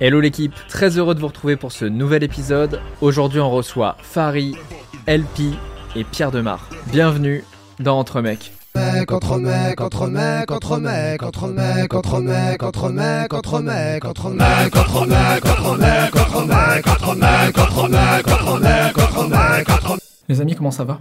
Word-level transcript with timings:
Hello 0.00 0.20
l'équipe, 0.20 0.54
très 0.68 0.96
heureux 0.96 1.16
de 1.16 1.20
vous 1.20 1.26
retrouver 1.26 1.56
pour 1.56 1.72
ce 1.72 1.84
nouvel 1.84 2.22
épisode. 2.22 2.80
Aujourd'hui 3.00 3.40
on 3.40 3.50
reçoit 3.50 3.96
Fari, 4.00 4.54
LP 5.08 5.54
et 5.96 6.04
Pierre 6.04 6.30
Demar. 6.30 6.68
Bienvenue 6.92 7.42
dans 7.80 7.98
Entre 7.98 8.20
Mecs. 8.20 8.52
Les 20.28 20.40
amis, 20.40 20.54
comment 20.54 20.70
ça 20.70 20.84
va 20.84 21.00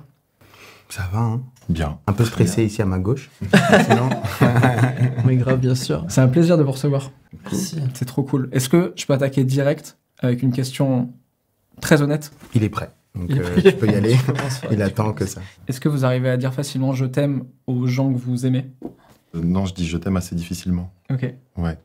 Ça 0.89 1.07
va, 1.13 1.19
hein 1.19 1.41
Bien. 1.69 1.99
Un 2.07 2.13
peu 2.13 2.23
stressé 2.25 2.63
ici 2.63 2.81
à 2.81 2.85
ma 2.85 2.99
gauche. 2.99 3.29
Sinon, 3.89 4.09
Oui, 5.25 5.35
grave, 5.37 5.59
bien 5.59 5.75
sûr. 5.75 6.05
C'est 6.07 6.21
un 6.21 6.27
plaisir 6.27 6.57
de 6.57 6.63
vous 6.63 6.71
recevoir. 6.71 7.11
C'est 7.51 8.05
trop 8.05 8.23
cool. 8.23 8.49
Est-ce 8.51 8.69
que 8.69 8.93
je 8.95 9.05
peux 9.05 9.13
attaquer 9.13 9.43
direct 9.43 9.97
avec 10.19 10.43
une 10.43 10.51
question 10.51 11.13
très 11.81 12.01
honnête? 12.01 12.31
Il 12.55 12.63
est 12.63 12.69
prêt. 12.69 12.91
Donc 13.15 13.27
Il 13.29 13.37
est 13.37 13.41
euh, 13.41 13.71
tu 13.71 13.77
peux 13.77 13.87
y 13.87 13.95
aller. 13.95 14.15
Il 14.71 14.81
attend 14.81 15.11
que 15.13 15.25
ça. 15.25 15.41
Est-ce 15.67 15.79
que 15.81 15.89
vous 15.89 16.05
arrivez 16.05 16.29
à 16.29 16.37
dire 16.37 16.53
facilement 16.53 16.93
je 16.93 17.05
t'aime 17.05 17.45
aux 17.65 17.87
gens 17.87 18.11
que 18.13 18.17
vous 18.17 18.45
aimez? 18.45 18.71
Euh, 19.35 19.41
non, 19.43 19.65
je 19.65 19.73
dis 19.73 19.87
je 19.87 19.97
t'aime 19.97 20.17
assez 20.17 20.35
difficilement. 20.35 20.91
Ok. 21.11 21.33
Ouais. 21.57 21.77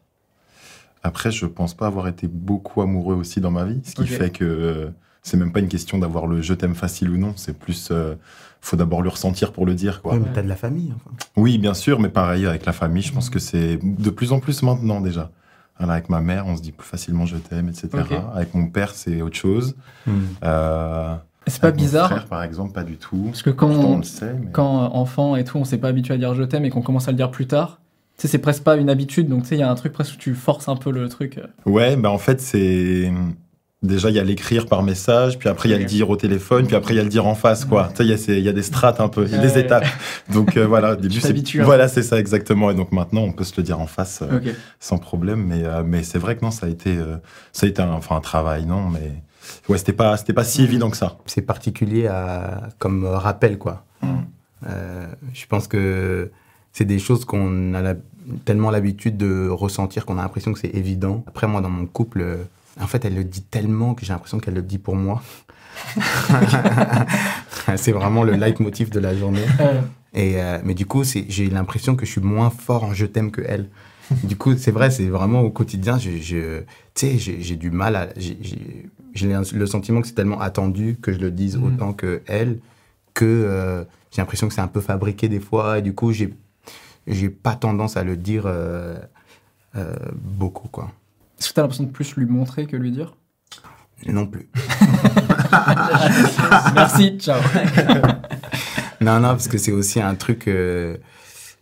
Après, 1.03 1.33
je 1.33 1.47
pense 1.47 1.75
pas 1.75 1.89
avoir 1.89 2.07
été 2.07 2.29
beaucoup 2.29 2.81
amoureux 2.81 3.17
aussi 3.17 3.41
dans 3.41 3.51
ma 3.51 3.65
vie, 3.65 3.81
ce 3.85 3.95
qui 3.95 4.07
fait 4.07 4.31
que 4.31 4.45
euh, 4.45 4.91
c'est 5.23 5.37
même 5.37 5.53
pas 5.53 5.61
une 5.61 5.69
question 5.69 5.99
d'avoir 5.99 6.27
le 6.27 6.43
je 6.43 6.55
t'aime 6.55 6.75
facile 6.75 7.11
ou 7.11 7.17
non. 7.17 7.33
C'est 7.37 7.57
plus, 7.57 7.89
euh, 7.91 8.15
faut 8.61 8.77
d'abord 8.77 9.03
le 9.03 9.09
ressentir 9.09 9.53
pour 9.53 9.67
le 9.67 9.75
dire, 9.75 10.03
quoi. 10.03 10.15
Ouais, 10.15 10.21
mais 10.21 10.33
t'as 10.35 10.43
de 10.43 10.49
la 10.49 10.57
famille. 10.57 10.93
Enfin. 10.97 11.11
Oui, 11.37 11.59
bien 11.59 11.75
sûr, 11.75 12.01
mais 12.01 12.09
pareil 12.09 12.47
avec 12.47 12.67
la 12.67 12.73
famille, 12.73 13.03
je 13.03 13.13
pense 13.13 13.31
que 13.31 13.39
c'est 13.39 13.79
de 13.83 14.11
plus 14.11 14.33
en 14.33 14.41
plus 14.41 14.63
maintenant 14.63 15.01
déjà. 15.01 15.31
Voilà, 15.79 15.95
avec 15.95 16.09
ma 16.11 16.21
mère, 16.21 16.47
on 16.47 16.57
se 16.57 16.63
dit 16.63 16.71
plus 16.73 16.87
facilement 16.87 17.25
je 17.27 17.37
t'aime, 17.37 17.69
etc. 17.69 17.89
Avec 18.35 18.55
mon 18.55 18.67
père, 18.69 18.91
c'est 18.95 19.23
autre 19.23 19.37
chose. 19.37 19.75
Hmm. 20.07 20.13
Euh, 20.45 21.15
C'est 21.47 21.61
pas 21.61 21.69
avec 21.69 21.79
mon 21.81 21.85
bizarre 21.87 22.09
frère, 22.11 22.27
par 22.27 22.43
exemple, 22.45 22.73
pas 22.73 22.85
du 22.85 22.97
tout. 22.99 23.25
Parce 23.27 23.43
que 23.43 23.51
quand, 23.51 23.69
Pourtant, 23.69 23.89
on 23.89 23.93
on- 23.95 23.97
le 23.99 24.03
sait, 24.05 24.35
mais- 24.35 24.51
quand 24.53 24.83
euh, 24.85 24.89
enfant 24.89 25.35
et 25.35 25.45
tout, 25.45 25.59
on 25.59 25.65
s'est 25.65 25.79
pas 25.79 25.89
habitué 25.89 26.15
à 26.15 26.19
dire 26.19 26.35
je 26.35 26.43
t'aime 26.45 26.65
et 26.65 26.71
qu'on 26.71 26.83
commence 26.83 27.09
à 27.09 27.11
le 27.11 27.17
dire 27.17 27.31
plus 27.33 27.47
tard, 27.49 27.81
tu 28.17 28.23
sais, 28.23 28.29
c'est 28.29 28.39
presque 28.39 28.63
pas 28.63 28.77
une 28.77 28.91
habitude. 28.91 29.29
Donc, 29.29 29.43
tu 29.43 29.49
sais, 29.49 29.57
il 29.57 29.61
y 29.61 29.63
a 29.65 29.71
un 29.71 29.75
truc 29.75 29.93
presque 29.93 30.15
où 30.15 30.19
tu 30.19 30.35
forces 30.35 30.69
un 30.69 30.77
peu 30.77 30.91
le 30.93 31.09
truc. 31.09 31.41
Ouais, 31.67 31.97
bah 31.97 32.11
en 32.11 32.19
fait, 32.19 32.41
c'est. 32.41 33.11
Déjà, 33.83 34.11
il 34.11 34.17
y 34.17 34.21
a 34.21 34.23
l'écrire 34.25 34.67
par 34.67 34.85
message, 34.85 35.39
puis 35.41 35.49
après, 35.49 35.69
il 35.69 35.73
y 35.73 35.75
a 35.75 35.79
le 35.79 35.85
dire 35.85 36.09
au 36.09 36.17
téléphone, 36.17 36.67
puis 36.69 36.77
après, 36.77 36.95
il 36.95 36.99
y 36.99 37.01
a 37.01 37.03
le 37.03 37.09
dire 37.09 37.27
en 37.27 37.35
face, 37.35 37.65
quoi. 37.65 37.89
Tu 37.89 37.97
sais, 37.97 38.05
il 38.39 38.45
y 38.45 38.47
a 38.49 38.51
y, 38.53 38.55
des 38.55 38.63
strates 38.63 39.01
un 39.01 39.09
peu, 39.09 39.25
il 39.25 39.33
y 39.33 39.35
a 39.35 39.39
des 39.39 39.49
Ouais. 39.55 39.61
étapes. 39.61 39.85
Donc, 40.33 40.57
euh, 40.57 40.67
voilà, 40.67 40.93
au 40.93 40.97
début, 40.97 41.19
c'est. 41.21 41.37
hein. 41.59 41.65
Voilà, 41.65 41.89
c'est 41.89 42.03
ça, 42.05 42.19
exactement. 42.21 42.71
Et 42.71 42.75
donc, 42.75 42.93
maintenant, 42.93 43.23
on 43.23 43.33
peut 43.33 43.43
se 43.43 43.55
le 43.57 43.65
dire 43.65 43.81
en 43.81 43.89
face 43.89 44.21
euh, 44.23 44.39
sans 44.79 44.99
problème. 44.99 45.45
Mais, 45.45 45.65
euh, 45.65 45.83
mais 45.85 46.05
c'est 46.05 46.19
vrai 46.19 46.37
que 46.37 46.45
non, 46.45 46.53
ça 46.53 46.67
a 46.67 46.69
été, 46.69 46.97
euh, 46.97 47.17
ça 47.53 47.67
a 47.67 47.69
été 47.69 47.83
un, 47.83 47.91
enfin, 47.91 48.15
un 48.17 48.21
travail, 48.21 48.67
non, 48.67 48.89
mais. 48.89 49.21
Ouais, 49.69 49.79
c'était 49.79 49.93
pas, 49.93 50.17
c'était 50.17 50.33
pas 50.33 50.45
si 50.45 50.63
évident 50.63 50.89
que 50.89 50.97
ça. 50.97 51.17
C'est 51.27 51.43
particulier 51.43 52.07
à, 52.07 52.69
comme 52.79 53.05
rappel, 53.05 53.59
quoi. 53.59 53.85
Euh, 54.69 55.07
je 55.35 55.45
pense 55.47 55.67
que 55.67 56.31
c'est 56.73 56.85
des 56.85 57.01
choses 57.01 57.25
qu'on 57.25 57.75
a 57.75 57.83
la- 57.83 57.95
tellement 58.45 58.71
l'habitude 58.71 59.17
de 59.17 59.49
ressentir 59.49 60.07
qu'on 60.07 60.19
a 60.19 60.23
l'impression 60.23 60.53
que 60.53 60.61
c'est 60.61 60.73
évident. 60.75 61.25
Après, 61.27 61.49
moi, 61.49 61.61
dans 61.61 61.69
mon 61.71 61.87
couple, 61.87 62.21
euh, 62.21 62.37
en 62.81 62.87
fait, 62.87 63.05
elle 63.05 63.15
le 63.15 63.25
dit 63.25 63.43
tellement 63.43 63.95
que 63.95 64.05
j'ai 64.05 64.13
l'impression 64.13 64.39
qu'elle 64.41 64.55
le 64.55 64.63
dit 64.63 64.79
pour 64.79 64.97
moi. 64.97 65.23
c'est 67.77 67.93
vraiment 67.93 68.23
le 68.25 68.33
leitmotiv 68.35 68.91
de 68.91 69.01
la 69.01 69.15
journée. 69.17 69.45
Euh, 69.61 69.81
Et, 70.15 70.41
euh, 70.43 70.59
mais 70.65 70.75
du 70.75 70.85
coup, 70.87 71.05
c'est- 71.05 71.25
j'ai 71.29 71.49
l'impression 71.49 71.97
que 71.97 72.05
je 72.05 72.11
suis 72.11 72.21
moins 72.21 72.51
fort 72.51 72.85
en 72.85 72.93
je 72.95 73.07
t'aime 73.07 73.31
que 73.31 73.41
elle. 73.47 73.69
du 74.25 74.37
coup, 74.37 74.55
c'est 74.59 74.71
vrai, 74.73 74.91
c'est 74.91 75.07
vraiment 75.07 75.41
au 75.41 75.51
quotidien, 75.51 75.99
je, 75.99 76.11
je- 76.19 76.61
tu 76.95 77.19
sais, 77.19 77.19
j'ai 77.19 77.57
du 77.57 77.71
mal 77.71 77.97
à. 77.97 78.09
j'ai- 78.17 78.37
le 79.15 79.67
sentiment 79.67 80.01
que 80.03 80.07
c'est 80.07 80.15
tellement 80.15 80.41
attendu 80.41 80.97
que 81.01 81.13
je 81.13 81.19
le 81.19 81.31
dise 81.31 81.57
Mhm. 81.57 81.65
autant 81.65 81.93
que 81.95 82.21
elle, 82.27 82.59
que 83.15 83.25
euh, 83.25 83.85
j'ai 84.11 84.21
l'impression 84.21 84.49
que 84.49 84.55
c'est 84.55 84.61
un 84.61 84.69
peu 84.69 84.81
fabriqué 84.83 85.29
des 85.29 85.41
fois. 85.41 85.79
Et 85.79 85.83
du 85.83 85.95
coup, 85.95 86.13
j'ai 86.13 86.35
j'ai 87.07 87.29
pas 87.31 87.55
tendance 87.55 87.97
à 87.97 88.05
le 88.05 88.17
dire 88.17 88.45
euh, 88.47 88.99
beaucoup, 90.15 90.69
quoi. 90.69 90.91
Est-ce 91.43 91.49
que 91.51 91.55
t'as 91.55 91.63
l'impression 91.63 91.83
de 91.85 91.91
plus 91.91 92.15
lui 92.15 92.27
montrer 92.27 92.67
que 92.67 92.77
lui 92.77 92.93
dire? 92.93 93.17
Non 94.07 94.27
plus. 94.29 94.49
Merci, 96.75 97.19
ciao. 97.19 97.41
Non, 99.01 99.17
non, 99.19 99.31
parce 99.31 99.49
que 99.49 99.59
c'est 99.59 99.73
aussi 99.73 100.01
un 100.01 100.15
truc. 100.15 100.47
euh, 100.47 100.97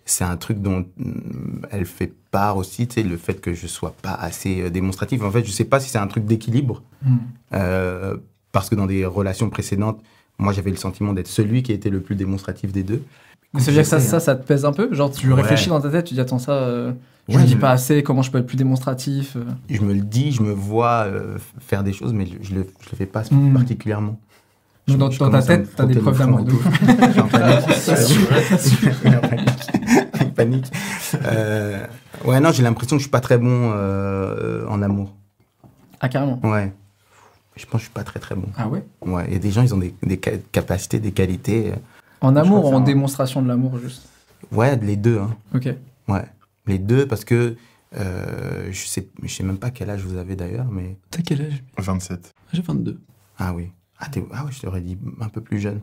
c'est 0.04 0.24
un 0.24 0.36
truc 0.36 0.60
dont 0.60 0.84
mm, 0.98 1.64
elle 1.70 1.86
fait 1.86 2.12
part 2.30 2.58
aussi, 2.58 2.86
tu 2.86 3.00
sais, 3.00 3.08
le 3.08 3.16
fait 3.16 3.40
que 3.40 3.54
je 3.54 3.66
sois 3.66 3.94
pas 4.02 4.12
assez 4.12 4.60
euh, 4.60 4.68
démonstratif. 4.68 5.22
En 5.22 5.30
fait, 5.30 5.42
je 5.46 5.50
sais 5.50 5.64
pas 5.64 5.80
si 5.80 5.88
c'est 5.88 5.96
un 5.98 6.06
truc 6.06 6.26
d'équilibre, 6.26 6.82
Hmm. 7.02 7.16
euh, 7.54 8.18
parce 8.52 8.68
que 8.68 8.74
dans 8.74 8.84
des 8.84 9.06
relations 9.06 9.48
précédentes, 9.48 10.02
moi, 10.36 10.52
j'avais 10.52 10.70
le 10.70 10.76
sentiment 10.76 11.14
d'être 11.14 11.28
celui 11.28 11.62
qui 11.62 11.72
était 11.72 11.88
le 11.88 12.02
plus 12.02 12.14
démonstratif 12.16 12.72
des 12.72 12.82
deux. 12.82 13.02
Mais 13.54 13.60
ça 13.60 13.66
veut 13.70 13.72
dire 13.72 13.82
que 13.84 13.88
ça, 13.88 14.00
ça, 14.00 14.20
ça 14.20 14.36
te 14.36 14.46
pèse 14.46 14.66
un 14.66 14.72
peu? 14.74 14.92
Genre, 14.92 15.10
tu 15.10 15.26
Ouais. 15.32 15.40
réfléchis 15.40 15.70
dans 15.70 15.80
ta 15.80 15.88
tête, 15.88 16.04
tu 16.04 16.12
dis 16.14 16.20
attends, 16.20 16.38
ça, 16.38 16.52
euh, 16.52 16.92
je 17.30 17.36
Ouais, 17.36 17.42
le 17.42 17.46
dis 17.48 17.56
pas 17.56 17.70
assez, 17.70 18.02
comment 18.02 18.22
je 18.22 18.30
peux 18.30 18.38
être 18.38 18.46
plus 18.46 18.56
démonstratif 18.56 19.36
euh. 19.36 19.44
Je 19.70 19.80
me 19.80 19.94
le 19.94 20.00
dis, 20.00 20.32
je 20.32 20.42
me 20.42 20.52
vois 20.52 21.04
euh, 21.06 21.38
faire 21.60 21.82
des 21.84 21.92
choses, 21.92 22.12
mais 22.12 22.26
je, 22.26 22.32
je 22.42 22.54
le, 22.54 22.66
je 22.82 22.90
le 22.90 22.96
fais 22.96 23.06
pas 23.06 23.22
Mm. 23.30 23.54
particulièrement. 23.54 24.18
Je- 24.88 24.96
dans, 24.96 25.10
je 25.10 25.18
dans 25.20 25.30
ta 25.30 25.40
tête, 25.42 25.70
t'as 25.76 25.84
des 25.84 25.94
frotter 25.94 26.00
preuves 26.02 26.18
d'amour 26.18 26.42
de 26.44 26.52
en 27.20 27.28
panique. 29.20 30.20
En 30.20 30.30
panique. 30.34 30.66
Euh, 31.26 31.86
ouais, 32.24 32.40
non, 32.40 32.50
j'ai 32.52 32.62
l'impression 32.62 32.96
que 32.96 33.00
je 33.00 33.04
suis 33.04 33.10
pas 33.10 33.20
très 33.20 33.38
bon 33.38 33.72
euh, 33.74 34.66
en 34.68 34.82
amour. 34.82 35.12
Ah, 36.00 36.08
carrément. 36.08 36.40
Ouais. 36.42 36.72
Je 37.56 37.64
pense 37.66 37.72
que 37.72 37.78
je 37.78 37.84
suis 37.84 37.92
pas 37.92 38.04
très 38.04 38.20
très 38.20 38.34
bon. 38.34 38.48
Ah 38.56 38.68
ouais? 38.68 38.82
Ouais, 39.02 39.24
il 39.28 39.34
y 39.34 39.36
a 39.36 39.38
des 39.38 39.50
gens, 39.50 39.62
ils 39.62 39.74
ont 39.74 39.78
des, 39.78 39.94
des 40.02 40.18
ca- 40.22 40.38
capacités, 40.50 40.98
des 40.98 41.12
qualités. 41.12 41.72
En 42.20 42.34
amour 42.36 42.64
ou 42.64 42.74
en 42.74 42.80
démonstration 42.80 43.42
de 43.42 43.48
l'amour, 43.48 43.78
juste? 43.78 44.08
Ouais, 44.50 44.76
les 44.76 44.96
deux. 44.96 45.18
Hein. 45.18 45.30
Ok. 45.54 45.68
Ouais, 46.08 46.24
les 46.66 46.78
deux 46.78 47.06
parce 47.06 47.24
que 47.24 47.56
euh, 47.96 48.68
je 48.70 48.86
sais, 48.86 49.08
je 49.22 49.28
sais 49.34 49.42
même 49.42 49.58
pas 49.58 49.70
quel 49.70 49.90
âge 49.90 50.02
vous 50.02 50.16
avez 50.16 50.36
d'ailleurs, 50.36 50.66
mais 50.70 50.96
T'as 51.10 51.22
quel 51.22 51.42
âge? 51.42 51.64
27. 51.78 52.32
J'ai 52.52 52.62
22. 52.62 53.00
ah 53.38 53.52
oui, 53.54 53.72
ah, 53.98 54.06
ah 54.32 54.44
ouais, 54.44 54.52
je 54.52 54.60
t'aurais 54.60 54.80
dit 54.80 54.96
un 55.20 55.28
peu 55.28 55.40
plus 55.40 55.58
jeune. 55.58 55.80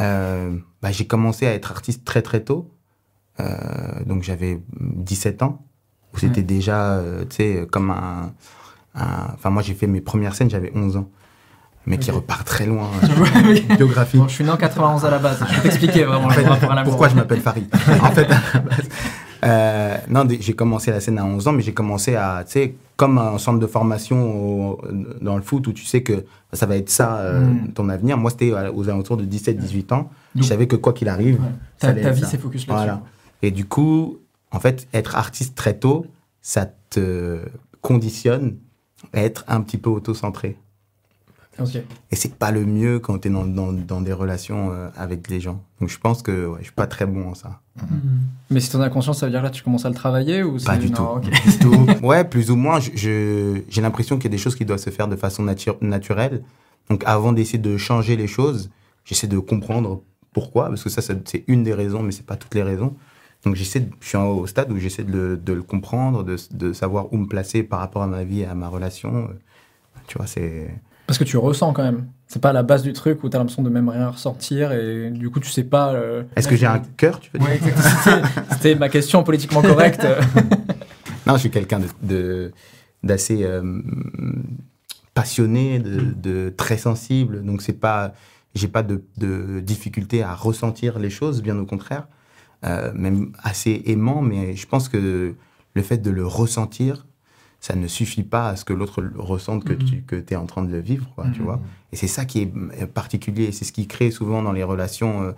Euh, 0.00 0.56
bah, 0.82 0.92
j'ai 0.92 1.06
commencé 1.06 1.46
à 1.46 1.52
être 1.54 1.70
artiste 1.72 2.04
très 2.04 2.22
très 2.22 2.40
tôt, 2.44 2.70
Euh, 3.40 4.04
donc 4.06 4.22
j'avais 4.22 4.62
17 4.80 5.42
ans, 5.42 5.66
où 6.14 6.18
c'était 6.18 6.36
Ouais. 6.40 6.42
déjà, 6.42 6.92
euh, 6.96 7.24
tu 7.28 7.36
sais, 7.36 7.66
comme 7.70 7.90
un, 7.90 8.32
enfin 8.94 9.50
moi 9.50 9.60
j'ai 9.62 9.74
fait 9.74 9.86
mes 9.86 10.00
premières 10.00 10.34
scènes, 10.34 10.48
j'avais 10.48 10.72
11 10.74 10.96
ans, 10.96 11.10
mais 11.84 11.98
qui 11.98 12.10
repart 12.10 12.46
très 12.46 12.64
loin, 12.66 12.88
Oui. 13.46 13.60
biographie. 13.76 14.16
Bon, 14.16 14.26
je 14.28 14.32
suis 14.34 14.44
né 14.44 14.50
en 14.50 14.56
91 14.56 15.04
à 15.04 15.10
la 15.10 15.18
base. 15.18 15.44
Je 15.50 15.54
vais 15.56 15.60
t'expliquer 15.62 16.04
vraiment 16.04 16.28
En 16.28 16.30
fait, 16.30 16.46
pourquoi 16.84 17.08
je 17.08 17.14
m'appelle 17.14 17.40
Farid? 17.42 17.68
En 18.00 18.10
fait, 18.12 18.24
à 18.30 18.40
la 18.54 18.60
base, 18.60 18.88
euh, 19.44 19.96
non, 20.08 20.26
j'ai 20.40 20.52
commencé 20.54 20.90
la 20.90 21.00
scène 21.00 21.18
à 21.18 21.24
11 21.24 21.46
ans, 21.48 21.52
mais 21.52 21.62
j'ai 21.62 21.74
commencé 21.74 22.14
à, 22.14 22.42
tu 22.46 22.52
sais, 22.52 22.74
comme 22.96 23.18
un 23.18 23.36
centre 23.38 23.58
de 23.58 23.66
formation 23.66 24.70
au- 24.72 24.80
dans 25.20 25.36
le 25.36 25.42
foot 25.42 25.66
où 25.66 25.72
tu 25.72 25.84
sais 25.84 26.02
que 26.02 26.24
ça 26.52 26.64
va 26.66 26.76
être 26.76 26.88
ça, 26.90 27.16
euh, 27.18 27.40
Mm. 27.44 27.72
ton 27.74 27.88
avenir. 27.88 28.16
Moi, 28.16 28.30
c'était 28.30 28.52
euh, 28.52 28.72
aux 28.72 28.88
alentours 28.88 29.16
de 29.18 29.24
17-18 29.24 29.92
ans. 29.92 30.08
Donc- 30.34 30.42
je 30.44 30.48
savais 30.48 30.66
que 30.66 30.76
quoi 30.76 30.92
qu'il 30.92 31.08
arrive, 31.08 31.36
Ouais. 31.36 31.48
ça 31.78 31.92
Ta, 31.92 32.10
vie 32.10 32.20
ça. 32.22 32.26
s'est 32.28 32.38
focus 32.38 32.66
là-dessus. 32.66 32.84
Voilà. 32.86 33.02
Et 33.42 33.50
du 33.50 33.66
coup, 33.66 34.18
en 34.50 34.60
fait, 34.60 34.88
être 34.94 35.16
artiste 35.16 35.54
très 35.54 35.74
tôt, 35.78 36.06
ça 36.40 36.66
te 36.90 37.40
conditionne 37.82 38.56
à 39.12 39.20
être 39.22 39.44
un 39.48 39.60
petit 39.60 39.76
peu 39.78 39.90
auto-centré. 39.90 40.56
Ok. 41.58 41.76
Et 42.10 42.16
c'est 42.16 42.34
pas 42.34 42.50
le 42.50 42.64
mieux 42.66 42.98
quand 42.98 43.18
tu 43.20 43.28
es 43.28 43.30
dans, 43.30 43.46
dans, 43.46 43.72
dans 43.72 44.00
des 44.00 44.12
relations 44.12 44.70
euh, 44.72 44.88
avec 44.96 45.28
les 45.30 45.40
gens. 45.40 45.62
Donc 45.80 45.88
je 45.88 45.98
pense 45.98 46.22
que 46.22 46.46
ouais, 46.46 46.58
je 46.60 46.64
suis 46.64 46.72
pas 46.74 46.86
très 46.86 47.06
bon 47.06 47.30
en 47.30 47.34
ça. 47.34 47.60
Mais 48.50 48.60
si 48.60 48.70
t'en 48.70 48.80
as 48.80 48.88
conscience, 48.90 49.18
ça 49.20 49.26
veut 49.26 49.32
dire 49.32 49.40
que 49.40 49.46
là, 49.46 49.50
tu 49.50 49.62
commences 49.62 49.84
à 49.84 49.88
le 49.88 49.94
travailler 49.94 50.42
ou 50.42 50.58
Pas 50.64 50.76
du 50.76 50.90
non, 50.90 50.96
tout. 50.96 51.02
ok. 51.28 51.30
Du 51.30 51.58
tout. 51.58 51.86
Ouais, 52.06 52.24
plus 52.24 52.50
ou 52.50 52.56
moins. 52.56 52.78
J'ai 52.80 53.64
l'impression 53.76 54.16
qu'il 54.16 54.24
y 54.24 54.28
a 54.28 54.36
des 54.36 54.38
choses 54.38 54.54
qui 54.56 54.64
doivent 54.64 54.78
se 54.80 54.90
faire 54.90 55.08
de 55.08 55.16
façon 55.16 55.44
natu- 55.44 55.76
naturelle. 55.80 56.42
Donc 56.90 57.02
avant 57.06 57.32
d'essayer 57.32 57.58
de 57.58 57.76
changer 57.76 58.16
les 58.16 58.26
choses, 58.28 58.70
j'essaie 59.04 59.26
de 59.26 59.38
comprendre 59.38 60.02
pourquoi. 60.32 60.68
Parce 60.68 60.82
que 60.84 60.90
ça, 60.90 61.02
ça- 61.02 61.14
c'est 61.24 61.44
une 61.48 61.64
des 61.64 61.74
raisons, 61.74 62.02
mais 62.02 62.12
c'est 62.12 62.26
pas 62.26 62.36
toutes 62.36 62.54
les 62.54 62.62
raisons. 62.62 62.94
Donc 63.44 63.54
j'essaie, 63.54 63.80
de- 63.80 63.90
je 64.00 64.08
suis 64.08 64.18
au 64.18 64.46
stade 64.46 64.70
où 64.72 64.78
j'essaie 64.78 65.04
de 65.04 65.12
le, 65.12 65.36
de 65.36 65.52
le 65.52 65.62
comprendre, 65.62 66.22
de, 66.22 66.36
de 66.52 66.72
savoir 66.72 67.12
où 67.12 67.16
me 67.16 67.26
placer 67.26 67.62
par 67.62 67.80
rapport 67.80 68.02
à 68.02 68.06
ma 68.06 68.24
vie 68.24 68.40
et 68.40 68.46
à 68.46 68.54
ma 68.54 68.68
relation. 68.68 69.28
Tu 70.06 70.18
vois, 70.18 70.26
c'est. 70.26 70.68
Parce 71.06 71.18
que 71.18 71.24
tu 71.24 71.36
ressens 71.36 71.72
quand 71.72 71.82
même. 71.84 72.06
C'est 72.26 72.42
pas 72.42 72.52
la 72.52 72.62
base 72.64 72.82
du 72.82 72.92
truc 72.92 73.22
où 73.22 73.28
t'as 73.28 73.38
l'impression 73.38 73.62
de 73.62 73.70
même 73.70 73.88
rien 73.88 74.08
ressentir 74.08 74.72
et 74.72 75.10
du 75.10 75.30
coup 75.30 75.38
tu 75.40 75.48
sais 75.50 75.62
pas. 75.64 75.92
euh, 75.94 76.24
Est-ce 76.34 76.48
que 76.48 76.56
j'ai 76.56 76.66
un 76.66 76.80
cœur, 76.80 77.20
tu 77.20 77.30
veux 77.32 77.38
dire? 77.38 77.48
Ouais, 77.48 77.56
exactement. 77.56 78.22
C'était- 78.52 78.74
ma 78.74 78.88
question 78.88 79.22
politiquement 79.22 79.62
correcte. 79.62 80.04
Non, 81.26 81.34
je 81.34 81.40
suis 81.40 81.50
quelqu'un 81.50 81.80
de, 81.80 81.86
de- 82.02 82.52
d'assez 83.02 83.42
euh, 83.42 83.82
passionné, 85.14 85.78
de, 85.78 86.00
de 86.14 86.52
très 86.56 86.76
sensible. 86.78 87.44
Donc 87.44 87.62
c'est 87.62 87.72
pas, 87.80 88.12
j'ai 88.54 88.68
pas 88.68 88.82
de, 88.82 89.02
de 89.16 89.58
difficulté 89.60 90.22
à 90.22 90.34
ressentir 90.34 90.98
les 90.98 91.10
choses, 91.10 91.42
bien 91.42 91.58
au 91.58 91.66
contraire. 91.66 92.06
Euh, 92.64 92.92
même 92.94 93.32
assez 93.42 93.82
aimant, 93.86 94.22
mais 94.22 94.54
je 94.54 94.66
pense 94.66 94.88
que 94.88 95.34
le 95.74 95.82
fait 95.82 95.98
de 95.98 96.10
le 96.10 96.26
ressentir, 96.26 97.06
ça 97.66 97.74
ne 97.74 97.88
suffit 97.88 98.22
pas 98.22 98.50
à 98.50 98.54
ce 98.56 98.64
que 98.64 98.72
l'autre 98.72 99.02
ressente 99.16 99.64
que 99.64 99.72
tu 99.72 100.02
que 100.02 100.22
es 100.30 100.36
en 100.36 100.46
train 100.46 100.62
de 100.62 100.70
le 100.70 100.78
vivre, 100.78 101.06
quoi, 101.16 101.24
tu 101.34 101.42
vois. 101.42 101.58
Et 101.92 101.96
c'est 101.96 102.06
ça 102.06 102.24
qui 102.24 102.42
est 102.42 102.52
euh, 102.80 102.86
particulier, 102.86 103.50
c'est 103.50 103.64
ce 103.64 103.72
qui 103.72 103.88
crée 103.88 104.12
souvent 104.12 104.40
dans 104.40 104.52
les 104.52 104.62
relations 104.62 105.22
euh, 105.22 105.32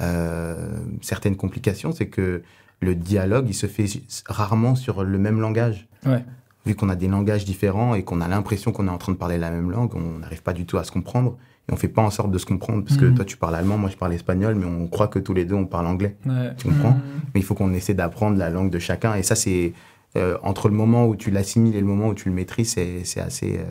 euh, 0.00 0.76
certaines 1.02 1.36
complications, 1.36 1.92
c'est 1.92 2.06
que 2.06 2.42
le 2.80 2.94
dialogue, 2.94 3.46
il 3.48 3.54
se 3.54 3.66
fait 3.66 3.86
rarement 4.26 4.74
sur 4.74 5.04
le 5.04 5.18
même 5.18 5.40
langage. 5.40 5.86
Ouais. 6.06 6.24
Vu 6.66 6.74
qu'on 6.74 6.88
a 6.88 6.96
des 6.96 7.08
langages 7.08 7.44
différents 7.44 7.94
et 7.94 8.02
qu'on 8.02 8.20
a 8.22 8.28
l'impression 8.28 8.72
qu'on 8.72 8.86
est 8.88 8.90
en 8.90 8.98
train 8.98 9.12
de 9.12 9.18
parler 9.18 9.36
la 9.38 9.50
même 9.50 9.70
langue, 9.70 9.94
on 9.94 10.18
n'arrive 10.20 10.42
pas 10.42 10.54
du 10.54 10.64
tout 10.64 10.78
à 10.78 10.84
se 10.84 10.90
comprendre. 10.90 11.36
Et 11.68 11.72
on 11.72 11.76
fait 11.76 11.88
pas 11.88 12.02
en 12.02 12.10
sorte 12.10 12.30
de 12.30 12.38
se 12.38 12.46
comprendre, 12.46 12.84
parce 12.84 12.98
que 12.98 13.06
Mhm. 13.06 13.14
toi 13.14 13.24
tu 13.24 13.36
parles 13.36 13.54
allemand, 13.56 13.78
moi 13.78 13.90
je 13.90 13.96
parle 13.96 14.12
espagnol, 14.14 14.54
mais 14.54 14.66
on 14.66 14.86
croit 14.86 15.08
que 15.08 15.18
tous 15.18 15.32
les 15.34 15.44
deux 15.44 15.54
on 15.54 15.66
parle 15.66 15.86
anglais. 15.86 16.16
Ouais. 16.26 16.52
Tu 16.58 16.66
comprends? 16.68 16.96
Mais 17.34 17.40
il 17.40 17.42
faut 17.42 17.54
qu'on 17.54 17.72
essaie 17.74 17.94
d'apprendre 17.94 18.36
la 18.38 18.48
langue 18.50 18.70
de 18.70 18.78
chacun. 18.78 19.14
Et 19.14 19.22
ça, 19.22 19.34
c'est 19.34 19.72
euh, 20.16 20.36
entre 20.42 20.68
le 20.68 20.74
moment 20.74 21.06
où 21.06 21.16
tu 21.16 21.30
l'assimiles 21.30 21.74
et 21.76 21.80
le 21.80 21.86
moment 21.86 22.08
où 22.08 22.14
tu 22.14 22.28
le 22.28 22.34
maîtrises, 22.34 22.72
c'est 22.74 23.04
c'est 23.04 23.20
assez. 23.20 23.58
euh, 23.58 23.64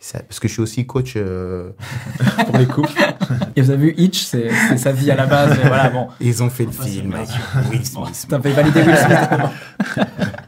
ça- 0.00 0.20
parce 0.20 0.38
que 0.40 0.46
je 0.48 0.52
suis 0.52 0.62
aussi 0.62 0.86
coach 0.86 1.14
euh, 1.16 1.70
pour 2.46 2.56
les 2.58 2.66
couples. 2.66 2.90
Et 3.56 3.62
vous 3.62 3.70
avez 3.70 3.86
vu 3.90 3.94
Hitch, 3.96 4.22
c'est 4.24 4.48
sa 4.76 4.92
vie 4.92 5.10
à 5.10 5.16
la 5.16 5.26
base. 5.26 5.56
mais 5.60 5.68
voilà, 5.68 5.90
bon. 5.90 6.06
Ils 6.20 6.40
ont 6.42 6.50
fait 6.50 6.64
le 6.66 6.70
film 6.72 7.14
Will 7.70 7.84
Smith. 7.84 8.26
T'as 8.28 8.40
fait 8.40 8.52
valider 8.52 8.82
Will 8.82 8.96
Smith. 8.96 10.06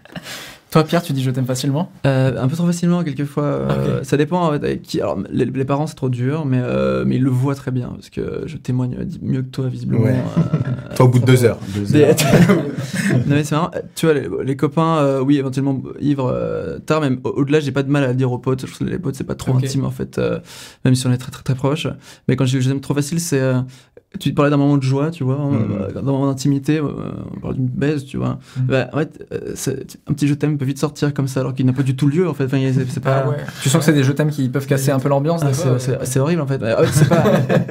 Toi, 0.71 0.85
Pierre, 0.85 1.03
tu 1.03 1.13
dis 1.13 1.23
je 1.23 1.31
t'aime 1.33 1.47
facilement 1.47 1.91
Euh, 2.07 2.41
un 2.41 2.47
peu 2.47 2.55
trop 2.55 2.67
facilement, 2.67 3.03
quelquefois. 3.03 3.43
euh, 3.43 3.99
Ok. 3.99 4.05
Ça 4.05 4.17
dépend 4.17 4.41
en 4.47 4.51
fait, 4.53 4.65
avec 4.65 4.83
qui. 4.83 5.01
Alors, 5.01 5.19
les, 5.31 5.45
les 5.45 5.65
parents, 5.65 5.87
c'est 5.89 5.97
trop 5.97 6.09
dur, 6.09 6.45
mais, 6.47 6.61
euh, 6.63 7.05
mais 7.05 7.17
ils 7.17 7.23
le 7.23 7.31
voient 7.31 7.57
très 7.57 7.73
bien, 7.73 7.89
parce 7.89 8.09
que 8.09 8.43
je 8.47 8.57
témoigne 8.57 8.97
mieux 9.21 9.43
que 9.43 9.49
toi, 9.49 9.67
visiblement. 9.69 10.05
Ouais. 10.05 10.15
euh, 10.39 10.95
Toi, 10.95 11.07
au 11.07 11.09
bout 11.09 11.19
de 11.19 11.25
deux 11.25 11.45
heures. 11.45 11.59
Deux 11.75 11.97
heures. 11.97 12.15
non 13.27 13.35
mais 13.35 13.43
c'est 13.45 13.55
marrant, 13.57 13.71
tu 13.97 14.07
vois, 14.07 14.15
les, 14.15 14.29
les 14.45 14.57
copains, 14.57 14.99
euh, 14.99 15.21
oui, 15.21 15.39
éventuellement 15.39 15.83
ivres 16.01 16.31
euh, 16.33 16.79
tard, 16.79 17.01
même 17.01 17.19
au- 17.25 17.31
au-delà, 17.31 17.59
j'ai 17.61 17.73
pas 17.73 17.83
de 17.83 17.91
mal 17.91 18.05
à 18.05 18.09
le 18.09 18.15
dire 18.15 18.31
aux 18.31 18.39
potes. 18.39 18.65
Je 18.67 18.73
trouve 18.73 18.87
que 18.87 18.93
les 18.93 18.99
potes, 19.01 19.17
c'est 19.17 19.25
pas 19.25 19.35
trop 19.35 19.53
intime 19.57 19.85
en 19.85 19.91
fait, 19.91 20.19
euh, 20.19 20.39
même 20.85 20.95
si 20.95 21.07
on 21.07 21.13
est 21.13 21.19
très 21.19 21.33
très 21.33 21.43
très 21.43 21.55
proches. 21.57 21.89
Mais 22.29 22.37
quand 22.37 22.47
je 22.47 22.57
dis 22.59 22.63
je 22.63 22.69
t'aime 22.71 22.81
trop 22.81 22.95
facile, 22.95 23.19
c'est. 23.21 23.43
Tu 24.19 24.35
parlais 24.35 24.51
d'un 24.51 24.57
moment 24.57 24.77
de 24.77 24.83
joie, 24.83 25.11
tu 25.11 25.23
vois, 25.23 25.39
euh, 25.53 25.93
d'un 25.93 26.03
moment 26.03 26.27
d'intimité, 26.27 26.79
euh, 26.79 26.89
on 27.37 27.41
parle 27.41 27.55
d'une 27.55 27.69
baise, 27.69 28.05
tu 28.05 28.17
vois. 28.17 28.39
Bah, 28.57 28.89
en 28.93 28.99
fait, 28.99 29.25
euh, 29.33 29.55
un 30.09 30.12
petit 30.12 30.27
je 30.27 30.35
t'aime 30.35 30.59
peut 30.59 30.65
vite 30.65 30.79
sortir 30.79 31.15
comme 31.15 31.29
ça, 31.29 31.41
alors 31.41 31.55
qu'il 31.55 31.65
n'a 31.65 31.73
pas 31.73 31.85
du 31.85 31.95
tout 31.95 32.09
lieu 32.09 32.29
en 32.29 32.35
fait. 32.35 32.45
Enfin, 32.45 32.57
il 32.59 32.65
y 32.65 32.67
a- 32.67 32.73
c'est 32.73 32.91
c'est 32.91 33.01
pas. 33.01 33.25
Tu 33.62 33.69
sens 33.69 33.79
que 33.79 33.85
c'est 33.85 33.93
des 33.93 34.03
je 34.03 34.12
t'aime 34.12 34.31
qui 34.31 34.49
peuvent 34.49 34.67
casser 34.67 34.91
un 34.91 34.99
peu 34.99 35.09
l'ambiance 35.09 35.43
Ah, 35.45 35.53
c'est- 35.53 35.97
ouais. 35.97 36.19
horrible 36.19 36.43
en 36.43 36.47
fait. 36.47 36.61
Ouais, 36.61 36.75
c'est 36.93 37.09
pas. 37.09 37.23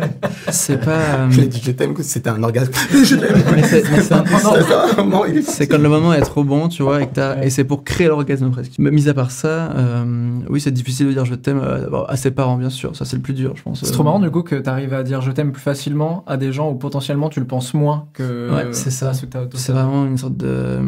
c'est 0.51 0.77
pas. 0.83 0.91
euh, 0.91 1.27
Je 1.29 1.41
l'ai 1.41 1.47
dit, 1.47 1.61
je 1.63 1.71
t'aime, 1.71 1.93
que 1.93 2.03
c'était 2.03 2.29
un 2.29 2.41
orgasme. 2.41 2.71
je 3.03 3.15
t'aime. 3.15 3.37
c'est- 5.43 5.67
quand 5.67 5.77
le 5.77 5.89
moment 5.89 6.13
est 6.13 6.21
trop 6.21 6.43
bon, 6.43 6.67
tu 6.69 6.83
vois, 6.83 7.01
et, 7.01 7.07
que 7.07 7.13
t'as- 7.15 7.35
Ouais. 7.35 7.47
et 7.47 7.49
c'est 7.49 7.63
pour 7.63 7.83
créer 7.83 8.07
l'orgasme 8.07 8.49
presque. 8.49 8.73
Mais 8.79 8.91
mis 8.91 9.07
à 9.09 9.13
part 9.13 9.31
ça, 9.31 9.71
euh, 9.75 10.39
oui, 10.49 10.59
c'est 10.61 10.71
difficile 10.71 11.07
de 11.07 11.13
dire 11.13 11.25
je 11.25 11.35
t'aime 11.35 11.59
euh, 11.63 12.03
à 12.07 12.15
ses 12.17 12.31
parents, 12.31 12.57
bien 12.57 12.69
sûr. 12.69 12.95
Ça, 12.95 13.05
c'est 13.05 13.15
le 13.17 13.21
plus 13.21 13.33
dur, 13.33 13.53
je 13.55 13.63
pense. 13.63 13.83
C'est 13.83 13.91
trop 13.91 14.03
marrant 14.03 14.19
du 14.19 14.29
coup 14.31 14.43
que 14.43 14.55
t'arrives 14.55 14.93
à 14.93 15.03
dire 15.03 15.21
je 15.21 15.31
t'aime 15.31 15.51
plus 15.51 15.61
facilement 15.61 16.23
à 16.29 16.37
des 16.37 16.53
gens 16.53 16.69
où 16.71 16.75
potentiellement 16.75 17.27
tu 17.29 17.39
le 17.41 17.47
penses 17.47 17.73
moins 17.73 18.07
que 18.13 18.49
Ouais, 18.53 18.67
c'est 18.73 18.91
ça. 18.91 19.13
ceux 19.13 19.27
que 19.27 19.31
t'as 19.33 19.41
autour. 19.43 19.59
C'est 19.59 19.71
vraiment 19.73 20.05
une 20.05 20.17
sorte 20.17 20.37
de. 20.37 20.79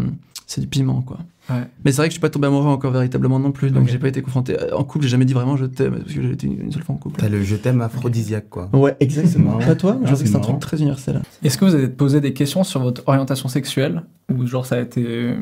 C'est 0.48 0.62
du 0.62 0.68
piment, 0.68 1.02
quoi. 1.02 1.18
Ouais. 1.50 1.64
Mais 1.86 1.92
c'est 1.92 1.98
vrai 1.98 2.08
que 2.08 2.12
je 2.12 2.16
suis 2.16 2.22
pas 2.22 2.30
tombé 2.30 2.48
amoureux 2.48 2.68
encore 2.68 2.92
véritablement 2.92 3.40
non 3.40 3.52
plus, 3.54 3.72
donc 3.72 3.84
Ok. 3.84 3.90
j'ai 3.90 3.98
pas 4.00 4.10
été 4.10 4.22
confronté. 4.22 4.56
En 4.74 4.84
couple, 4.84 5.06
j'ai 5.06 5.10
jamais 5.12 5.24
dit 5.26 5.34
vraiment 5.34 5.56
je 5.58 5.66
t'aime, 5.66 6.00
parce 6.00 6.14
que 6.14 6.22
j'ai 6.22 6.32
été 6.32 6.46
une 6.48 6.72
seule 6.72 6.84
fois 6.84 6.96
en 6.96 6.98
couple. 6.98 7.20
T'as 7.20 7.30
le 7.30 7.42
je 7.42 7.56
t'aime 7.56 7.82
aphrodisiaque, 7.82 8.50
quoi. 8.50 8.70
Ouais, 8.74 8.96
exactement. 9.00 9.52
marrant. 9.58 9.66
Pas 9.66 9.76
toi 9.76 9.98
Je 10.02 10.08
Ah, 10.08 10.10
pense 10.10 10.18
c'est 10.20 10.24
que 10.26 10.30
c'est 10.30 10.36
un 10.36 10.40
truc 10.42 10.60
très 10.60 10.78
universel. 10.78 11.22
Est-ce 11.44 11.58
que 11.58 11.66
vous 11.66 11.74
avez 11.74 11.88
posé 11.88 12.20
des 12.22 12.34
questions 12.34 12.64
sur 12.66 12.82
votre 12.82 13.02
orientation 13.08 13.48
sexuelle 13.50 14.04
ou 14.34 14.46
genre 14.46 14.66
ça 14.66 14.76
a 14.76 14.80
été 14.82 15.04
euh, 15.06 15.36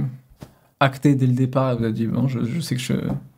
acté 0.79 1.15
dès 1.15 1.25
le 1.27 1.33
départ 1.33 1.71
et 1.73 1.75
vous 1.77 1.83
avez 1.83 1.93
dit 1.93 2.07
bon 2.07 2.27
je, 2.27 2.43
je 2.43 2.59
sais 2.59 2.75
que 2.75 2.81
je 2.81 2.93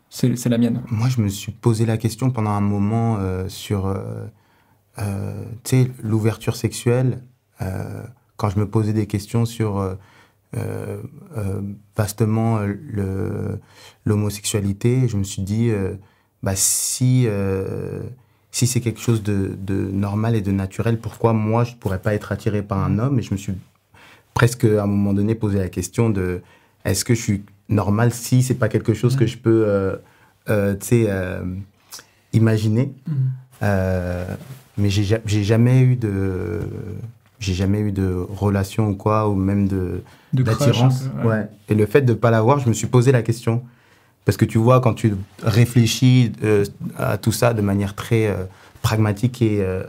c'est 0.09 0.49
la 0.49 0.57
mienne? 0.57 0.81
Moi, 0.91 1.07
je 1.07 1.21
me 1.21 1.29
suis 1.29 1.53
posé 1.53 1.85
la 1.85 1.95
question 1.97 2.31
pendant 2.31 2.49
un 2.51 2.59
moment 2.61 3.15
euh, 3.19 3.45
sur, 3.47 3.85
euh, 3.87 4.25
euh, 4.99 5.43
tu 5.63 5.83
sais, 5.83 5.91
l'ouverture 6.03 6.55
sexuelle. 6.55 7.21
euh, 7.61 8.03
quand 8.37 8.49
je 8.49 8.59
me 8.59 8.67
posais 8.67 8.93
des 8.93 9.05
questions 9.05 9.45
sur 9.45 9.97
euh, 10.57 11.01
vastement 11.95 12.59
l'homosexualité, 14.05 15.07
je 15.07 15.17
me 15.17 15.23
suis 15.23 15.43
dit, 15.43 15.71
bah, 16.41 16.55
si, 16.55 17.27
si 18.49 18.67
c'est 18.67 18.81
quelque 18.81 18.99
chose 18.99 19.21
de, 19.21 19.55
de 19.59 19.75
normal 19.91 20.35
et 20.35 20.41
de 20.41 20.51
naturel, 20.51 20.99
pourquoi 20.99 21.33
moi, 21.33 21.63
je 21.65 21.75
pourrais 21.75 21.99
pas 21.99 22.15
être 22.15 22.31
attiré 22.31 22.63
par 22.63 22.79
un 22.83 22.97
homme? 22.97 23.19
Et 23.19 23.21
je 23.21 23.31
me 23.31 23.37
suis 23.37 23.53
presque, 24.33 24.65
à 24.65 24.83
un 24.83 24.87
moment 24.87 25.13
donné, 25.13 25.35
posé 25.35 25.59
la 25.59 25.69
question 25.69 26.09
de, 26.09 26.41
est-ce 26.83 27.05
que 27.05 27.13
je 27.13 27.21
suis 27.21 27.43
normal 27.69 28.11
si 28.11 28.41
c'est 28.41 28.55
pas 28.55 28.69
quelque 28.69 28.95
chose 28.95 29.15
que 29.15 29.27
je 29.27 29.37
peux, 29.37 29.65
euh, 29.67 29.97
euh, 30.49 30.75
euh, 30.93 31.45
imaginer? 32.33 32.91
Euh, 33.61 34.35
mais 34.77 34.89
j'ai 34.89 35.03
ja- 35.03 35.19
j'ai 35.25 35.43
jamais 35.43 35.81
eu 35.81 35.95
de 35.95 36.59
j'ai 37.39 37.53
jamais 37.53 37.79
eu 37.79 37.91
de 37.91 38.13
relation 38.29 38.89
ou 38.89 38.95
quoi 38.95 39.27
ou 39.29 39.35
même 39.35 39.67
de 39.67 40.01
d'attirance 40.33 41.05
ouais. 41.23 41.29
ouais. 41.29 41.47
et 41.69 41.75
le 41.75 41.85
fait 41.85 42.01
de 42.03 42.13
pas 42.13 42.31
l'avoir 42.31 42.59
je 42.59 42.69
me 42.69 42.73
suis 42.73 42.87
posé 42.87 43.11
la 43.11 43.21
question 43.21 43.63
parce 44.25 44.37
que 44.37 44.45
tu 44.45 44.57
vois 44.59 44.79
quand 44.81 44.93
tu 44.93 45.13
réfléchis 45.43 46.31
euh, 46.43 46.63
à 46.97 47.17
tout 47.17 47.31
ça 47.31 47.53
de 47.53 47.61
manière 47.61 47.95
très 47.95 48.27
euh, 48.27 48.45
pragmatique 48.81 49.41
et 49.41 49.61
euh, 49.61 49.83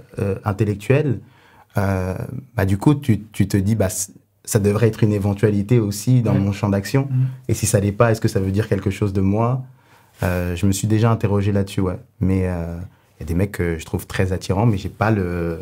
intellectuelle 0.44 1.20
bah 1.76 2.64
du 2.67 2.76
coup 2.79 2.94
tu, 2.94 3.20
tu 3.32 3.49
te 3.49 3.56
dis 3.56 3.75
bah 3.75 3.88
ça 4.44 4.58
devrait 4.58 4.88
être 4.88 5.02
une 5.05 5.12
éventualité 5.12 5.79
aussi 5.79 6.20
dans 6.23 6.32
Ouais. 6.34 6.38
mon 6.40 6.52
champ 6.52 6.69
d'action 6.69 7.08
Mhm. 7.11 7.26
et 7.49 7.55
si 7.55 7.67
ça 7.67 7.81
l'est 7.81 7.93
pas 7.93 8.11
est-ce 8.12 8.20
que 8.20 8.29
ça 8.29 8.40
veut 8.40 8.50
dire 8.50 8.69
quelque 8.69 8.90
chose 8.90 9.12
de 9.12 9.20
moi? 9.20 9.62
Je 10.22 10.67
me 10.67 10.72
suis 10.72 10.86
déjà 10.89 11.10
interrogé 11.10 11.51
là-dessus 11.53 11.81
ouais 11.81 11.98
mais 12.20 12.48
y 13.22 13.24
a 13.24 13.29
des 13.29 13.34
mecs 13.34 13.52
que 13.52 13.79
je 13.79 13.84
trouve 13.84 14.06
très 14.06 14.32
attirants, 14.32 14.67
mais 14.67 14.76
j'ai 14.79 14.88
pas 14.88 15.10
le, 15.10 15.58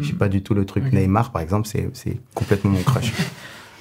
j'ai 0.00 0.12
pas 0.14 0.28
du 0.28 0.42
tout 0.42 0.54
le 0.54 0.64
truc. 0.64 0.92
Neymar, 0.92 1.30
par 1.32 1.42
exemple, 1.42 1.66
c'est, 1.68 1.88
c'est 1.92 2.16
complètement 2.34 2.70
mon 2.70 2.82
crush. 2.82 3.12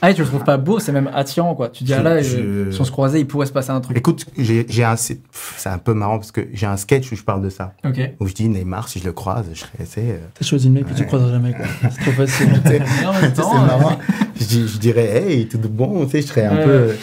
Ah 0.05 0.11
et 0.11 0.13
tu 0.13 0.19
le 0.19 0.27
trouves 0.27 0.43
pas 0.43 0.57
beau, 0.57 0.79
c'est 0.79 0.91
même 0.91 1.09
attirant 1.13 1.55
quoi. 1.55 1.69
Tu 1.69 1.85
dis 1.85 1.93
Je- 1.93 1.97
ah 1.97 2.03
là 2.03 2.21
je- 2.21 2.35
euh, 2.37 2.71
si 2.73 2.81
on 2.81 2.83
se 2.83 2.91
croisait 2.91 3.21
il 3.21 3.25
pourrait 3.25 3.45
se 3.45 3.53
passer 3.53 3.69
un 3.69 3.79
truc. 3.79 3.95
Écoute, 3.97 4.25
j'ai, 4.37 4.65
j'ai 4.67 4.83
un, 4.83 4.97
c'est, 4.97 5.21
un 5.63 5.77
peu 5.77 5.93
marrant 5.93 6.17
parce 6.19 6.33
que 6.33 6.41
j'ai 6.51 6.65
un 6.65 6.75
sketch 6.75 7.09
où 7.13 7.15
je 7.15 7.23
parle 7.23 7.41
de 7.41 7.49
ça, 7.49 7.71
Ok. 7.85 8.01
où 8.19 8.27
je 8.27 8.33
dis 8.33 8.49
Neymar, 8.49 8.89
si 8.89 8.99
je 8.99 9.05
le 9.05 9.13
croise, 9.13 9.45
je 9.53 9.59
serais, 9.61 9.69
euh, 9.99 10.17
T'as 10.37 10.43
choisi 10.45 10.67
le 10.67 10.73
mec 10.73 10.87
que 10.87 10.93
tu 10.93 11.05
croiseras 11.05 11.31
jamais, 11.31 11.53
quoi. 11.53 11.63
C'est 11.89 12.01
trop 12.01 12.11
facile. 12.11 12.49
C'est 12.65 12.81
euh, 12.81 13.65
marrant. 13.65 13.97
je, 14.37 14.43
dis- 14.43 14.67
je 14.67 14.77
dirais, 14.77 15.23
hey, 15.25 15.47
tout 15.47 15.57
de 15.57 15.69
bon, 15.69 16.03
tu 16.03 16.11
sais, 16.11 16.21
je 16.21 16.27
serais 16.27 16.47
un 16.47 16.57
Ouais. 16.57 16.65
peu. 16.65 16.95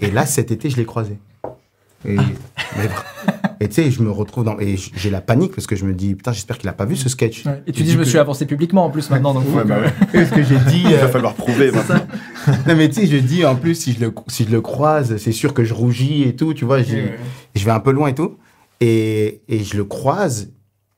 Et 0.00 0.10
là, 0.10 0.26
cet 0.26 0.50
été, 0.50 0.68
je 0.68 0.78
l'ai 0.78 0.84
croisé. 0.84 1.16
Et, 2.04 2.16
mais 2.16 2.86
vra- 2.88 3.37
et 3.60 3.68
tu 3.68 3.74
sais, 3.74 3.90
je 3.90 4.02
me 4.02 4.10
retrouve 4.10 4.44
dans. 4.44 4.58
Et 4.60 4.76
j'ai 4.96 5.10
la 5.10 5.20
panique 5.20 5.54
parce 5.54 5.66
que 5.66 5.74
je 5.76 5.84
me 5.84 5.92
dis, 5.92 6.14
putain, 6.14 6.32
j'espère 6.32 6.58
qu'il 6.58 6.68
a 6.68 6.72
pas 6.72 6.84
vu 6.84 6.96
ce 6.96 7.08
sketch. 7.08 7.44
ouais. 7.46 7.62
Et 7.66 7.72
tu 7.72 7.82
dis 7.82 7.92
je 7.92 7.98
me 7.98 8.02
que- 8.04 8.08
suis 8.08 8.18
avancé 8.18 8.46
publiquement 8.46 8.84
en 8.84 8.90
plus 8.90 9.08
maintenant 9.10 9.34
donc. 9.34 9.44
Ouais, 9.54 9.64
bah 9.64 9.80
ouais. 9.80 9.92
Parce 10.12 10.30
que 10.30 10.42
j'ai 10.42 10.58
dit. 10.70 10.82
Il 10.86 10.94
euh, 10.94 10.98
va 10.98 11.08
falloir 11.08 11.34
prouver 11.34 11.70
maintenant. 11.72 12.00
non, 12.66 12.76
mais 12.76 12.88
tu 12.88 13.00
sais, 13.00 13.06
je 13.06 13.16
dis, 13.16 13.44
en 13.44 13.56
plus, 13.56 13.74
si 13.74 13.92
je 13.92 14.00
le, 14.00 14.12
si 14.28 14.44
je 14.44 14.50
le 14.50 14.60
croise, 14.60 15.16
c'est 15.16 15.32
sûr 15.32 15.54
que 15.54 15.64
je 15.64 15.74
rougis 15.74 16.22
et 16.22 16.36
tout, 16.36 16.54
tu 16.54 16.64
vois, 16.64 16.76
ouais. 16.78 17.16
je 17.54 17.64
vais 17.64 17.70
un 17.70 17.80
peu 17.80 17.90
loin 17.92 18.08
et 18.08 18.14
tout. 18.14 18.36
Et, 18.80 19.40
et 19.48 19.64
je 19.64 19.76
le 19.76 19.84
croise, 19.84 20.52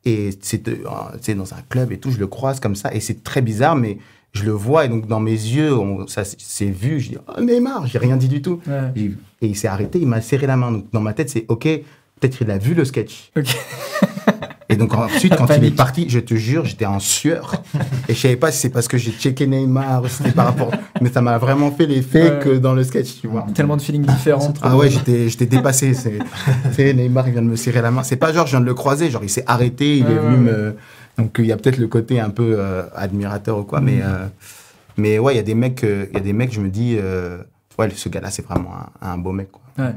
et 0.04 0.30
c'est 0.40 0.68
euh, 0.68 0.74
tu 1.14 1.18
sais, 1.22 1.34
dans 1.34 1.54
un 1.54 1.62
club 1.68 1.92
et 1.92 1.98
tout, 1.98 2.10
je 2.10 2.18
le 2.18 2.26
croise 2.26 2.60
comme 2.60 2.74
ça, 2.74 2.92
et 2.94 3.00
c'est 3.00 3.22
très 3.24 3.40
bizarre, 3.40 3.74
mais 3.76 3.96
je 4.32 4.44
le 4.44 4.52
vois, 4.52 4.84
et 4.84 4.88
donc 4.88 5.06
dans 5.06 5.18
mes 5.20 5.30
yeux, 5.32 5.72
on- 5.74 6.06
ça 6.06 6.22
s- 6.22 6.36
c'est 6.38 6.66
vu, 6.70 7.00
je 7.00 7.08
dis, 7.10 7.16
oh 7.36 7.40
Neymar, 7.40 7.86
j'ai 7.86 7.98
rien 7.98 8.16
dit 8.16 8.28
du 8.28 8.42
tout. 8.42 8.60
Ouais. 8.66 8.92
Et 9.42 9.46
il 9.46 9.56
s'est 9.56 9.66
arrêté, 9.68 9.98
il 9.98 10.06
m'a 10.06 10.20
serré 10.20 10.46
la 10.46 10.56
main. 10.58 10.70
Donc 10.72 10.84
dans 10.92 11.00
ma 11.00 11.14
tête, 11.14 11.30
c'est 11.30 11.46
ok, 11.48 11.66
peut-être 12.20 12.36
qu'il 12.38 12.50
a 12.50 12.58
vu 12.58 12.74
le 12.74 12.84
sketch. 12.84 13.32
Et 14.68 14.76
donc 14.76 14.94
ensuite, 14.94 15.34
quand 15.38 15.48
il 15.56 15.64
est 15.64 15.70
parti, 15.74 16.06
je 16.08 16.20
te 16.20 16.34
jure, 16.34 16.64
j'étais 16.64 16.86
en 16.86 17.00
sueur. 17.00 17.60
Et 18.08 18.14
je 18.14 18.20
savais 18.20 18.36
pas 18.36 18.52
si 18.52 18.58
c'est 18.60 18.68
parce 18.70 18.86
que 18.86 18.98
j'ai 18.98 19.10
checké 19.10 19.46
Neymar, 19.48 20.08
c'était 20.08 20.30
par 20.30 20.46
rapport. 20.46 20.70
Mais 21.00 21.10
ça 21.10 21.20
m'a 21.20 21.38
vraiment 21.38 21.72
fait 21.72 21.86
l'effet 21.86 22.38
que 22.42 22.50
dans 22.56 22.74
le 22.74 22.84
sketch, 22.84 23.20
tu 23.20 23.26
vois. 23.26 23.46
Tellement 23.54 23.76
de 23.76 23.82
feelings 23.82 24.04
différents. 24.06 24.52
Ah 24.62 24.76
ouais, 24.76 24.88
j'étais, 24.88 25.28
j'étais 25.28 25.46
dépassé. 25.46 25.92
C'est, 25.94 26.92
Neymar, 26.94 27.26
il 27.26 27.32
vient 27.32 27.42
de 27.42 27.48
me 27.48 27.56
serrer 27.56 27.82
la 27.82 27.90
main. 27.90 28.02
C'est 28.04 28.16
pas 28.16 28.32
genre, 28.32 28.46
je 28.46 28.52
viens 28.52 28.60
de 28.60 28.66
le 28.66 28.74
croiser, 28.74 29.10
genre, 29.10 29.24
il 29.24 29.30
s'est 29.30 29.44
arrêté, 29.46 29.96
il 29.98 30.04
Ouais, 30.04 30.12
est 30.12 30.14
ouais, 30.14 30.20
venu 30.20 30.36
ouais. 30.48 30.52
me. 30.52 30.76
Donc, 31.18 31.36
il 31.38 31.46
y 31.46 31.52
a 31.52 31.56
peut-être 31.56 31.78
le 31.78 31.88
côté 31.88 32.20
un 32.20 32.30
peu 32.30 32.54
euh, 32.58 32.82
admirateur 32.94 33.58
ou 33.58 33.64
quoi, 33.64 33.80
mais, 33.80 34.00
euh, 34.02 34.26
Mais 34.96 35.18
ouais, 35.18 35.34
il 35.34 35.36
y 35.36 35.40
a 35.40 35.42
des 35.42 35.54
mecs, 35.56 35.82
euh, 35.84 36.06
il 36.10 36.14
y 36.14 36.16
a 36.16 36.22
des 36.22 36.32
mecs, 36.32 36.52
je 36.52 36.60
me 36.60 36.68
dis, 36.68 36.96
ouais, 37.78 37.90
ce 37.94 38.08
gars-là, 38.08 38.30
c'est 38.30 38.46
vraiment 38.46 38.70
un, 39.02 39.12
un 39.14 39.18
beau 39.18 39.32
mec. 39.32 39.48
Quoi. 39.50 39.90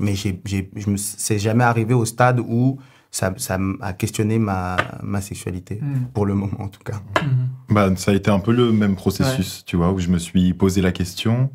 Mais 0.00 0.14
j'ai, 0.14 0.40
j'ai, 0.44 0.70
je 0.76 0.90
me, 0.90 0.96
c'est 0.96 1.38
jamais 1.38 1.64
arrivé 1.64 1.94
au 1.94 2.04
stade 2.04 2.40
où 2.40 2.78
ça, 3.10 3.32
ça 3.38 3.58
a 3.80 3.92
questionné 3.94 4.38
ma, 4.38 4.76
ma 5.02 5.20
sexualité, 5.20 5.78
Mm. 5.82 5.94
pour 6.12 6.26
le 6.26 6.34
moment 6.34 6.60
en 6.60 6.68
tout 6.68 6.82
cas. 6.84 7.00
Bah, 7.70 7.88
ça 7.96 8.10
a 8.10 8.14
été 8.14 8.30
un 8.30 8.38
peu 8.40 8.52
le 8.52 8.70
même 8.72 8.96
processus, 8.96 9.64
tu 9.64 9.76
vois, 9.76 9.92
où 9.92 9.98
je 9.98 10.08
me 10.08 10.18
suis 10.18 10.52
posé 10.54 10.80
la 10.82 10.92
question. 10.92 11.50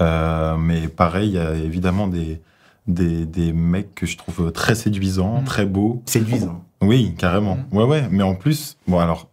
Euh, 0.00 0.56
mais 0.56 0.88
pareil, 0.88 1.30
il 1.30 1.34
y 1.34 1.38
a 1.38 1.54
évidemment 1.54 2.06
des, 2.06 2.40
des, 2.86 3.26
des 3.26 3.52
mecs 3.52 3.94
que 3.94 4.06
je 4.06 4.16
trouve 4.16 4.52
très 4.52 4.74
séduisants, 4.74 5.40
Mm. 5.40 5.44
très 5.44 5.66
beaux. 5.66 6.02
Séduisant. 6.06 6.62
Oui, 6.82 7.14
carrément. 7.18 7.58
Ouais, 7.72 7.84
ouais. 7.84 8.06
Mais 8.10 8.22
en 8.22 8.34
plus, 8.34 8.76
bon, 8.86 8.98
alors, 8.98 9.28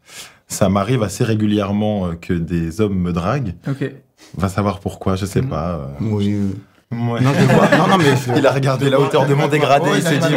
ça 0.47 0.69
m'arrive 0.69 1.03
assez 1.03 1.23
régulièrement 1.23 2.07
euh, 2.07 2.13
que 2.13 2.33
des 2.33 2.79
hommes 2.81 2.97
me 2.97 3.11
draguent. 3.13 3.55
Ok. 3.67 3.91
Va 4.37 4.47
savoir 4.49 4.79
pourquoi, 4.79 5.15
je 5.17 5.25
sais 5.25 5.41
pas. 5.41 5.75
euh. 5.75 5.87
Oui. 6.01 6.35
Ouais. 6.93 7.21
Non, 7.21 7.31
je 7.37 7.45
vois. 7.45 7.69
Non, 7.77 7.87
non, 7.87 7.97
mais 7.97 8.13
Il 8.37 8.45
a 8.47 8.51
regardé 8.51 8.89
la 8.89 8.99
hauteur 8.99 9.25
de 9.25 9.33
mon 9.33 9.47
dégradé, 9.47 9.89
il 9.95 10.01
s'est 10.01 10.17
dit, 10.17 10.35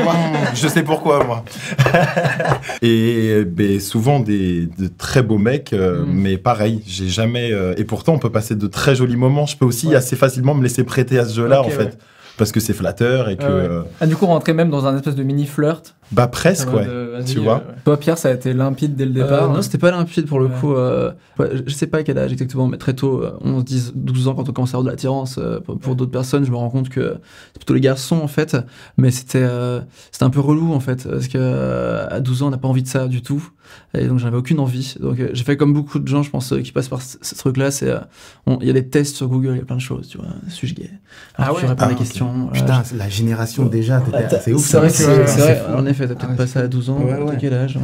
je 0.54 0.68
sais 0.68 0.82
pourquoi, 0.82 1.24
moi. 1.24 1.44
et 2.82 3.44
ben, 3.44 3.80
souvent 3.80 4.20
des, 4.20 4.66
de 4.78 4.88
très 4.88 5.22
beaux 5.22 5.38
mecs, 5.38 5.72
euh, 5.72 6.04
Mm. 6.04 6.12
mais 6.12 6.36
pareil, 6.38 6.82
j'ai 6.86 7.08
jamais. 7.08 7.50
euh, 7.52 7.74
et 7.76 7.84
pourtant, 7.84 8.12
on 8.14 8.18
peut 8.18 8.30
passer 8.30 8.54
de 8.54 8.66
très 8.66 8.94
jolis 8.94 9.16
moments. 9.16 9.46
Je 9.46 9.56
peux 9.56 9.64
aussi 9.64 9.88
Ouais. 9.88 9.96
assez 9.96 10.16
facilement 10.16 10.54
me 10.54 10.62
laisser 10.62 10.84
prêter 10.84 11.18
à 11.18 11.24
ce 11.24 11.34
jeu-là, 11.34 11.62
en 11.62 11.68
fait. 11.68 11.84
ouais. 11.84 11.90
Parce 12.38 12.52
que 12.52 12.60
c'est 12.60 12.74
flatteur 12.74 13.30
et 13.30 13.36
que. 13.36 13.44
Ah 13.44 13.46
ouais. 13.48 13.52
euh, 13.70 13.82
Ah, 14.00 14.06
du 14.06 14.14
coup, 14.14 14.26
rentrer 14.26 14.52
même 14.52 14.68
dans 14.70 14.86
un 14.86 14.94
espèce 14.96 15.14
de 15.14 15.22
mini 15.22 15.46
flirt. 15.46 15.94
Bah, 16.12 16.28
presque, 16.28 16.68
En 16.68 16.72
mode, 16.72 16.80
ouais. 16.82 16.88
euh, 16.88 17.24
tu 17.24 17.38
vois. 17.40 17.64
euh, 17.68 17.72
Toi, 17.84 17.98
Pierre, 17.98 18.16
ça 18.18 18.28
a 18.28 18.32
été 18.32 18.52
limpide 18.54 18.94
dès 18.96 19.04
le 19.06 19.10
départ. 19.12 19.50
Euh, 19.50 19.54
non, 19.54 19.62
c'était 19.62 19.78
pas 19.78 19.90
limpide 19.90 20.26
pour 20.26 20.38
le 20.38 20.46
Ouais. 20.46 20.52
coup. 20.60 20.74
euh, 20.74 21.10
ouais, 21.38 21.50
je 21.66 21.74
sais 21.74 21.86
pas 21.86 21.98
à 21.98 22.02
quel 22.02 22.16
âge 22.18 22.32
exactement, 22.32 22.66
mais 22.68 22.78
très 22.78 22.94
tôt, 22.94 23.22
euh, 23.22 23.32
11, 23.42 23.64
10, 23.64 23.92
12 23.94 24.28
ans, 24.28 24.34
quand 24.34 24.48
on 24.48 24.52
commence 24.52 24.70
à 24.70 24.76
avoir 24.78 24.84
de 24.84 24.90
l'attirance 24.90 25.38
euh, 25.38 25.60
pour, 25.60 25.78
pour 25.78 25.96
d'autres 25.96 26.10
personnes, 26.12 26.44
je 26.44 26.50
me 26.50 26.56
rends 26.56 26.70
compte 26.70 26.88
que 26.88 27.16
c'est 27.52 27.58
plutôt 27.58 27.74
les 27.74 27.80
garçons 27.80 28.16
en 28.20 28.28
fait. 28.28 28.56
Mais 28.96 29.10
c'était 29.10 29.42
euh, 29.42 29.80
c'était 30.12 30.24
un 30.24 30.30
peu 30.30 30.40
relou 30.40 30.72
en 30.72 30.80
fait, 30.80 31.08
parce 31.08 31.28
que 31.28 31.38
euh, 31.38 32.06
à 32.08 32.20
12 32.20 32.42
ans, 32.42 32.48
on 32.48 32.50
n'a 32.50 32.58
pas 32.58 32.68
envie 32.68 32.82
de 32.82 32.88
ça 32.88 33.08
du 33.08 33.22
tout. 33.22 33.50
Et 33.98 34.06
donc, 34.06 34.20
j'avais 34.20 34.36
aucune 34.36 34.60
envie. 34.60 34.94
Donc, 35.00 35.18
euh, 35.18 35.30
j'ai 35.32 35.42
fait 35.42 35.56
comme 35.56 35.72
beaucoup 35.72 35.98
de 35.98 36.06
gens, 36.06 36.22
je 36.22 36.30
pense, 36.30 36.52
euh, 36.52 36.60
qui 36.60 36.70
passent 36.70 36.88
par 36.88 37.02
ce, 37.02 37.16
ce 37.20 37.34
truc-là. 37.34 37.72
C'est 37.72 37.90
euh, 37.90 37.98
on- 38.46 38.58
il 38.60 38.66
y 38.68 38.70
a 38.70 38.72
des 38.72 38.86
tests 38.88 39.16
sur 39.16 39.26
Google, 39.26 39.52
il 39.54 39.58
y 39.58 39.60
a 39.60 39.64
plein 39.64 39.74
de 39.76 39.80
choses, 39.80 40.06
tu 40.08 40.18
vois. 40.18 40.28
Suis-je 40.48 40.74
gay 40.74 40.88
Ah 41.36 41.44
Alors, 41.44 41.56
ouais 41.56 41.62
Tu 41.62 41.66
réponds 41.66 41.82
à 41.82 41.84
Ah, 41.86 41.88
des 41.88 41.94
ok. 41.94 41.98
questions. 41.98 42.48
voilà. 42.52 42.82
Putain, 42.82 42.96
la 42.96 43.08
génération 43.08 43.64
déjà, 43.66 44.00
Ah, 44.12 44.28
c'est 44.38 44.52
ouf. 44.52 44.64
C'est 44.64 44.76
vrai, 44.76 44.90
c'est 44.90 45.04
vrai. 45.04 45.60
Effet, 46.04 46.08
t'as 46.08 46.14
peut-être 46.14 46.30
Ah, 46.32 46.36
pas 46.36 46.46
ça 46.46 46.60
à 46.60 46.68
12 46.68 46.90
ans. 46.90 46.98
Ouais, 47.00 47.14
ouais. 47.20 47.36
quel 47.40 47.54
âge. 47.54 47.78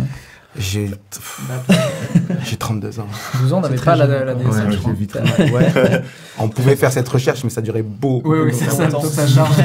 J'ai 0.58 0.90
j'ai 2.44 2.56
32 2.56 3.00
ans. 3.00 3.06
12 3.40 3.52
ans, 3.52 3.58
on 3.58 3.60
n'avait 3.62 3.76
pas 3.76 3.96
la, 3.96 4.06
la 4.24 4.34
quoi. 4.34 4.42
DSL, 4.52 4.66
Ouais, 4.66 4.72
je 4.72 4.76
crois. 4.78 4.92
j'ai 4.92 4.98
vite 4.98 5.12
remarqué. 5.14 5.50
Ouais. 5.50 6.02
On 6.38 6.48
pouvait 6.48 6.76
faire 6.76 6.92
cette 6.92 7.08
recherche, 7.08 7.42
mais 7.44 7.50
ça 7.50 7.62
durait 7.62 7.82
beaucoup. 7.82 8.32
Oui, 8.32 8.38
oui, 8.46 8.52
c'est 8.54 8.70
ça, 8.70 8.88
sa 8.90 9.26
charge. 9.26 9.50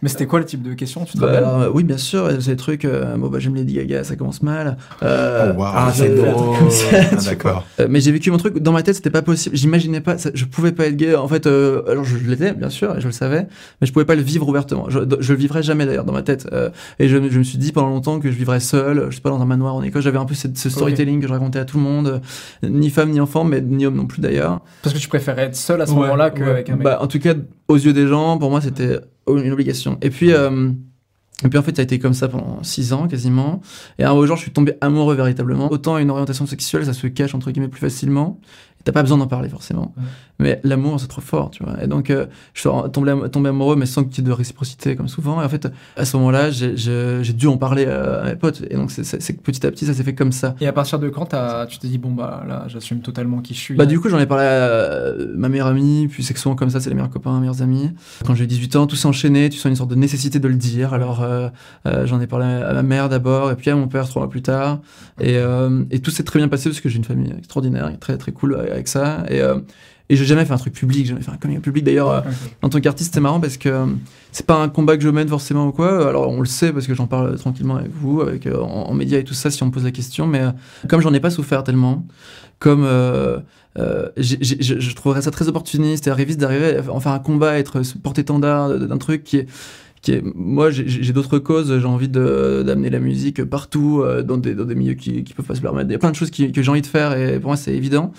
Mais 0.00 0.08
c'était 0.08 0.26
quoi 0.26 0.38
le 0.38 0.44
type 0.44 0.62
de 0.62 0.74
question 0.74 1.04
Tu 1.04 1.14
te 1.14 1.20
Bah, 1.20 1.26
euh, 1.26 1.70
oui, 1.74 1.82
bien 1.82 1.96
sûr, 1.96 2.30
c'est 2.40 2.52
des 2.52 2.56
trucs. 2.56 2.84
euh, 2.84 3.16
bon, 3.16 3.26
bah, 3.30 3.40
j'aime 3.40 3.56
Lady 3.56 3.74
Gaga, 3.74 4.04
ça 4.04 4.14
commence 4.14 4.42
mal. 4.42 4.76
Euh, 5.02 5.52
Oh, 5.56 5.58
waouh. 5.60 5.72
Ah, 5.74 5.90
c'est 5.92 6.14
drôle. 6.14 6.56
Ah, 6.92 7.16
d'accord. 7.24 7.64
euh, 7.80 7.88
mais 7.90 8.00
j'ai 8.00 8.12
vécu 8.12 8.30
mon 8.30 8.36
truc 8.36 8.58
dans 8.60 8.70
ma 8.70 8.84
tête, 8.84 8.94
c'était 8.94 9.10
pas 9.10 9.22
possible. 9.22 9.56
J'imaginais 9.56 10.00
pas, 10.00 10.16
ça- 10.16 10.30
je 10.34 10.44
pouvais 10.44 10.70
pas 10.70 10.86
être 10.86 10.94
gay. 10.94 11.16
En 11.16 11.26
fait, 11.26 11.48
euh, 11.48 11.82
alors 11.90 12.04
je, 12.04 12.16
je 12.16 12.30
l'étais, 12.30 12.52
bien 12.52 12.70
sûr, 12.70 12.96
et 12.96 13.00
je 13.00 13.06
le 13.06 13.12
savais, 13.12 13.48
mais 13.80 13.88
je 13.88 13.92
pouvais 13.92 14.04
pas 14.04 14.14
le 14.14 14.22
vivre 14.22 14.48
ouvertement. 14.48 14.86
Je, 14.88 15.00
je 15.18 15.32
le 15.32 15.38
vivrais 15.38 15.64
jamais 15.64 15.84
d'ailleurs 15.84 16.04
dans 16.04 16.12
ma 16.12 16.22
tête. 16.22 16.46
Euh, 16.52 16.70
et 17.00 17.08
je, 17.08 17.16
je 17.28 17.38
me 17.40 17.42
suis 17.44 17.58
dit 17.58 17.72
pendant 17.72 17.88
longtemps 17.88 18.20
que 18.20 18.30
je 18.30 18.36
vivrais 18.36 18.60
seul, 18.60 19.08
je 19.10 19.16
sais 19.16 19.20
pas, 19.20 19.30
dans 19.30 19.42
un 19.42 19.46
manoir 19.46 19.74
en 19.74 19.80
école. 19.88 20.02
J'avais 20.02 20.18
un 20.18 20.24
peu 20.24 20.34
cette- 20.34 20.56
ce 20.58 20.70
storytelling 20.70 21.20
que 21.20 21.26
je 21.26 21.32
racontais 21.32 21.58
à 21.58 21.64
tout 21.64 21.76
le 21.78 21.82
monde, 21.82 22.20
ni 22.62 22.90
femme 22.90 23.10
ni 23.10 23.20
enfant, 23.20 23.44
mais 23.44 23.60
ni 23.60 23.84
homme 23.86 23.96
non 23.96 24.06
plus 24.06 24.20
d'ailleurs. 24.22 24.60
Parce 24.82 24.94
que 24.94 25.00
tu 25.00 25.08
préférais 25.08 25.42
être 25.44 25.56
seul 25.56 25.80
à 25.82 25.86
ce 25.86 25.92
Ouais, 25.92 25.98
moment-là 26.00 26.26
ouais. 26.26 26.34
qu'avec 26.38 26.70
un 26.70 26.76
mec. 26.76 26.84
Bah, 26.84 26.98
en 27.02 27.06
tout 27.06 27.18
cas, 27.18 27.34
aux 27.68 27.76
yeux 27.76 27.92
des 27.92 28.06
gens, 28.06 28.38
pour 28.38 28.50
moi, 28.50 28.60
c'était 28.60 28.98
une 29.28 29.52
obligation. 29.52 29.98
Et 30.00 30.10
puis, 30.10 30.32
euh, 30.32 30.70
et 31.44 31.48
puis 31.48 31.58
en 31.58 31.62
fait, 31.62 31.76
ça 31.76 31.82
a 31.82 31.84
été 31.84 31.98
comme 31.98 32.14
ça 32.14 32.28
pendant 32.28 32.62
six 32.62 32.92
ans 32.92 33.06
quasiment. 33.08 33.60
Et 33.98 34.04
un 34.04 34.12
beau 34.14 34.26
jour, 34.26 34.36
je 34.36 34.42
suis 34.42 34.50
tombé 34.52 34.74
amoureux 34.80 35.14
véritablement. 35.14 35.70
Autant 35.70 35.98
une 35.98 36.10
orientation 36.10 36.46
sexuelle, 36.46 36.84
ça 36.84 36.92
se 36.92 37.06
cache 37.06 37.34
entre 37.34 37.50
guillemets 37.50 37.68
plus 37.68 37.80
facilement. 37.80 38.40
T'as 38.84 38.92
pas 38.92 39.02
besoin 39.02 39.18
d'en 39.18 39.26
parler 39.26 39.48
forcément. 39.48 39.92
Ouais. 39.96 40.04
Mais 40.40 40.60
l'amour, 40.62 41.00
c'est 41.00 41.08
trop 41.08 41.20
fort, 41.20 41.50
tu 41.50 41.64
vois. 41.64 41.82
Et 41.82 41.88
donc, 41.88 42.10
euh, 42.10 42.26
je 42.54 42.60
suis 42.60 42.70
tombé, 42.92 43.12
tombé 43.30 43.48
amoureux, 43.48 43.74
mais 43.76 43.86
sans 43.86 44.04
qu'il 44.04 44.18
y 44.18 44.20
ait 44.26 44.30
de 44.30 44.32
réciprocité, 44.32 44.94
comme 44.94 45.08
souvent. 45.08 45.42
Et 45.42 45.44
en 45.44 45.48
fait, 45.48 45.68
à 45.96 46.04
ce 46.04 46.16
moment-là, 46.16 46.50
j'ai- 46.50 47.32
dû 47.34 47.46
en 47.48 47.56
parler 47.58 47.86
à, 47.86 48.20
à 48.20 48.24
mes 48.24 48.36
potes. 48.36 48.62
Et 48.70 48.76
donc, 48.76 48.90
c'est- 48.92 49.02
que 49.36 49.42
petit 49.42 49.66
à 49.66 49.70
petit, 49.70 49.84
ça 49.86 49.94
s'est 49.94 50.04
fait 50.04 50.14
comme 50.14 50.32
ça. 50.32 50.54
Et 50.60 50.66
à 50.66 50.72
partir 50.72 50.98
de 51.00 51.08
quand 51.08 51.26
t'as- 51.26 51.66
tu 51.66 51.78
t'es 51.78 51.88
dit, 51.88 51.98
bon, 51.98 52.12
bah 52.12 52.44
là, 52.48 52.64
j'assume 52.68 53.00
totalement 53.00 53.40
qui 53.40 53.52
je 53.54 53.58
suis 53.60 53.74
Bah 53.74 53.84
du 53.86 53.98
coup 54.00 54.08
j'en 54.08 54.18
ai 54.18 54.26
parlé 54.26 54.44
à 54.44 54.48
euh, 54.48 55.32
ma 55.36 55.48
meilleure 55.48 55.66
amie, 55.66 56.06
puis 56.08 56.22
c'est 56.22 56.32
que 56.34 56.40
souvent 56.40 56.54
comme 56.54 56.70
ça 56.70 56.80
c'est 56.80 56.88
les 56.88 56.94
meilleurs 56.94 57.10
copains, 57.10 57.38
meilleurs 57.40 57.62
amis. 57.62 57.90
Quand 58.26 58.34
j'ai 58.34 58.44
eu 58.44 58.46
18 58.46 58.76
ans, 58.76 58.86
tout 58.86 58.96
s'est 58.96 59.06
enchaîné, 59.08 59.48
tu 59.50 59.58
sens 59.58 59.66
une 59.70 59.76
sorte 59.76 59.90
de 59.90 59.94
nécessité 59.96 60.38
de 60.38 60.48
le 60.48 60.54
dire. 60.54 60.94
Alors 60.94 61.22
euh, 61.22 61.48
euh, 61.86 62.06
j'en 62.06 62.20
ai 62.20 62.26
parlé 62.26 62.46
à 62.46 62.72
ma 62.72 62.82
mère 62.82 63.08
d'abord, 63.08 63.50
et 63.50 63.56
puis 63.56 63.70
à 63.70 63.76
mon 63.76 63.88
père 63.88 64.06
trois 64.08 64.22
mois 64.22 64.30
plus 64.30 64.42
tard. 64.42 64.78
Et, 65.20 65.36
euh, 65.36 65.84
et 65.90 66.00
tout 66.00 66.10
s'est 66.10 66.22
très 66.24 66.38
bien 66.38 66.48
passé 66.48 66.68
parce 66.70 66.80
que 66.80 66.88
j'ai 66.88 66.98
une 66.98 67.04
famille 67.04 67.32
extraordinaire, 67.36 67.90
très 68.00 68.16
très 68.18 68.32
cool 68.32 68.56
avec 68.70 68.88
ça. 68.88 69.24
Et, 69.28 69.40
euh, 69.40 69.58
et 70.10 70.16
j'ai 70.16 70.24
jamais 70.24 70.46
fait 70.46 70.54
un 70.54 70.58
truc 70.58 70.72
public, 70.72 71.00
j'ai 71.04 71.10
jamais 71.10 71.20
fait 71.20 71.30
un 71.30 71.36
coming 71.36 71.60
public. 71.60 71.84
D'ailleurs, 71.84 72.10
euh, 72.10 72.20
en 72.62 72.70
tant 72.70 72.80
qu'artiste, 72.80 73.12
c'est 73.12 73.20
marrant 73.20 73.40
parce 73.40 73.58
que 73.58 73.68
euh, 73.68 73.86
c'est 74.32 74.46
pas 74.46 74.56
un 74.56 74.68
combat 74.70 74.96
que 74.96 75.02
je 75.02 75.08
mène 75.10 75.28
forcément 75.28 75.66
ou 75.66 75.72
quoi. 75.72 76.08
Alors 76.08 76.30
on 76.30 76.40
le 76.40 76.46
sait 76.46 76.72
parce 76.72 76.86
que 76.86 76.94
j'en 76.94 77.06
parle 77.06 77.36
tranquillement 77.38 77.76
avec 77.76 77.90
vous, 77.92 78.22
avec 78.22 78.46
euh, 78.46 78.58
en, 78.58 78.88
en 78.88 78.94
médias 78.94 79.18
et 79.18 79.24
tout 79.24 79.34
ça 79.34 79.50
si 79.50 79.62
on 79.62 79.66
me 79.66 79.70
pose 79.70 79.84
la 79.84 79.90
question. 79.90 80.26
Mais 80.26 80.40
euh, 80.40 80.50
comme 80.88 81.02
j'en 81.02 81.12
ai 81.12 81.20
pas 81.20 81.30
souffert 81.30 81.62
tellement, 81.62 82.06
comme 82.58 82.84
euh, 82.84 83.38
euh, 83.78 84.08
je 84.16 84.94
trouverais 84.94 85.22
ça 85.22 85.30
très 85.30 85.46
opportuniste 85.46 86.06
et 86.06 86.10
arriviste 86.10 86.40
d'arriver 86.40 86.78
à 86.78 86.90
en 86.90 87.00
faire 87.00 87.12
un 87.12 87.18
combat, 87.18 87.58
être 87.58 87.82
porte-étendard 88.02 88.78
d'un 88.78 88.98
truc 88.98 89.24
qui 89.24 89.36
est 89.36 89.46
qui 90.02 90.12
est, 90.12 90.22
moi 90.34 90.70
j'ai- 90.70 91.12
d'autres 91.12 91.38
causes, 91.38 91.78
j'ai 91.78 91.86
envie 91.86 92.08
de- 92.08 92.62
d'amener 92.66 92.90
la 92.90 93.00
musique 93.00 93.42
partout, 93.44 94.02
euh, 94.02 94.22
dans, 94.22 94.36
des, 94.36 94.54
dans 94.54 94.64
des 94.64 94.74
milieux 94.74 94.94
qui, 94.94 95.24
qui 95.24 95.32
peuvent 95.34 95.46
pas 95.46 95.54
se 95.54 95.60
permettre. 95.60 95.88
Il 95.90 95.92
y 95.92 95.96
a 95.96 95.98
plein 95.98 96.10
de 96.10 96.16
choses 96.16 96.30
qui- 96.30 96.52
que 96.52 96.62
j'ai 96.62 96.70
envie 96.70 96.82
de 96.82 96.86
faire 96.86 97.16
et 97.18 97.38
pour 97.40 97.48
moi 97.48 97.56
c'est 97.56 97.74
évident. 97.74 98.12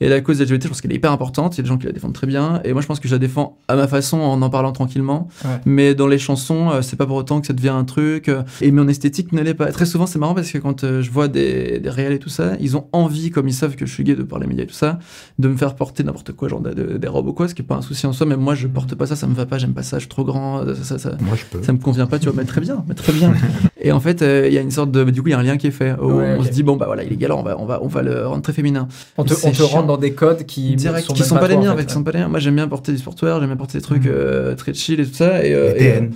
Et 0.00 0.08
la 0.08 0.20
cause 0.20 0.40
LGBT, 0.40 0.64
je 0.64 0.68
pense 0.68 0.80
qu'elle 0.80 0.92
est 0.92 0.96
hyper 0.96 1.12
importante, 1.12 1.56
il 1.56 1.58
y 1.58 1.60
a 1.60 1.62
des 1.64 1.68
gens 1.68 1.78
qui 1.78 1.86
la 1.86 1.92
défendent 1.92 2.14
très 2.14 2.26
bien, 2.26 2.60
et 2.64 2.72
moi 2.72 2.82
je 2.82 2.86
pense 2.86 3.00
que 3.00 3.08
je 3.08 3.12
la 3.14 3.18
défends 3.18 3.58
à 3.68 3.76
ma 3.76 3.86
façon 3.88 4.18
en 4.18 4.40
en 4.42 4.50
parlant 4.50 4.72
tranquillement. 4.72 5.28
Ouais. 5.44 5.50
Mais 5.66 5.94
dans 5.94 6.06
les 6.06 6.18
chansons, 6.18 6.70
euh, 6.70 6.82
c'est 6.82 6.96
pas 6.96 7.06
pour 7.06 7.16
autant 7.16 7.40
que 7.40 7.46
ça 7.46 7.52
devient 7.52 7.68
un 7.70 7.84
truc. 7.84 8.28
euh, 8.28 8.42
et 8.60 8.70
mon 8.72 8.86
esthétique 8.88 9.32
ne 9.32 9.42
l'est 9.42 9.54
pas. 9.54 9.72
Très 9.72 9.86
souvent, 9.86 10.06
c'est 10.06 10.18
marrant 10.18 10.34
parce 10.34 10.50
que 10.52 10.58
quand 10.58 10.84
euh, 10.84 11.02
je 11.02 11.10
vois 11.10 11.28
des, 11.28 11.78
des 11.80 11.90
réels 11.90 12.12
et 12.12 12.18
tout 12.18 12.28
ça, 12.28 12.52
ils 12.60 12.76
ont 12.76 12.86
envie, 12.92 13.30
comme 13.30 13.48
ils 13.48 13.52
savent 13.54 13.76
que 13.76 13.84
je 13.86 13.92
suis 13.92 14.04
gay 14.04 14.14
de 14.14 14.22
par 14.22 14.38
les 14.38 14.46
médias 14.46 14.64
et 14.64 14.66
tout 14.66 14.74
ça, 14.74 14.98
de 15.38 15.48
me 15.48 15.56
faire 15.56 15.74
porter 15.74 16.04
n'importe 16.04 16.32
quoi, 16.32 16.48
genre 16.48 16.60
de- 16.60 16.72
de- 16.72 16.96
des 16.96 17.08
robes 17.08 17.26
ou 17.28 17.32
quoi, 17.32 17.48
ce 17.48 17.54
qui 17.54 17.62
est 17.62 17.64
pas 17.64 17.76
un 17.76 17.82
souci 17.82 18.06
en 18.06 18.12
soi. 18.12 18.26
Mais 18.26 18.36
moi, 18.36 18.54
je 18.54 18.66
porte 18.68 18.94
pas 18.94 19.06
ça, 19.06 19.16
ça 19.16 19.26
me 19.26 19.34
va 19.34 19.46
pas, 19.46 19.58
j'aime 19.58 19.74
pas 19.74 19.82
ça, 19.82 19.96
je 19.96 20.00
suis 20.02 20.08
trop 20.08 20.24
grand, 20.24 20.64
ça, 20.66 20.74
ça, 20.84 20.98
ça, 20.98 21.16
Moi, 21.26 21.36
je 21.36 21.44
peux. 21.44 21.62
ça 21.62 21.72
me 21.72 21.78
convient 21.78 22.06
pas, 22.06 22.18
tu 22.18 22.26
vois, 22.26 22.34
mais 22.36 22.44
très 22.44 22.60
bien, 22.60 22.84
mais 22.88 22.94
très 22.94 23.12
bien. 23.12 23.32
et 23.80 23.92
en 23.92 24.00
fait, 24.00 24.22
euh, 24.22 24.46
il 24.46 24.54
y 24.54 24.58
a 24.58 24.60
une 24.60 24.70
sorte 24.70 24.90
de, 24.90 25.04
du 25.04 25.22
coup, 25.22 25.28
il 25.28 25.32
y 25.32 25.34
a 25.34 25.38
un 25.38 25.42
lien 25.42 25.56
qui 25.56 25.66
est 25.66 25.70
fait. 25.72 25.92
où 26.00 26.12
Ouais, 26.18 26.36
on 26.38 26.42
se 26.42 26.50
dit 26.50 26.62
bon 26.62 26.76
bah 26.76 26.86
voilà, 26.86 27.02
il 27.04 27.12
est 27.12 27.16
galant, 27.16 27.40
on 27.40 27.42
va, 27.42 27.56
on 27.60 27.66
va, 27.66 27.80
on 27.82 27.88
va 27.88 28.02
le 28.02 28.26
rendre 28.26 28.42
très 28.42 28.52
féminin. 28.52 28.88
On 29.18 29.24
te, 29.24 29.34
on 29.44 29.50
te 29.50 29.62
rentre 29.62 29.86
dans 29.86 29.96
des 29.98 30.12
codes 30.12 30.44
qui, 30.46 30.74
Direct, 30.76 31.06
sont 31.06 31.14
qui 31.14 31.22
sont 31.22 31.36
pas, 31.36 31.48
les 31.48 31.56
miens, 31.56 31.72
en 31.72 31.76
fait, 31.76 31.86
qui 31.86 31.92
sont 31.92 32.02
pas 32.04 32.12
les 32.12 32.20
miens. 32.20 32.28
Moi, 32.28 32.38
j'aime 32.38 32.54
bien 32.56 32.68
porter 32.68 32.92
des 32.92 32.98
sportwear, 32.98 33.40
j'aime 33.40 33.48
bien 33.48 33.56
porter 33.56 33.78
des 33.78 33.84
trucs 33.84 34.04
Mhm. 34.04 34.12
euh, 34.14 34.54
très 34.54 34.72
chill 34.74 35.00
et 35.00 35.06
tout 35.06 35.14
ça. 35.14 35.44
Et, 35.44 35.52
euh, 35.54 35.74
Et 35.76 35.84
et, 35.84 35.92
euh, 35.96 36.08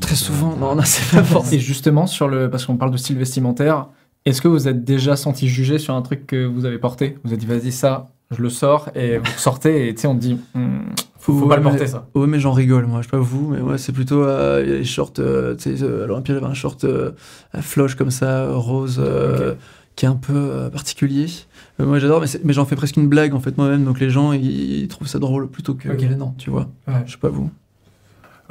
très 0.00 0.14
souvent, 0.16 0.56
non, 0.56 0.74
non, 0.74 0.82
c'est 0.84 1.16
pas 1.16 1.24
forcément. 1.24 1.56
Et 1.56 1.58
justement, 1.60 2.06
sur 2.06 2.28
le, 2.28 2.48
parce 2.50 2.66
qu'on 2.66 2.76
parle 2.76 2.90
de 2.92 2.96
style 2.96 3.18
vestimentaire, 3.18 3.86
est-ce 4.26 4.40
que 4.42 4.48
vous 4.48 4.68
êtes 4.68 4.84
déjà 4.84 5.16
senti 5.16 5.48
jugé 5.48 5.78
sur 5.78 5.94
un 5.94 6.02
truc 6.02 6.26
que 6.26 6.44
vous 6.46 6.64
avez 6.66 6.78
porté? 6.78 7.16
Vous 7.24 7.30
avez 7.32 7.38
dit, 7.38 7.46
vas-y, 7.46 7.72
ça, 7.72 8.10
je 8.30 8.42
le 8.42 8.50
sors, 8.50 8.90
et 8.94 9.18
vous 9.18 9.24
sortez, 9.38 9.88
et 9.88 9.94
tu 9.94 10.02
sais, 10.02 10.06
on 10.08 10.14
te 10.14 10.20
dit, 10.20 10.36
Hmm, 10.54 10.80
faut, 11.32 11.42
Ouais, 11.44 11.48
pas 11.48 11.56
le 11.56 11.62
mais- 11.62 11.70
porter, 11.70 11.86
ça. 11.86 12.06
Ouais, 12.14 12.26
mais 12.26 12.38
j'en 12.40 12.52
rigole, 12.52 12.86
moi, 12.86 13.00
je 13.00 13.06
sais 13.06 13.10
pas 13.10 13.18
vous, 13.18 13.48
mais 13.50 13.60
moi, 13.60 13.78
c'est 13.78 13.92
plutôt 13.92 14.22
euh, 14.22 14.62
les 14.62 14.84
shorts, 14.84 15.12
euh, 15.18 15.54
tu 15.56 15.76
sais, 15.76 15.82
euh, 15.84 16.04
à 16.04 16.06
l'Olympia, 16.06 16.34
j'avais 16.34 16.46
un 16.46 16.54
short 16.54 16.84
euh, 16.84 17.12
à 17.52 17.62
floche 17.62 17.94
comme 17.94 18.10
ça, 18.10 18.44
euh, 18.44 18.56
rose, 18.56 19.00
qui 19.96 20.04
est 20.06 20.08
un 20.08 20.14
peu 20.16 20.68
particulier. 20.72 21.26
Moi, 21.78 21.98
j'adore, 21.98 22.20
mais, 22.20 22.26
mais 22.44 22.52
j'en 22.52 22.64
fais 22.64 22.76
presque 22.76 22.96
une 22.96 23.08
blague, 23.08 23.34
en 23.34 23.40
fait, 23.40 23.56
moi-même, 23.58 23.84
donc 23.84 24.00
les 24.00 24.10
gens, 24.10 24.32
ils, 24.32 24.44
ils 24.82 24.88
trouvent 24.88 25.08
ça 25.08 25.18
drôle 25.18 25.48
plutôt 25.48 25.74
que 25.74 25.88
Ok. 25.88 25.98
gênant, 26.00 26.34
tu 26.38 26.50
vois. 26.50 26.68
Ouais. 26.88 27.02
Je 27.06 27.12
sais 27.12 27.18
pas 27.18 27.28
vous. 27.30 27.50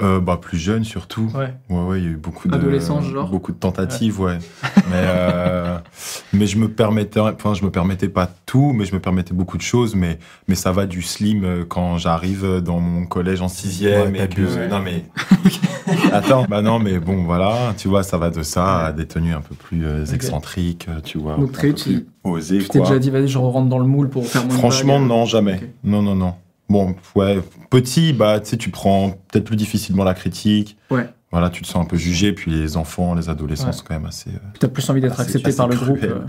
Euh, 0.02 0.20
bah, 0.20 0.40
plus 0.42 0.58
jeune 0.58 0.84
surtout. 0.84 1.30
Ouais. 1.36 1.54
Ouais, 1.70 1.84
ouais, 1.84 2.00
il 2.00 2.04
y 2.04 2.08
a 2.08 2.12
eu 2.12 2.16
beaucoup 2.16 2.48
de, 2.48 2.56
Adolescence, 2.56 3.06
genre 3.06 3.30
beaucoup 3.30 3.52
de 3.52 3.58
tentatives, 3.58 4.20
ouais. 4.22 4.38
mais, 4.90 4.96
euh, 4.96 5.78
mais 6.34 6.48
je 6.48 6.58
me 6.58 6.70
permettais, 6.70 7.20
enfin, 7.20 7.54
je 7.54 7.66
me 7.66 7.70
permettais 7.70 8.08
pas 8.08 8.30
tout, 8.46 8.72
mais 8.74 8.86
je 8.86 8.96
me 8.96 9.00
permettais 9.00 9.34
beaucoup 9.34 9.58
de 9.58 9.62
choses, 9.62 9.96
mais, 9.96 10.20
mais 10.48 10.56
ça 10.56 10.72
va 10.72 10.86
du 10.86 11.02
slim 11.02 11.44
euh, 11.44 11.66
quand 11.68 11.98
j'arrive 11.98 12.62
dans 12.64 12.80
mon 12.80 13.06
collège 13.06 13.42
en 13.42 13.50
sixième 13.50 14.14
Ouais, 14.14 14.24
et 14.24 14.28
que, 14.28 14.70
non 14.70 14.80
mais, 14.80 15.06
attends, 16.14 16.46
bah 16.50 16.62
non, 16.62 16.80
mais 16.80 17.00
bon, 17.00 17.24
voilà, 17.24 17.74
tu 17.78 17.88
vois, 17.88 18.04
ça 18.04 18.18
va 18.18 18.30
de 18.30 18.44
ça 18.44 18.86
à 18.86 18.92
des 18.94 19.06
tenues 19.06 19.34
un 19.34 19.42
peu 19.42 19.56
plus 19.56 20.14
excentriques, 20.14 20.88
tu 21.04 21.18
vois. 21.18 21.36
Donc, 21.36 21.52
très 21.52 21.74
osées, 22.24 22.60
Tu 22.60 22.70
t'es 22.70 22.80
déjà 22.80 23.00
dit, 23.00 23.10
vas-y, 23.10 23.28
je 23.28 23.38
rentre 23.38 23.68
dans 23.68 23.80
le 23.80 23.86
moule 23.86 24.10
pour 24.10 24.26
faire 24.26 24.46
de 24.46 24.54
Franchement, 24.54 25.00
non, 25.00 25.26
jamais. 25.26 25.60
Non, 25.84 26.02
non, 26.02 26.16
non. 26.16 26.36
Bon, 26.70 26.96
ouais, 27.16 27.40
petit, 27.70 28.14
bah, 28.14 28.40
tu 28.40 28.50
sais, 28.52 28.58
tu 28.58 28.70
prends 28.70 29.10
peut-être 29.32 29.46
plus 29.46 29.56
difficilement 29.56 30.04
la 30.04 30.14
critique. 30.14 30.78
Ouais. 30.92 31.08
Voilà, 31.32 31.52
tu 31.52 31.62
te 31.62 31.68
sens 31.68 31.84
un 31.84 31.88
peu 31.88 31.96
jugé, 31.98 32.32
puis 32.34 32.50
les 32.50 32.76
enfants, 32.76 33.14
les 33.14 33.30
adolescents 33.30 33.68
Ouais. 33.68 33.72
sont 33.72 33.84
quand 33.88 33.94
même 33.94 34.08
assez. 34.08 34.32
euh, 34.32 34.38
T'as 34.60 34.68
plus 34.68 34.90
envie 34.90 35.00
d'être 35.00 35.16
c'est- 35.16 35.22
accepté 35.22 35.52
c'est 35.52 35.58
par 35.58 35.68
le 35.68 35.76
cruel. 35.76 35.98
groupe. 36.00 36.04
euh. 36.04 36.26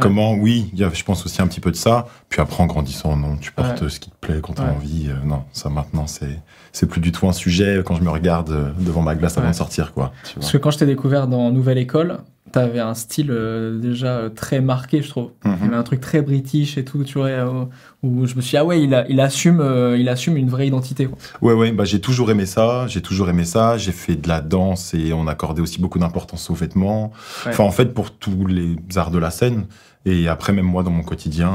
Comment, 0.00 0.34
oui, 0.34 0.70
y 0.74 0.84
a, 0.84 0.90
je 0.94 1.02
pense 1.02 1.26
aussi 1.26 1.42
un 1.42 1.48
petit 1.48 1.58
peu 1.60 1.72
de 1.72 1.76
ça. 1.76 2.06
Puis 2.28 2.40
après, 2.40 2.62
en 2.62 2.66
grandissant, 2.66 3.16
non, 3.16 3.36
tu 3.36 3.50
portes 3.50 3.82
Ouais. 3.82 3.88
ce 3.88 3.98
qui 3.98 4.10
te 4.10 4.16
plaît 4.20 4.38
quand 4.40 4.52
tu 4.54 4.62
as 4.62 4.72
envie. 4.72 5.08
euh, 5.08 5.14
non, 5.26 5.42
ça 5.52 5.70
maintenant, 5.70 6.06
c'est, 6.06 6.40
c'est 6.70 6.86
plus 6.86 7.00
du 7.00 7.10
tout 7.10 7.26
un 7.28 7.32
sujet 7.32 7.82
quand 7.84 7.96
je 7.96 8.02
me 8.02 8.10
regarde 8.10 8.74
devant 8.78 9.02
ma 9.02 9.16
glace 9.16 9.36
avant 9.38 9.48
de 9.50 9.54
sortir, 9.54 9.92
quoi. 9.92 10.12
tu 10.24 10.34
Parce 10.36 10.52
que 10.52 10.58
quand 10.58 10.70
je 10.70 10.78
t'ai 10.78 10.86
découvert 10.86 11.26
dans 11.26 11.50
Nouvelle 11.50 11.78
École, 11.78 12.18
t'avais 12.54 12.78
un 12.78 12.94
style 12.94 13.30
euh, 13.32 13.78
déjà 13.80 14.16
euh, 14.18 14.28
très 14.28 14.60
marqué, 14.60 15.02
je 15.02 15.08
trouve. 15.08 15.30
Il 15.44 15.50
y 15.50 15.54
Mhm. 15.54 15.62
avait 15.64 15.76
un 15.76 15.82
truc 15.82 16.00
très 16.00 16.22
british 16.22 16.78
et 16.78 16.84
tout, 16.84 17.02
tu 17.02 17.18
vois, 17.18 17.26
euh, 17.26 17.64
où 18.04 18.26
je 18.26 18.36
me 18.36 18.40
suis 18.40 18.50
dit, 18.52 18.56
ah 18.56 18.64
ouais, 18.64 18.80
il, 18.80 18.94
a- 18.94 19.04
il, 19.08 19.18
assume, 19.20 19.60
euh, 19.60 19.98
il 19.98 20.08
assume 20.08 20.36
une 20.36 20.48
vraie 20.48 20.68
identité. 20.68 21.06
Quoi. 21.06 21.18
Ouais, 21.42 21.52
ouais, 21.54 21.72
bah, 21.72 21.84
j'ai 21.84 22.00
toujours 22.00 22.30
aimé 22.30 22.46
ça. 22.46 22.86
J'ai 22.86 23.02
toujours 23.02 23.28
aimé 23.28 23.44
ça. 23.44 23.76
J'ai 23.76 23.90
fait 23.92 24.14
de 24.14 24.28
la 24.28 24.40
danse 24.40 24.94
et 24.94 25.12
on 25.12 25.26
accordait 25.26 25.62
aussi 25.62 25.80
beaucoup 25.80 25.98
d'importance 25.98 26.48
aux 26.48 26.54
vêtements. 26.54 27.10
Ouais. 27.44 27.50
Enfin, 27.52 27.64
en 27.64 27.72
fait, 27.72 27.92
pour 27.92 28.12
tous 28.12 28.46
les 28.46 28.76
arts 28.96 29.10
de 29.10 29.18
la 29.18 29.30
scène. 29.30 29.66
Et 30.06 30.28
après, 30.28 30.52
même 30.52 30.66
moi, 30.66 30.82
dans 30.82 30.90
mon 30.90 31.02
quotidien, 31.02 31.50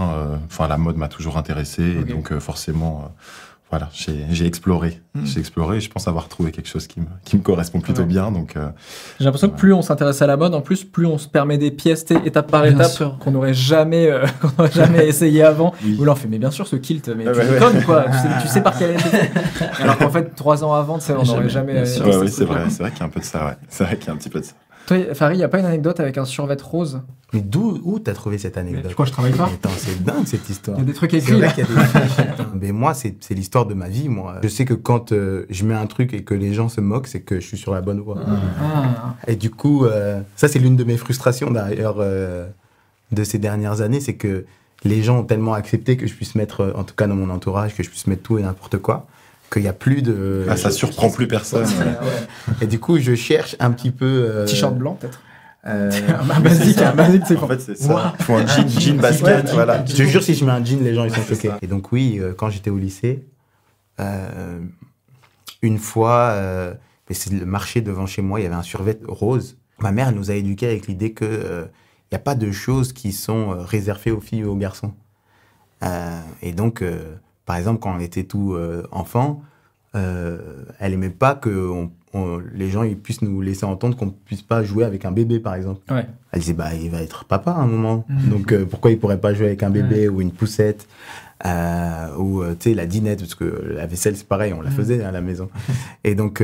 enfin, 0.48 0.68
la 0.68 0.78
mode 0.78 0.98
m'a 0.98 1.08
toujours 1.08 1.38
intéressé. 1.38 1.84
Et 1.84 2.04
donc, 2.04 2.38
forcément, 2.40 3.12
voilà, 3.70 3.90
j'ai 3.94 4.26
j'ai 4.32 4.46
exploré. 4.48 5.00
Mhm. 5.14 5.26
J'ai 5.26 5.40
exploré 5.40 5.78
et 5.78 5.80
je 5.80 5.90
pense 5.90 6.08
avoir 6.08 6.28
trouvé 6.28 6.52
quelque 6.52 6.68
chose 6.68 6.88
qui 6.88 7.00
me, 7.02 7.06
qui 7.24 7.38
me 7.38 7.42
correspond 7.42 7.80
plutôt 7.82 8.02
Ouais. 8.02 8.08
bien. 8.08 8.32
Donc, 8.32 8.56
euh, 8.56 8.70
J'ai 9.20 9.26
l'impression 9.26 9.50
que 9.50 9.56
plus 9.58 9.74
on 9.74 9.82
s'intéresse 9.82 10.22
à 10.22 10.28
la 10.28 10.38
mode, 10.38 10.54
en 10.56 10.62
plus, 10.62 10.84
plus 10.84 11.06
on 11.06 11.18
se 11.18 11.28
permet 11.28 11.58
des 11.58 11.70
pièces 11.72 12.06
étape 12.26 12.50
par 12.50 12.64
Bien 12.64 12.72
étape 12.72 13.20
qu'on 13.20 13.32
n'aurait 13.32 13.54
jamais, 13.54 14.10
euh, 14.10 14.26
qu'on 14.42 14.50
n'aurait 14.58 14.72
jamais 14.72 15.06
essayé 15.08 15.44
avant. 15.44 15.74
Oui. 15.84 15.98
Où 16.00 16.06
là, 16.06 16.14
on 16.14 16.16
fait, 16.16 16.28
mais 16.28 16.40
bien 16.40 16.52
sûr, 16.52 16.68
ce 16.68 16.76
kilt, 16.78 17.08
mais 17.10 17.26
Ah 17.28 17.32
tu 17.32 17.40
ouais, 17.40 17.84
quoi. 17.86 18.06
Tu 18.06 18.18
sais, 18.18 18.28
tu 18.42 18.48
sais 18.48 18.62
par 18.62 18.78
quel 18.78 18.92
été 18.92 19.04
fait. 19.04 19.32
Alors 19.80 19.98
qu'en 19.98 20.10
fait, 20.10 20.34
trois 20.36 20.64
ans 20.64 20.74
avant, 20.74 20.98
tu 20.98 21.06
sais, 21.06 21.14
on 21.14 21.24
n'aurait 21.24 21.50
Jamais, 21.50 21.74
jamais. 21.74 21.74
euh, 21.80 21.86
sûr. 21.86 22.06
ouais, 22.08 22.18
ouais, 22.18 22.28
c'est 22.28 22.46
vrai. 22.46 22.62
C'est 22.70 22.82
vrai 22.84 22.92
qu'il 22.92 23.00
y 23.02 23.04
a 23.04 23.06
un 23.06 23.10
peu 23.10 23.20
de 23.20 23.26
ça, 23.26 23.46
ouais. 23.46 23.58
C'est 23.68 23.84
vrai 23.84 23.98
qu'il 23.98 24.08
y 24.08 24.10
a 24.10 24.14
un 24.14 24.18
petit 24.18 24.30
peu 24.30 24.40
de 24.40 24.46
ça. 24.46 24.54
Toi, 24.90 25.14
Farid, 25.14 25.36
il 25.36 25.38
n'y 25.38 25.44
a 25.44 25.50
pas 25.50 25.60
une 25.60 25.68
anecdote 25.68 26.00
avec 26.00 26.18
un 26.18 26.26
survêt 26.26 26.58
rose 26.60 27.02
Mais 27.32 27.42
d'où 27.42 27.80
où 27.84 28.00
t'as 28.00 28.14
trouvé 28.14 28.40
cette 28.40 28.56
Mais 28.56 28.62
anecdote 28.62 28.88
Tu 28.88 28.94
crois 28.96 29.06
que 29.06 29.10
je 29.10 29.14
travaille 29.14 29.34
pas 29.34 29.46
Mais 29.46 29.54
Attends, 29.54 29.70
c'est 29.78 30.04
dingue 30.04 30.26
cette 30.26 30.50
histoire. 30.50 30.80
Il 30.80 30.82
y 30.82 30.84
a 30.84 30.88
des 30.88 30.94
trucs 30.94 31.14
écrits 31.14 31.34
vrai 31.34 31.54
y 31.56 31.62
a 31.62 31.64
des. 31.64 32.44
Mais 32.60 32.72
moi, 32.72 32.96
c'est 32.96 33.16
c'est 33.20 33.36
l'histoire 33.36 33.68
de 33.68 33.76
ma 33.76 33.88
vie, 33.88 34.10
moi. 34.10 34.38
Je 34.42 34.48
sais 34.48 34.66
que 34.66 34.74
quand 34.74 35.12
euh, 35.12 35.46
je 35.52 35.64
mets 35.64 35.76
un 35.76 35.86
truc 35.86 36.16
et 36.16 36.24
que 36.24 36.34
les 36.34 36.56
gens 36.56 36.70
se 36.70 36.82
moquent, 36.82 37.06
c'est 37.06 37.20
que 37.20 37.40
je 37.40 37.46
suis 37.46 37.58
sur 37.58 37.72
la 37.72 37.82
bonne 37.82 38.00
voie. 38.00 38.18
Ah. 38.60 39.16
Et 39.28 39.36
du 39.36 39.52
coup, 39.52 39.86
euh, 39.86 40.22
ça, 40.36 40.48
c'est 40.48 40.58
l'une 40.58 40.76
de 40.76 40.84
mes 40.84 40.98
frustrations 40.98 41.52
d'ailleurs 41.52 41.98
euh, 42.00 42.48
de 43.12 43.24
ces 43.24 43.38
dernières 43.38 43.82
années, 43.82 44.00
c'est 44.00 44.16
que 44.16 44.46
les 44.84 45.04
gens 45.04 45.20
ont 45.20 45.24
tellement 45.24 45.54
accepté 45.54 45.98
que 45.98 46.08
je 46.08 46.16
puisse 46.16 46.34
mettre, 46.34 46.74
en 46.76 46.84
tout 46.84 46.96
cas 46.96 47.06
dans 47.06 47.16
mon 47.16 47.30
entourage, 47.30 47.76
que 47.76 47.84
je 47.84 47.90
puisse 47.90 48.08
mettre 48.08 48.24
tout 48.24 48.40
et 48.40 48.42
n'importe 48.42 48.80
quoi, 48.80 49.06
qu'il 49.52 49.62
n'y 49.64 49.68
a 49.68 49.74
plus 49.74 50.02
de. 50.02 50.46
Ah, 50.50 50.58
ça 50.58 50.72
surprend 50.72 51.10
plus 51.10 51.28
personne. 51.28 51.68
Et 52.62 52.68
du 52.68 52.80
coup, 52.80 53.00
je 53.00 53.16
cherche 53.16 53.56
un 53.60 53.72
petit 53.72 53.92
peu. 53.92 54.06
euh, 54.30 54.46
T-shirt 54.46 54.76
blanc, 54.76 54.94
peut-être 55.00 55.22
euh, 55.68 55.92
Un 56.36 56.40
basique, 56.40 56.82
un 56.82 56.94
basique, 56.94 57.24
c'est 57.28 57.38
En 57.38 57.48
fait, 57.48 57.60
c'est 57.60 57.76
ça. 57.76 58.14
Il 58.20 58.26
faut 58.26 58.34
un 58.36 58.48
jean, 58.48 58.68
jean 58.80 58.98
basket, 58.98 59.46
Ouais, 59.46 59.52
voilà. 59.54 59.86
Je 59.86 59.94
te 59.96 60.04
jure, 60.04 60.24
si 60.24 60.34
je 60.36 60.46
mets 60.46 60.52
un 60.52 60.64
jean, 60.64 60.82
les 60.84 60.94
gens 60.96 61.04
ils 61.04 61.12
sont 61.14 61.22
choqués. 61.24 61.52
Et 61.62 61.68
donc 61.68 61.92
oui, 61.92 62.18
euh, 62.20 62.34
quand 62.34 62.50
j'étais 62.50 62.70
au 62.70 62.78
lycée, 62.78 63.26
euh, 64.00 64.60
une 65.62 65.78
fois, 65.78 66.30
euh, 66.34 66.74
c'est 67.12 67.34
le 67.34 67.46
marché 67.46 67.82
devant 67.82 68.06
chez 68.06 68.22
moi, 68.22 68.40
il 68.40 68.44
y 68.44 68.46
avait 68.46 68.56
un 68.56 68.64
survêt 68.64 68.98
rose. 69.08 69.58
Ma 69.80 69.92
mère 69.92 70.10
elle 70.10 70.16
nous 70.16 70.32
a 70.32 70.36
éduqués 70.36 70.68
avec 70.68 70.88
l'idée 70.88 71.12
que 71.14 71.26
euh, 71.26 71.66
il 72.12 72.16
n'y 72.16 72.18
a 72.18 72.22
pas 72.24 72.36
de 72.36 72.52
choses 72.52 72.94
qui 72.94 73.12
sont 73.12 73.52
euh, 73.52 73.56
réservées 73.64 74.12
aux 74.12 74.22
filles 74.22 74.40
et 74.42 74.44
aux 74.46 74.56
garçons. 74.56 74.94
Euh, 75.84 76.20
et 76.42 76.52
donc, 76.54 76.82
euh, 76.82 77.16
par 77.50 77.58
exemple, 77.58 77.80
quand 77.80 77.96
on 77.96 78.00
était 78.00 78.26
tout 78.26 78.54
euh, 78.54 78.84
enfant, 78.92 79.42
euh, 79.96 80.38
elle 80.80 80.94
aimait 80.94 81.10
pas 81.10 81.34
que 81.34 81.50
on- 81.50 81.90
on- 82.14 82.40
les 82.54 82.70
gens 82.70 82.84
ils 82.84 82.96
puissent 82.96 83.24
nous 83.24 83.42
laisser 83.42 83.66
entendre 83.66 83.98
qu'on 83.98 84.12
puisse 84.12 84.44
pas 84.44 84.62
jouer 84.64 84.84
avec 84.84 85.04
un 85.04 85.12
bébé, 85.12 85.40
par 85.40 85.56
exemple. 85.56 85.82
Ouais. 85.92 86.06
Elle 86.32 86.42
disait, 86.42 86.54
bah, 86.54 86.76
il 86.80 86.92
va 86.92 87.02
être 87.02 87.26
papa 87.26 87.50
à 87.50 87.56
un 87.56 87.66
moment. 87.66 88.06
Mhm. 88.08 88.30
Donc, 88.30 88.52
euh, 88.52 88.66
pourquoi 88.70 88.92
il 88.92 89.00
pourrait 89.00 89.20
pas 89.20 89.34
jouer 89.34 89.48
avec 89.48 89.64
un 89.64 89.72
bébé 89.72 90.10
ou 90.10 90.22
une 90.22 90.30
poussette 90.32 90.88
euh, 91.44 92.16
Ou, 92.18 92.44
tu 92.60 92.70
sais, 92.70 92.76
la 92.76 92.86
dinette, 92.86 93.18
parce 93.22 93.34
que 93.34 93.46
la 93.76 93.88
vaisselle, 93.88 94.16
c'est 94.16 94.28
pareil, 94.28 94.54
on 94.54 94.62
la 94.62 94.70
faisait 94.70 95.04
à 95.04 95.12
la 95.12 95.22
maison. 95.22 95.50
Et 96.04 96.14
donc, 96.14 96.44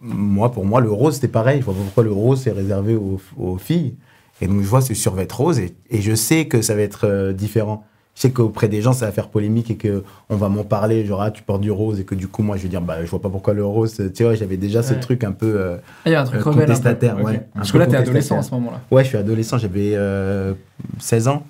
moi, 0.00 0.52
pour 0.52 0.64
moi, 0.64 0.80
le 0.80 0.92
rose, 0.92 1.14
c'était 1.16 1.26
pareil. 1.26 1.58
Je 1.58 1.64
vois 1.64 1.74
pas 1.74 1.80
pourquoi 1.80 2.04
le 2.04 2.12
rose, 2.12 2.40
c'est 2.42 2.52
réservé 2.52 2.94
aux, 2.94 3.20
aux 3.36 3.58
filles. 3.58 3.96
Et 4.40 4.46
donc, 4.46 4.60
je 4.62 4.66
vois 4.68 4.80
ce 4.80 4.94
survêt 4.94 5.26
rose 5.32 5.58
et, 5.58 5.74
et 5.90 6.00
je 6.02 6.14
sais 6.14 6.46
que 6.46 6.62
ça 6.62 6.76
va 6.76 6.82
être 6.82 7.32
différent. 7.32 7.84
Je 8.16 8.22
sais 8.22 8.30
qu'auprès 8.32 8.66
des 8.68 8.80
gens, 8.80 8.94
ça 8.94 9.04
va 9.06 9.12
faire 9.12 9.28
polémique 9.28 9.70
et 9.70 9.76
que 9.76 10.02
on 10.30 10.36
va 10.36 10.48
m'en 10.48 10.64
parler, 10.64 11.04
genre, 11.04 11.20
ah, 11.20 11.30
tu 11.30 11.42
portes 11.42 11.60
du 11.60 11.70
rose, 11.70 12.00
et 12.00 12.04
que 12.04 12.14
du 12.14 12.28
coup, 12.28 12.42
moi, 12.42 12.56
je 12.56 12.62
vais 12.62 12.68
dire, 12.70 12.80
bah, 12.80 13.04
je 13.04 13.10
vois 13.10 13.20
pas 13.20 13.28
pourquoi 13.28 13.52
le 13.52 13.62
rose. 13.64 14.02
Tu 14.14 14.22
vois, 14.24 14.34
j'avais 14.34 14.56
déjà 14.56 14.82
ce 14.82 14.94
Ouais. 14.94 15.00
truc 15.00 15.22
un 15.22 15.32
peu. 15.32 15.54
euh, 15.60 15.76
Ah, 15.76 16.08
il 16.08 16.12
y 16.12 16.14
a 16.14 16.22
un 16.22 16.24
truc 16.24 16.40
Euh, 16.40 16.44
rebelle. 16.44 16.62
un 16.62 16.66
peu. 16.66 16.72
contestataire, 16.72 17.22
ouais. 17.22 17.46
Parce 17.54 17.68
que 17.68 17.72
peu 17.74 17.78
là, 17.80 17.86
t'es 17.86 17.96
adolescent 17.96 18.38
à 18.38 18.42
ce 18.42 18.50
moment-là. 18.52 18.80
Ouais, 18.90 19.04
je 19.04 19.08
suis 19.08 19.18
adolescent, 19.18 19.58
j'avais 19.58 19.92
euh, 19.94 20.54
16 20.98 21.28
ans. 21.28 21.44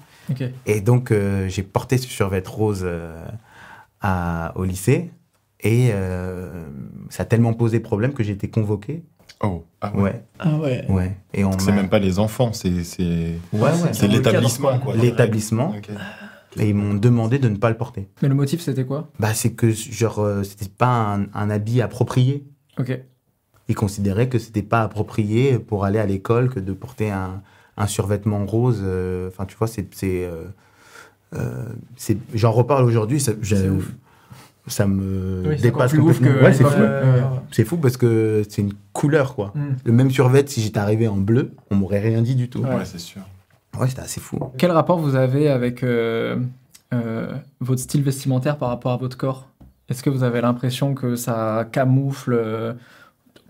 Et 0.66 0.80
donc, 0.80 1.12
euh, 1.12 1.48
j'ai 1.48 1.62
porté 1.62 1.98
ce 1.98 2.08
survêt 2.08 2.42
rose 2.44 2.82
euh, 2.84 3.16
à- 4.00 4.52
au 4.56 4.64
lycée. 4.64 5.10
Et 5.60 5.90
euh, 5.92 6.64
ça 7.10 7.22
a 7.22 7.26
tellement 7.26 7.52
posé 7.52 7.78
problème 7.78 8.12
que 8.12 8.24
j'ai 8.24 8.32
été 8.32 8.48
convoqué. 8.48 9.04
Oh, 9.40 9.64
ah 9.80 9.92
ouais. 9.94 10.02
Ouais, 10.02 10.22
Ah 10.40 10.56
ouais. 10.56 10.84
ouais. 10.88 11.16
Et 11.32 11.44
on 11.44 11.56
C'est 11.60 11.70
même 11.70 11.88
pas 11.88 11.98
les 12.00 12.18
enfants, 12.18 12.52
c'est 12.52 12.82
c'est 12.82 13.34
Ouais, 13.52 13.60
ouais. 13.60 13.70
c'est 13.92 14.08
l'établissement, 14.08 14.78
quoi. 14.80 14.96
L'établissement. 14.96 15.74
Ok. 15.76 15.90
Et 16.58 16.68
ils 16.70 16.74
m'ont 16.74 16.94
demandé 16.94 17.38
de 17.38 17.48
ne 17.48 17.56
pas 17.56 17.70
le 17.70 17.76
porter. 17.76 18.08
Mais 18.22 18.28
le 18.28 18.34
motif, 18.34 18.60
c'était 18.60 18.84
quoi? 18.84 19.10
Bah, 19.18 19.34
c'est 19.34 19.52
que, 19.52 19.70
genre, 19.70 20.20
euh, 20.20 20.42
c'était 20.42 20.68
pas 20.70 21.14
un, 21.16 21.26
un 21.34 21.50
habit 21.50 21.82
approprié. 21.82 22.44
Ok. 22.78 22.98
Ils 23.68 23.74
considéraient 23.74 24.28
que 24.28 24.38
c'était 24.38 24.62
pas 24.62 24.82
approprié 24.82 25.58
pour 25.58 25.84
aller 25.84 25.98
à 25.98 26.06
l'école 26.06 26.48
que 26.48 26.60
de 26.60 26.72
porter 26.72 27.10
un, 27.10 27.42
un 27.76 27.86
survêtement 27.86 28.46
rose. 28.46 28.80
euh, 28.82 29.28
Enfin, 29.28 29.44
tu 29.44 29.56
vois, 29.56 29.66
c'est. 29.66 29.92
c'est, 29.94 30.24
euh, 30.24 30.44
euh, 31.34 31.64
J'en 32.34 32.52
reparle 32.52 32.84
aujourd'hui, 32.84 33.20
ça, 33.20 33.32
j'ai- 33.42 33.56
C'est 33.56 33.68
ouf. 33.68 33.92
ça 34.68 34.86
me 34.86 35.42
Oui, 35.48 35.56
dépasse 35.56 35.92
complètement. 35.94 36.28
que. 36.28 36.44
Ouais, 36.44 36.52
c'est 36.52 36.64
fou. 36.64 36.82
C'est 37.50 37.64
fou 37.64 37.76
parce 37.76 37.96
que 37.96 38.42
c'est 38.48 38.62
une 38.62 38.72
couleur, 38.92 39.34
quoi. 39.34 39.52
Hmm. 39.54 39.74
Le 39.84 39.92
même 39.92 40.10
survêt, 40.10 40.44
si 40.46 40.60
j'étais 40.62 40.78
arrivé 40.78 41.06
en 41.08 41.16
bleu, 41.16 41.52
on 41.70 41.76
m'aurait 41.76 42.00
rien 42.00 42.22
dit 42.22 42.34
du 42.36 42.48
tout. 42.48 42.60
Ouais. 42.62 42.74
Ouais, 42.76 42.84
c'est 42.84 42.98
sûr. 42.98 43.22
Ouais, 43.78 43.88
c'était 43.88 44.02
assez 44.02 44.20
fou. 44.20 44.38
Quel 44.58 44.70
rapport 44.70 44.98
vous 44.98 45.14
avez 45.14 45.48
avec 45.48 45.82
euh, 45.82 46.36
euh, 46.92 47.32
votre 47.60 47.80
style 47.80 48.02
vestimentaire 48.02 48.56
par 48.56 48.68
rapport 48.68 48.92
à 48.92 48.96
votre 48.96 49.16
corps? 49.16 49.48
Est-ce 49.88 50.02
que 50.02 50.10
vous 50.10 50.22
avez 50.22 50.40
l'impression 50.40 50.94
que 50.94 51.16
ça 51.16 51.66
camoufle 51.70 52.34
euh, 52.34 52.72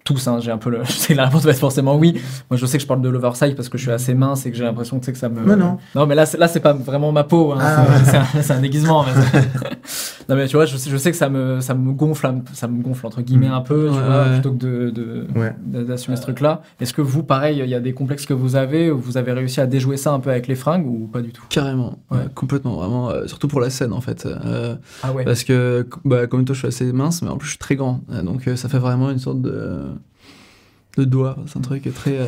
tous 0.07 0.27
hein, 0.29 0.39
J'ai 0.41 0.51
un 0.51 0.57
peu 0.59 0.71
le. 0.71 0.83
Je 0.85 0.93
sais 0.93 1.13
que 1.13 1.19
la 1.19 1.27
réponse 1.27 1.45
va 1.45 1.51
être 1.51 1.59
forcément 1.59 1.97
oui. 1.97 2.15
Moi, 2.51 2.57
je 2.57 2.65
sais 2.65 2.79
que 2.79 2.83
je 2.83 2.89
parle 2.89 3.03
de 3.03 3.09
l'oversize 3.11 3.55
parce 3.55 3.69
que 3.69 3.77
je 3.77 3.83
suis 3.83 3.93
assez 3.93 4.15
mince 4.15 4.47
et 4.47 4.51
que 4.51 4.57
j'ai 4.57 4.65
l'impression 4.65 5.01
sais, 5.03 5.13
que 5.13 5.19
ça 5.19 5.29
me. 5.29 5.45
Non, 5.45 5.57
non. 5.57 5.77
Non, 5.95 6.07
mais 6.07 6.15
là, 6.15 6.25
c'est- 6.25 6.39
là, 6.39 6.49
c'est 6.49 6.61
pas 6.61 6.73
vraiment 6.73 7.13
ma 7.13 7.25
peau. 7.25 7.53
hein. 7.53 7.59
Ah, 7.61 7.85
C'est- 8.43 8.53
un, 8.53 8.61
déguisement. 8.61 9.05
mais 9.05 9.41
non, 10.29 10.37
mais 10.37 10.47
tu 10.49 10.57
vois, 10.57 10.65
je 10.67 10.77
sais, 10.77 10.89
je 10.91 10.97
sais 10.97 11.11
que 11.11 11.17
ça 11.17 11.29
me, 11.29 11.61
ça 11.61 11.75
me 11.75 11.93
gonfle, 11.93 12.33
ça 12.55 12.69
me 12.69 12.83
gonfle 12.83 13.07
entre 13.07 13.21
guillemets 13.23 13.47
un 13.49 13.61
peu, 13.61 13.89
tu 13.91 13.95
Ouais, 13.99 14.05
vois, 14.05 14.23
ouais. 14.25 14.33
plutôt 14.35 14.53
que 14.53 14.57
de, 14.59 14.91
de- 14.91 15.27
Ouais. 15.37 15.55
d'a- 15.65 15.85
d'assumer 15.85 16.17
ce 16.17 16.23
truc-là. 16.23 16.63
Est-ce 16.81 16.95
que 16.95 17.03
vous, 17.03 17.23
pareil, 17.23 17.61
il 17.63 17.69
y 17.69 17.75
a 17.75 17.81
des 17.81 17.93
complexes 17.93 18.27
que 18.27 18.35
vous 18.35 18.57
avez, 18.57 18.91
ou 18.91 18.99
vous 18.99 19.17
avez 19.17 19.33
réussi 19.33 19.61
à 19.61 19.67
déjouer 19.67 19.97
ça 19.97 20.13
un 20.13 20.21
peu 20.21 20.31
avec 20.31 20.47
les 20.47 20.55
fringues 20.55 20.87
ou 20.87 21.07
pas 21.13 21.21
du 21.23 21.33
tout? 21.33 21.43
Carrément, 21.49 21.99
Ouais. 22.11 22.19
ouais, 22.19 22.25
complètement, 22.35 22.77
vraiment, 22.77 23.11
euh, 23.11 23.27
surtout 23.27 23.49
pour 23.49 23.61
la 23.61 23.71
scène 23.71 23.93
en 23.93 24.01
fait. 24.01 24.27
Euh, 24.27 24.77
Ah 25.03 25.13
ouais. 25.13 25.25
Parce 25.25 25.45
que, 25.45 25.87
bah, 26.05 26.27
comme 26.27 26.45
toi, 26.45 26.55
je 26.55 26.59
suis 26.61 26.69
assez 26.69 26.93
mince, 26.93 27.23
mais 27.23 27.29
en 27.29 27.37
plus, 27.37 27.47
je 27.47 27.51
suis 27.53 27.59
très 27.59 27.77
grand. 27.77 28.01
Euh, 28.13 28.23
Donc, 28.23 28.49
euh, 28.49 28.57
ça 28.57 28.69
fait 28.69 28.79
vraiment 28.79 29.11
une 29.11 29.19
sorte 29.19 29.41
de. 29.41 29.83
De 30.97 31.05
doigt. 31.05 31.37
C'est 31.47 31.59
un 31.59 31.63
truc 31.63 31.93
très, 31.95 32.19
euh, 32.19 32.27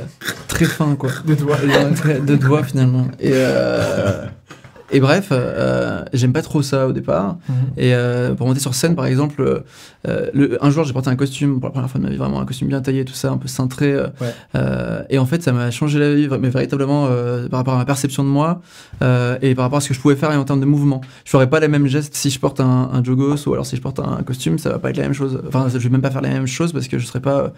très 0.48 0.64
fin, 0.66 0.94
quoi. 0.96 1.10
De 1.26 1.34
doigts. 1.34 1.56
Euh, 2.06 2.18
de 2.20 2.36
doigts, 2.36 2.62
finalement. 2.62 3.06
Et, 3.20 3.30
euh, 3.32 4.24
et 4.90 5.00
bref, 5.00 5.28
euh, 5.32 6.02
j'aime 6.12 6.32
pas 6.32 6.42
trop 6.42 6.62
ça 6.62 6.86
au 6.86 6.92
départ. 6.92 7.36
Mhm. 7.48 7.54
Et 7.76 7.94
euh, 7.94 8.34
pour 8.34 8.46
monter 8.46 8.60
sur 8.60 8.74
scène, 8.74 8.94
par 8.94 9.06
exemple, 9.06 9.62
euh, 10.06 10.26
le, 10.32 10.62
un 10.64 10.70
jour, 10.70 10.84
j'ai 10.84 10.92
porté 10.92 11.10
un 11.10 11.16
costume 11.16 11.60
pour 11.60 11.68
la 11.68 11.72
première 11.72 11.90
fois 11.90 11.98
de 11.98 12.04
ma 12.04 12.10
vie, 12.10 12.16
vraiment 12.16 12.40
un 12.40 12.44
costume 12.46 12.68
bien 12.68 12.80
taillé, 12.80 13.04
tout 13.04 13.12
ça, 13.14 13.30
un 13.30 13.36
peu 13.38 13.48
cintré. 13.48 13.92
euh, 13.92 14.06
Ouais. 14.20 14.34
euh, 14.54 15.02
et 15.10 15.18
en 15.18 15.26
fait, 15.26 15.42
ça 15.42 15.52
m'a 15.52 15.70
changé 15.70 15.98
la 15.98 16.14
vie, 16.14 16.28
mais 16.40 16.48
véritablement 16.50 17.06
euh, 17.10 17.48
par 17.48 17.58
rapport 17.60 17.74
à 17.74 17.78
ma 17.78 17.84
perception 17.84 18.22
de 18.24 18.28
moi 18.28 18.60
euh, 19.02 19.36
et 19.42 19.54
par 19.54 19.64
rapport 19.64 19.78
à 19.78 19.80
ce 19.80 19.88
que 19.88 19.94
je 19.94 20.00
pouvais 20.00 20.16
faire 20.16 20.30
en 20.30 20.44
termes 20.44 20.60
de 20.60 20.66
mouvement. 20.66 21.00
Je 21.24 21.30
ferais 21.30 21.48
pas 21.50 21.60
les 21.60 21.68
mêmes 21.68 21.86
gestes 21.86 22.14
si 22.14 22.30
je 22.30 22.38
porte 22.38 22.60
un, 22.60 22.90
un 22.92 23.02
jogos 23.04 23.46
ou 23.46 23.52
alors 23.52 23.66
si 23.66 23.76
je 23.76 23.80
porte 23.82 23.98
un 24.00 24.22
costume, 24.22 24.58
ça 24.58 24.70
va 24.70 24.78
pas 24.78 24.90
être 24.90 24.96
la 24.96 25.04
même 25.04 25.12
chose. 25.14 25.40
Enfin, 25.48 25.66
je 25.70 25.76
vais 25.78 25.88
même 25.90 26.02
pas 26.02 26.10
faire 26.10 26.22
les 26.22 26.30
mêmes 26.30 26.46
choses 26.46 26.72
parce 26.72 26.88
que 26.88 26.98
je 26.98 27.06
serais 27.06 27.20
pas 27.20 27.52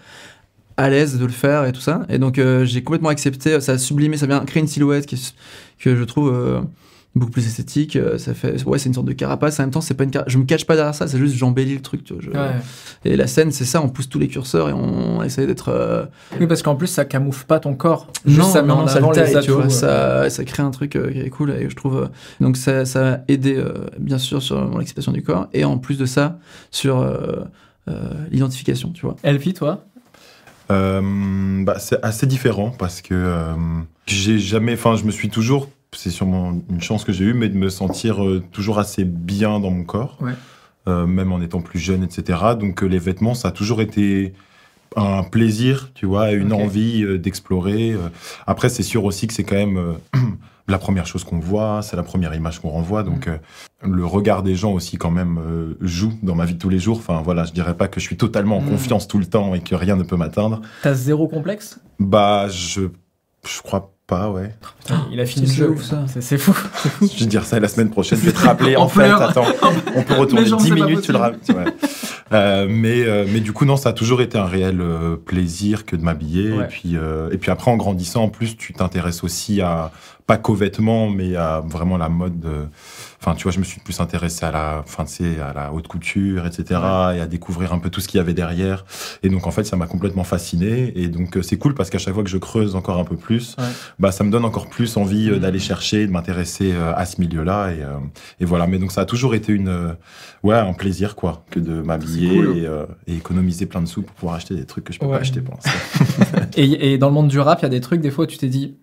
à 0.81 0.89
l'aise 0.89 1.17
de 1.19 1.25
le 1.25 1.31
faire 1.31 1.65
et 1.65 1.71
tout 1.71 1.81
ça. 1.81 2.01
Et 2.09 2.17
donc, 2.17 2.39
euh, 2.39 2.65
j'ai 2.65 2.83
complètement 2.83 3.09
accepté. 3.09 3.59
Ça 3.61 3.73
a 3.73 3.77
sublimé, 3.77 4.17
ça 4.17 4.25
vient 4.27 4.39
créer 4.45 4.61
une 4.61 4.67
silhouette 4.67 5.05
qui, 5.05 5.33
que 5.79 5.95
je 5.95 6.03
trouve 6.03 6.31
euh, 6.33 6.61
beaucoup 7.13 7.31
plus 7.31 7.45
esthétique. 7.45 7.95
euh, 7.97 8.17
Ça 8.17 8.33
fait, 8.33 8.63
ouais, 8.65 8.79
c'est 8.79 8.87
une 8.87 8.93
sorte 8.95 9.07
de 9.07 9.13
carapace. 9.13 9.59
En 9.59 9.63
même 9.63 9.71
temps, 9.71 9.81
c'est 9.81 9.93
pas 9.93 10.05
une 10.05 10.11
cara- 10.11 10.23
je 10.27 10.37
me 10.37 10.45
cache 10.45 10.65
pas 10.65 10.75
derrière 10.75 10.95
ça. 10.95 11.07
C'est 11.07 11.17
juste 11.19 11.35
j'embellis 11.35 11.75
le 11.75 11.81
truc. 11.81 12.03
tu 12.03 12.13
vois, 12.13 12.21
je- 12.23 12.29
Ouais. 12.31 12.55
Et 13.05 13.15
la 13.15 13.27
scène, 13.27 13.51
c'est 13.51 13.65
ça. 13.65 13.81
On 13.81 13.89
pousse 13.89 14.09
tous 14.09 14.17
les 14.19 14.27
curseurs 14.27 14.69
et 14.69 14.73
on 14.73 15.21
essaie 15.23 15.45
d'être. 15.45 15.69
euh, 15.69 16.05
Oui, 16.39 16.47
parce 16.47 16.61
qu'en 16.63 16.75
plus, 16.75 16.87
ça 16.87 17.05
camoufle 17.05 17.45
pas 17.45 17.59
ton 17.59 17.73
corps. 17.75 18.07
Juste 18.25 18.39
non, 18.39 18.45
ça 18.49 18.61
met 18.61 18.67
non, 18.69 18.73
en 18.81 18.87
ça 18.87 18.97
avant 18.97 19.11
le 19.11 19.17
les 19.17 19.21
taille, 19.23 19.35
atouts. 19.35 19.45
tu 19.45 19.51
vois, 19.51 19.69
ça, 19.69 20.29
ça 20.29 20.43
crée 20.45 20.63
un 20.63 20.71
truc 20.71 20.91
qui 20.91 20.97
est 21.19 21.29
cool 21.29 21.51
et 21.51 21.69
je 21.69 21.75
trouve. 21.75 22.09
donc 22.39 22.57
ça, 22.57 22.85
ça 22.85 23.13
a 23.13 23.19
aidé 23.27 23.61
bien 23.99 24.17
sûr 24.17 24.41
sur 24.41 24.59
mon 24.67 24.79
acceptation 24.79 25.11
du 25.11 25.21
corps 25.21 25.47
et 25.53 25.63
en 25.65 25.77
plus 25.77 25.97
de 25.97 26.05
ça 26.05 26.39
sur 26.71 27.05
l'identification, 28.31 28.91
tu 28.91 29.05
vois. 29.05 29.15
Elfie, 29.23 29.53
toi? 29.53 29.83
Bah, 31.63 31.79
c'est 31.79 32.03
assez 32.03 32.25
différent 32.27 32.71
parce 32.77 33.01
que 33.01 33.13
euh, 33.13 33.53
j'ai 34.07 34.39
jamais, 34.39 34.73
enfin, 34.73 34.95
je 34.95 35.03
me 35.03 35.11
suis 35.11 35.29
toujours, 35.29 35.69
c'est 35.93 36.09
sûrement 36.09 36.53
une 36.69 36.81
chance 36.81 37.03
que 37.03 37.11
j'ai 37.11 37.25
eue, 37.25 37.33
mais 37.33 37.49
de 37.49 37.57
me 37.57 37.69
sentir 37.69 38.23
euh, 38.23 38.41
toujours 38.51 38.79
assez 38.79 39.03
bien 39.03 39.59
dans 39.59 39.71
mon 39.71 39.83
corps, 39.83 40.17
Ouais. 40.21 40.33
Euh, 40.87 41.05
même 41.05 41.31
en 41.31 41.39
étant 41.41 41.61
plus 41.61 41.77
jeune, 41.77 42.01
etc. 42.03 42.39
Donc 42.59 42.81
euh, 42.81 42.87
les 42.87 42.97
vêtements, 42.97 43.35
ça 43.35 43.49
a 43.49 43.51
toujours 43.51 43.81
été 43.81 44.33
un 44.95 45.21
plaisir, 45.21 45.91
tu 45.93 46.07
vois, 46.07 46.31
une 46.31 46.51
envie 46.53 47.03
euh, 47.03 47.19
d'explorer. 47.19 47.91
euh. 47.91 48.09
Après, 48.47 48.67
c'est 48.67 48.81
sûr 48.83 49.05
aussi 49.05 49.27
que 49.27 49.33
c'est 49.33 49.43
quand 49.43 49.55
même 49.57 49.77
euh, 49.77 49.93
la 50.71 50.79
première 50.79 51.05
chose 51.05 51.23
qu'on 51.23 51.39
voit, 51.39 51.81
c'est 51.83 51.95
la 51.95 52.03
première 52.03 52.33
image 52.33 52.59
qu'on 52.59 52.69
renvoie, 52.69 53.03
donc 53.03 53.27
euh, 53.27 53.37
le 53.83 54.05
regard 54.05 54.41
des 54.41 54.55
gens 54.55 54.71
aussi 54.71 54.97
quand 54.97 55.11
même 55.11 55.37
euh, 55.39 55.77
joue 55.81 56.13
dans 56.23 56.33
ma 56.35 56.45
vie 56.45 56.53
de 56.55 56.59
tous 56.59 56.69
les 56.69 56.79
jours. 56.79 56.97
Enfin 56.97 57.21
voilà, 57.23 57.43
je 57.43 57.51
dirais 57.51 57.75
pas 57.75 57.87
que 57.87 57.99
je 57.99 58.05
suis 58.05 58.17
totalement 58.17 58.57
en 58.57 58.61
Mm. 58.61 58.69
confiance 58.69 59.07
tout 59.07 59.19
le 59.19 59.25
temps 59.25 59.53
et 59.53 59.59
que 59.61 59.75
rien 59.75 59.95
ne 59.95 60.03
peut 60.03 60.15
m'atteindre. 60.17 60.61
T'as 60.81 60.93
zéro 60.93 61.27
complexe? 61.27 61.79
Bah, 61.99 62.47
je, 62.49 62.81
je 63.45 63.61
crois 63.61 63.91
pas, 64.11 64.29
ouais. 64.29 64.51
Putain, 64.81 65.07
Il 65.11 65.19
a 65.21 65.25
fini 65.25 65.45
le 65.47 65.53
jeu. 65.53 65.69
ouf, 65.69 65.83
ça. 65.83 66.03
C'est- 66.19 66.37
fou. 66.37 66.53
Je 67.01 67.19
vais 67.21 67.25
dire 67.27 67.45
ça 67.45 67.59
la 67.61 67.69
semaine 67.69 67.89
prochaine. 67.89 68.19
Je 68.19 68.25
vais 68.25 68.33
te 68.33 68.39
rappeler. 68.45 68.75
En 68.75 68.89
fait, 68.89 68.99
pleurs. 69.03 69.21
attends, 69.21 69.45
on 69.95 70.03
peut 70.03 70.15
retourner 70.15 70.45
gens, 70.45 70.57
10 70.57 70.63
c'est 70.67 70.75
pas 70.75 70.85
minutes, 70.85 71.01
tu 71.01 71.11
le 71.13 71.17
rappelles. 71.17 71.39
Ouais. 71.55 71.73
Euh, 72.33 72.67
mais, 72.69 73.03
euh, 73.05 73.25
mais 73.31 73.39
du 73.39 73.53
coup, 73.53 73.63
non, 73.65 73.77
ça 73.77 73.89
a 73.89 73.93
toujours 73.93 74.21
été 74.21 74.37
un 74.37 74.45
réel 74.45 74.81
euh, 74.81 75.15
plaisir 75.15 75.85
que 75.85 75.95
de 75.95 76.03
m'habiller. 76.03 76.51
Ouais. 76.51 76.65
Et, 76.65 76.67
puis, 76.67 76.97
euh, 76.97 77.29
et 77.31 77.37
puis 77.37 77.51
après, 77.51 77.71
en 77.71 77.77
grandissant, 77.77 78.23
en 78.23 78.29
plus, 78.29 78.57
tu 78.57 78.73
t'intéresses 78.73 79.23
aussi 79.23 79.61
à, 79.61 79.91
pas 80.27 80.35
qu'aux 80.37 80.55
vêtements, 80.55 81.09
mais 81.09 81.35
à 81.37 81.61
vraiment 81.65 81.97
la 81.97 82.09
mode. 82.09 82.45
Enfin, 83.23 83.35
tu 83.35 83.43
vois, 83.43 83.51
je 83.51 83.59
me 83.59 83.63
suis 83.63 83.79
plus 83.79 83.99
intéressé 83.99 84.45
à 84.45 84.51
la, 84.51 84.83
sais, 85.05 85.39
à 85.39 85.53
la 85.53 85.71
haute 85.71 85.87
couture, 85.87 86.47
etc. 86.47 86.79
Et 87.15 87.21
à 87.21 87.27
découvrir 87.27 87.71
un 87.71 87.77
peu 87.77 87.91
tout 87.91 88.01
ce 88.01 88.07
qu'il 88.07 88.17
y 88.17 88.21
avait 88.21 88.33
derrière. 88.33 88.83
Et 89.21 89.29
donc, 89.29 89.45
en 89.45 89.51
fait, 89.51 89.63
ça 89.63 89.75
m'a 89.75 89.85
complètement 89.85 90.23
fasciné. 90.23 90.91
Et 90.99 91.07
donc, 91.07 91.37
euh, 91.37 91.43
c'est 91.43 91.57
cool 91.57 91.75
parce 91.75 91.91
qu'à 91.91 91.99
chaque 91.99 92.15
fois 92.15 92.23
que 92.23 92.29
je 92.31 92.39
creuse 92.39 92.75
encore 92.75 92.97
un 92.97 93.03
peu 93.03 93.17
plus, 93.17 93.55
Ouais. 93.59 93.65
bah, 93.99 94.11
ça 94.11 94.23
me 94.23 94.31
donne 94.31 94.43
encore 94.43 94.69
plus 94.69 94.97
envie 94.97 95.29
euh, 95.29 95.33
Mhm. 95.35 95.39
d'aller 95.39 95.59
chercher, 95.59 96.07
de 96.07 96.11
m'intéresser 96.11 96.71
euh, 96.73 96.93
à 96.95 97.05
ce 97.05 97.21
milieu-là. 97.21 97.71
Et, 97.73 97.83
et 98.43 98.45
voilà. 98.45 98.65
Mais 98.65 98.79
donc, 98.79 98.91
ça 98.91 99.01
a 99.01 99.05
toujours 99.05 99.35
été 99.35 99.53
une, 99.53 99.95
ouais, 100.41 100.55
un 100.55 100.73
plaisir, 100.73 101.15
quoi, 101.15 101.45
que 101.51 101.59
de 101.59 101.79
m'habiller 101.81 102.29
cool. 102.29 102.57
et, 102.57 102.65
euh, 102.65 102.85
et 103.05 103.13
économiser 103.15 103.67
plein 103.67 103.81
de 103.83 103.87
sous 103.87 104.01
pour 104.01 104.15
pouvoir 104.15 104.35
acheter 104.37 104.55
des 104.55 104.65
trucs 104.65 104.85
que 104.85 104.93
je 104.93 104.99
peux 104.99 105.05
Ouais. 105.05 105.11
pas 105.11 105.19
acheter 105.19 105.41
pour 105.41 105.53
l'instant. 105.53 106.41
Et, 106.57 106.93
et 106.93 106.97
dans 106.97 107.07
le 107.07 107.13
monde 107.13 107.27
du 107.27 107.39
rap, 107.39 107.59
il 107.59 107.63
y 107.63 107.65
a 107.65 107.69
des 107.69 107.81
trucs, 107.81 108.01
des 108.01 108.09
fois, 108.11 108.23
où 108.23 108.27
tu 108.27 108.37
t'es 108.39 108.47
dit, 108.49 108.77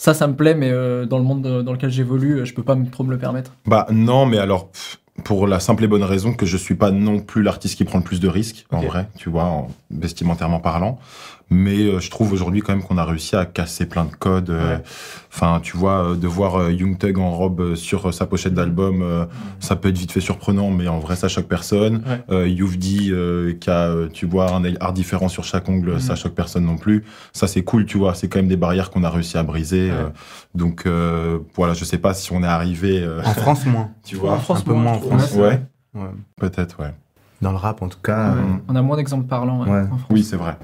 ça, 0.00 0.14
ça 0.14 0.26
me 0.26 0.34
plaît, 0.34 0.54
mais 0.54 0.70
euh, 0.70 1.04
dans 1.04 1.18
le 1.18 1.24
monde 1.24 1.42
de- 1.42 1.60
dans 1.60 1.72
lequel 1.74 1.90
j'évolue, 1.90 2.38
euh, 2.38 2.44
je 2.46 2.54
peux 2.54 2.62
pas 2.62 2.74
trop 2.90 3.04
me 3.04 3.10
le 3.10 3.18
permettre. 3.18 3.52
Bah, 3.66 3.86
non, 3.90 4.24
mais 4.24 4.38
alors, 4.38 4.68
pff, 4.68 4.98
pour 5.24 5.46
la 5.46 5.60
simple 5.60 5.84
et 5.84 5.88
bonne 5.88 6.02
raison 6.04 6.32
que 6.32 6.46
je 6.46 6.56
suis 6.56 6.74
pas 6.74 6.90
non 6.90 7.20
plus 7.20 7.42
l'artiste 7.42 7.76
qui 7.76 7.84
prend 7.84 7.98
le 7.98 8.04
plus 8.04 8.18
de 8.18 8.26
risques, 8.28 8.64
en 8.70 8.80
vrai, 8.80 9.08
tu 9.18 9.28
vois, 9.28 9.44
en 9.44 9.68
vestimentairement 9.90 10.58
parlant. 10.58 10.98
Mais 11.52 11.78
euh, 11.78 11.98
je 11.98 12.10
trouve 12.10 12.32
aujourd'hui 12.32 12.60
quand 12.60 12.72
même 12.72 12.82
qu'on 12.84 12.96
a 12.96 13.04
réussi 13.04 13.34
à 13.34 13.44
casser 13.44 13.86
plein 13.86 14.04
de 14.04 14.14
codes. 14.14 14.50
euh, 14.50 14.76
Ouais. 14.76 14.82
Enfin, 15.32 15.58
tu 15.62 15.76
vois, 15.76 16.10
euh, 16.10 16.14
de 16.16 16.26
voir 16.28 16.56
euh, 16.56 16.72
Young 16.72 16.96
Thug 16.98 17.18
en 17.18 17.30
robe 17.30 17.74
sur 17.74 18.06
euh, 18.08 18.12
sa 18.12 18.26
pochette 18.26 18.54
d'album, 18.54 19.02
euh, 19.02 19.24
ça 19.58 19.74
peut 19.74 19.88
être 19.88 19.98
vite 19.98 20.12
fait 20.12 20.20
surprenant, 20.20 20.70
mais 20.70 20.86
en 20.88 20.98
vrai, 21.00 21.16
ça 21.16 21.26
choque 21.28 21.46
personne. 21.46 22.02
Ouais. 22.06 22.20
Euh, 22.30 22.48
Youvdi 22.48 23.10
euh, 23.10 23.52
qui 23.54 23.68
a, 23.70 23.94
tu 24.12 24.26
vois, 24.26 24.52
un 24.54 24.62
art 24.80 24.92
différent 24.92 25.28
sur 25.28 25.42
chaque 25.44 25.68
ongle, 25.68 26.00
ça 26.00 26.14
choque 26.14 26.34
personne 26.34 26.64
non 26.64 26.76
plus. 26.76 27.04
Ça, 27.32 27.46
c'est 27.48 27.62
cool, 27.64 27.84
tu 27.84 27.98
vois. 27.98 28.14
C'est 28.14 28.28
quand 28.28 28.38
même 28.38 28.48
des 28.48 28.56
barrières 28.56 28.90
qu'on 28.90 29.02
a 29.04 29.10
réussi 29.10 29.36
à 29.36 29.42
briser. 29.42 29.90
Ouais. 29.90 29.96
euh, 29.96 30.08
donc, 30.54 30.84
euh, 30.86 31.38
voilà, 31.56 31.74
je 31.74 31.84
sais 31.84 31.98
pas 31.98 32.14
si 32.14 32.32
on 32.32 32.42
est 32.44 32.46
arrivé, 32.46 33.00
euh, 33.02 33.22
En 33.24 33.34
France, 33.34 33.66
moins. 33.66 33.90
tu 34.04 34.14
vois. 34.16 34.34
un 34.48 34.60
peu 34.60 34.72
moins 34.72 34.92
en 34.92 35.00
France. 35.00 35.32
Ouais, 35.34 35.60
Ouais. 35.94 36.10
peut-être, 36.38 36.78
ouais. 36.80 36.94
Dans 37.42 37.50
le 37.52 37.56
rap, 37.56 37.82
en 37.82 37.88
tout 37.88 37.98
cas. 38.02 38.30
Ouais. 38.34 38.38
euh, 38.38 38.56
On 38.68 38.76
a 38.76 38.82
moins 38.82 38.96
d'exemples 38.96 39.26
parlants. 39.26 39.64
ouais, 39.64 39.70
Ouais. 39.70 39.80
en 39.90 39.96
France. 39.96 40.10
Oui, 40.10 40.22
c'est 40.22 40.36
vrai. 40.36 40.56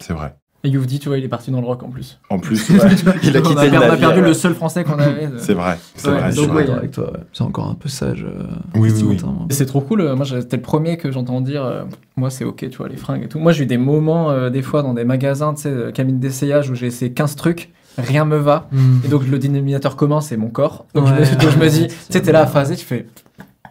C'est 0.00 0.12
vrai. 0.12 0.34
Et 0.62 0.68
Youvdi, 0.68 0.98
tu 0.98 1.08
vois, 1.08 1.16
il 1.16 1.24
est 1.24 1.28
parti 1.28 1.50
dans 1.50 1.60
le 1.62 1.66
rock 1.66 1.82
en 1.84 1.88
plus. 1.88 2.20
En 2.28 2.38
plus, 2.38 2.68
ouais, 2.70 2.76
il 3.22 3.34
a 3.34 3.40
on, 3.40 3.42
quitté 3.42 3.60
a, 3.60 3.64
le 3.64 3.70
per- 3.70 3.78
on 3.78 3.90
a 3.92 3.96
perdu 3.96 4.20
ouais. 4.20 4.26
le 4.28 4.34
seul 4.34 4.54
français 4.54 4.84
qu'on 4.84 4.98
avait. 4.98 5.24
euh. 5.24 5.38
C'est 5.38 5.54
vrai, 5.54 5.78
c'est 5.94 6.08
Ouais, 6.08 6.18
vrai. 6.18 6.26
donc 6.34 6.34
suis 6.34 6.46
ouais, 6.50 6.60
d'accord. 6.64 6.74
avec 6.76 6.90
toi, 6.90 7.04
ouais. 7.12 7.20
C'est 7.32 7.44
encore 7.44 7.68
un 7.70 7.74
peu 7.74 7.88
sage. 7.88 8.24
euh, 8.28 8.44
Oui, 8.74 8.92
oui. 9.02 9.16
Et 9.48 9.54
c'est 9.54 9.64
trop 9.64 9.80
cool. 9.80 10.02
euh, 10.02 10.16
Moi, 10.16 10.26
j'étais 10.26 10.56
le 10.56 10.62
premier 10.62 10.98
que 10.98 11.10
j'entends 11.10 11.40
dire, 11.40 11.64
euh, 11.64 11.84
moi, 12.16 12.28
c'est 12.28 12.44
ok, 12.44 12.68
tu 12.68 12.76
vois, 12.76 12.88
les 12.90 12.96
fringues 12.98 13.22
et 13.24 13.28
tout. 13.28 13.38
Moi, 13.38 13.52
j'ai 13.52 13.62
eu 13.62 13.66
des 13.66 13.78
moments, 13.78 14.30
euh, 14.32 14.50
des 14.50 14.60
fois, 14.60 14.82
dans 14.82 14.92
des 14.92 15.04
magasins, 15.04 15.54
tu 15.54 15.62
sais, 15.62 15.68
euh, 15.70 15.92
cabines 15.92 16.18
d'essayage 16.20 16.68
où 16.68 16.74
j'ai 16.74 16.88
essayé 16.88 17.10
15 17.10 17.36
trucs, 17.36 17.70
rien 17.96 18.26
me 18.26 18.36
va. 18.36 18.68
Et 19.02 19.08
donc, 19.08 19.26
le 19.26 19.38
dénominateur 19.38 19.96
commun, 19.96 20.20
c'est 20.20 20.36
mon 20.36 20.48
corps. 20.50 20.84
Donc, 20.94 21.06
je, 21.06 21.14
me, 21.14 21.20
donc, 21.40 21.50
je 21.52 21.58
me 21.58 21.68
dis, 21.70 21.86
tu 21.88 21.94
sais, 22.10 22.20
t'es 22.20 22.32
là 22.32 22.42
à 22.42 22.46
phaser, 22.46 22.76
tu 22.76 22.84
fais, 22.84 23.06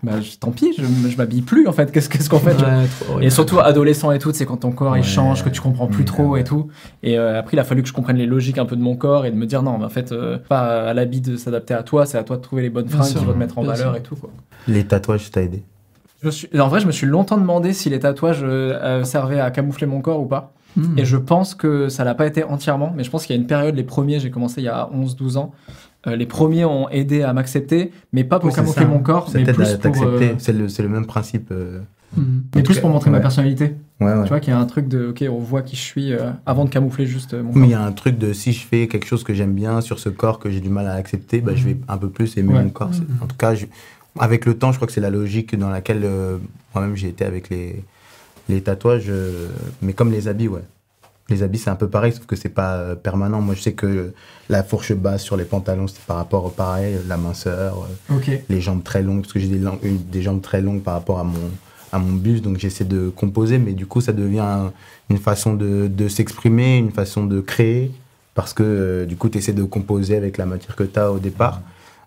bah, 0.03 0.21
je- 0.21 0.37
tant 0.37 0.51
pis, 0.51 0.73
je, 0.77 0.83
je 1.09 1.17
m'habille 1.17 1.41
plus, 1.41 1.67
en 1.67 1.71
fait. 1.73 1.91
Qu'est-ce 1.91 2.29
qu'on 2.29 2.39
fait 2.39 2.55
Ouais. 2.61 3.25
Et 3.25 3.29
surtout, 3.29 3.59
adolescent 3.59 4.11
et 4.11 4.19
tout, 4.19 4.31
c'est 4.33 4.45
quand 4.45 4.57
ton 4.57 4.71
corps 4.71 4.95
il 4.97 5.03
change, 5.03 5.43
que 5.43 5.49
tu 5.49 5.61
comprends 5.61 5.87
plus 5.87 6.03
Mmh, 6.03 6.05
trop 6.05 6.23
ouais. 6.27 6.41
et 6.41 6.43
tout. 6.43 6.67
Et 7.03 7.17
euh, 7.17 7.39
après, 7.39 7.57
il 7.57 7.59
a 7.59 7.63
fallu 7.63 7.81
que 7.81 7.87
je 7.87 7.93
comprenne 7.93 8.17
les 8.17 8.25
logiques 8.25 8.57
un 8.57 8.65
peu 8.65 8.75
de 8.75 8.81
mon 8.81 8.95
corps 8.95 9.25
et 9.25 9.31
de 9.31 9.35
me 9.35 9.45
dire, 9.45 9.61
non, 9.63 9.77
mais 9.77 9.85
en 9.85 9.89
fait, 9.89 10.11
euh, 10.11 10.37
pas 10.37 10.89
à 10.89 10.93
l'habit 10.93 11.21
de 11.21 11.35
s'adapter 11.35 11.73
à 11.73 11.83
toi, 11.83 12.05
c'est 12.05 12.17
à 12.17 12.23
toi 12.23 12.37
de 12.37 12.41
trouver 12.41 12.61
les 12.61 12.69
bonnes 12.69 12.87
fringues 12.89 13.07
qui 13.13 13.25
vont 13.25 13.33
te 13.33 13.37
mettre 13.37 13.57
en 13.57 13.63
valeur 13.63 13.89
sûr. 13.91 13.95
et 13.95 14.01
tout, 14.01 14.15
quoi. 14.15 14.29
Les 14.67 14.83
tatouages, 14.85 15.29
t'as 15.31 15.41
aidé? 15.41 15.63
Je 16.21 16.27
me 16.27 16.31
suis- 16.31 16.49
En 16.59 16.67
vrai, 16.67 16.79
je 16.81 16.87
me 16.87 16.91
suis 16.91 17.07
longtemps 17.07 17.37
demandé 17.37 17.71
si 17.73 17.89
les 17.89 17.99
tatouages 17.99 18.39
euh, 18.43 19.03
servaient 19.03 19.39
à 19.39 19.51
camoufler 19.51 19.87
mon 19.87 20.01
corps 20.01 20.19
ou 20.21 20.25
pas. 20.25 20.53
Hmm. 20.75 20.97
Et 20.99 21.05
je 21.05 21.17
pense 21.17 21.55
que 21.55 21.89
ça 21.89 22.03
l'a 22.03 22.13
pas 22.13 22.27
été 22.27 22.43
entièrement, 22.43 22.93
mais 22.95 23.03
je 23.03 23.09
pense 23.09 23.25
qu'il 23.25 23.35
y 23.35 23.39
a 23.39 23.41
une 23.41 23.47
période, 23.47 23.75
les 23.75 23.83
premiers, 23.83 24.19
j'ai 24.19 24.29
commencé 24.29 24.61
il 24.61 24.65
y 24.65 24.67
a 24.67 24.87
11-12 24.93 25.37
ans, 25.37 25.51
euh, 26.07 26.15
les 26.15 26.25
premiers 26.25 26.65
ont 26.65 26.89
aidé 26.89 27.23
à 27.23 27.33
m'accepter, 27.33 27.91
mais 28.13 28.23
pas 28.23 28.39
pour 28.39 28.49
Oui, 28.49 28.55
camoufler 28.55 28.85
mon 28.85 28.99
corps, 28.99 29.29
mais 29.33 29.43
plus, 29.43 29.51
à 29.63 29.77
pour, 29.77 29.81
t'accepter. 29.81 30.29
euh, 30.29 30.33
C'est 30.37 30.53
le, 30.53 30.69
c'est 30.69 30.83
le 30.83 30.89
même 30.89 31.05
principe. 31.05 31.49
euh. 31.51 31.79
Hmm. 32.17 32.41
mais 32.55 32.63
plus 32.63 32.79
pour 32.79 32.89
montrer 32.89 33.11
ma 33.11 33.19
personnalité. 33.19 33.75
Ouais, 34.01 34.07
ouais. 34.13 34.23
Tu 34.23 34.29
vois 34.29 34.39
qu'il 34.39 34.51
y 34.51 34.55
a 34.55 34.59
un 34.59 34.65
truc 34.65 34.87
de, 34.87 35.09
ok, 35.09 35.23
on 35.29 35.37
voit 35.37 35.61
qui 35.61 35.75
je 35.75 35.81
suis 35.81 36.11
euh, 36.11 36.31
avant 36.47 36.65
de 36.65 36.69
camoufler 36.71 37.05
juste 37.05 37.35
mon 37.35 37.43
Mais 37.49 37.53
corps. 37.53 37.63
il 37.65 37.69
y 37.69 37.73
a 37.75 37.81
un 37.83 37.91
truc 37.91 38.17
de 38.17 38.33
si 38.33 38.51
je 38.51 38.65
fais 38.65 38.87
quelque 38.87 39.05
chose 39.05 39.23
que 39.23 39.35
j'aime 39.35 39.53
bien 39.53 39.79
sur 39.81 39.99
ce 39.99 40.09
corps 40.09 40.39
que 40.39 40.49
j'ai 40.49 40.59
du 40.59 40.69
mal 40.69 40.87
à 40.87 40.93
accepter, 40.93 41.39
bah, 41.39 41.51
je 41.53 41.65
vais 41.65 41.77
un 41.87 41.97
peu 41.97 42.09
plus 42.09 42.35
aimer 42.37 42.55
Ouais. 42.55 42.63
mon 42.63 42.69
corps. 42.71 42.89
C'est- 42.93 43.03
En 43.23 43.27
tout 43.27 43.35
cas, 43.37 43.53
je- 43.53 43.67
avec 44.17 44.45
le 44.47 44.55
temps, 44.57 44.71
je 44.71 44.77
crois 44.77 44.87
que 44.87 44.93
c'est 44.93 45.01
la 45.01 45.11
logique 45.11 45.55
dans 45.55 45.69
laquelle 45.69 46.01
euh, 46.03 46.37
moi-même 46.73 46.95
j'ai 46.95 47.09
été 47.09 47.25
avec 47.25 47.49
les, 47.51 47.83
les 48.47 48.61
tatouages. 48.61 49.05
euh, 49.09 49.49
mais 49.83 49.93
comme 49.93 50.11
les 50.11 50.27
habits, 50.27 50.47
ouais. 50.47 50.63
Les 51.29 51.43
habits, 51.43 51.59
c'est 51.59 51.69
un 51.69 51.75
peu 51.75 51.87
pareil, 51.87 52.11
sauf 52.13 52.25
que 52.25 52.35
c'est 52.35 52.49
pas 52.49 52.75
euh, 52.75 52.95
permanent. 52.95 53.39
Moi, 53.41 53.55
je 53.55 53.61
sais 53.61 53.73
que 53.73 54.13
la 54.49 54.63
fourche 54.63 54.93
basse 54.93 55.21
sur 55.23 55.37
les 55.37 55.45
pantalons, 55.45 55.87
c'est 55.87 56.01
par 56.01 56.17
rapport 56.17 56.45
au 56.45 56.49
pareil, 56.49 56.97
la 57.07 57.17
minceur, 57.17 57.85
euh, 58.09 58.13
les 58.49 58.61
jambes 58.61 58.83
très 58.83 59.01
longues, 59.03 59.21
parce 59.21 59.33
que 59.33 59.39
j'ai 59.39 59.47
des, 59.47 60.21
jambes 60.21 60.41
très 60.41 60.61
longues 60.61 60.81
par 60.81 60.95
rapport 60.95 61.19
à 61.19 61.23
mon, 61.23 61.51
à 61.91 61.99
mon 61.99 62.13
buste, 62.13 62.43
donc 62.43 62.57
j'essaie 62.57 62.83
de 62.85 63.09
composer, 63.09 63.59
mais 63.59 63.73
du 63.73 63.85
coup, 63.85 64.01
ça 64.01 64.11
devient 64.13 64.39
un- 64.39 64.73
une 65.09 65.17
façon 65.19 65.53
de, 65.53 65.87
de 65.87 66.07
s'exprimer, 66.07 66.77
une 66.77 66.91
façon 66.91 67.25
de 67.25 67.41
créer, 67.41 67.91
parce 68.33 68.53
que 68.53 68.63
euh, 68.63 69.05
du 69.05 69.15
coup, 69.15 69.29
tu 69.29 69.37
essaies 69.37 69.53
de 69.53 69.63
composer 69.63 70.15
avec 70.15 70.37
la 70.37 70.45
matière 70.45 70.75
que 70.75 70.83
tu 70.83 70.97
as 70.99 71.11
au 71.11 71.19
départ. 71.19 71.61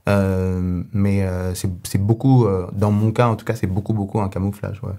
Euh, 0.09 0.83
mais 0.93 1.23
euh, 1.23 1.55
c'est 1.55 1.71
c'est 1.85 1.99
beaucoup, 2.03 2.47
euh, 2.47 2.67
dans 2.73 2.91
mon 2.91 3.13
cas 3.13 3.29
en 3.29 3.37
tout 3.37 3.45
cas, 3.45 3.55
c'est 3.55 3.69
beaucoup, 3.69 3.93
beaucoup 3.93 4.21
un 4.21 4.29
camouflage. 4.29 4.81
Ouais. 4.83 4.95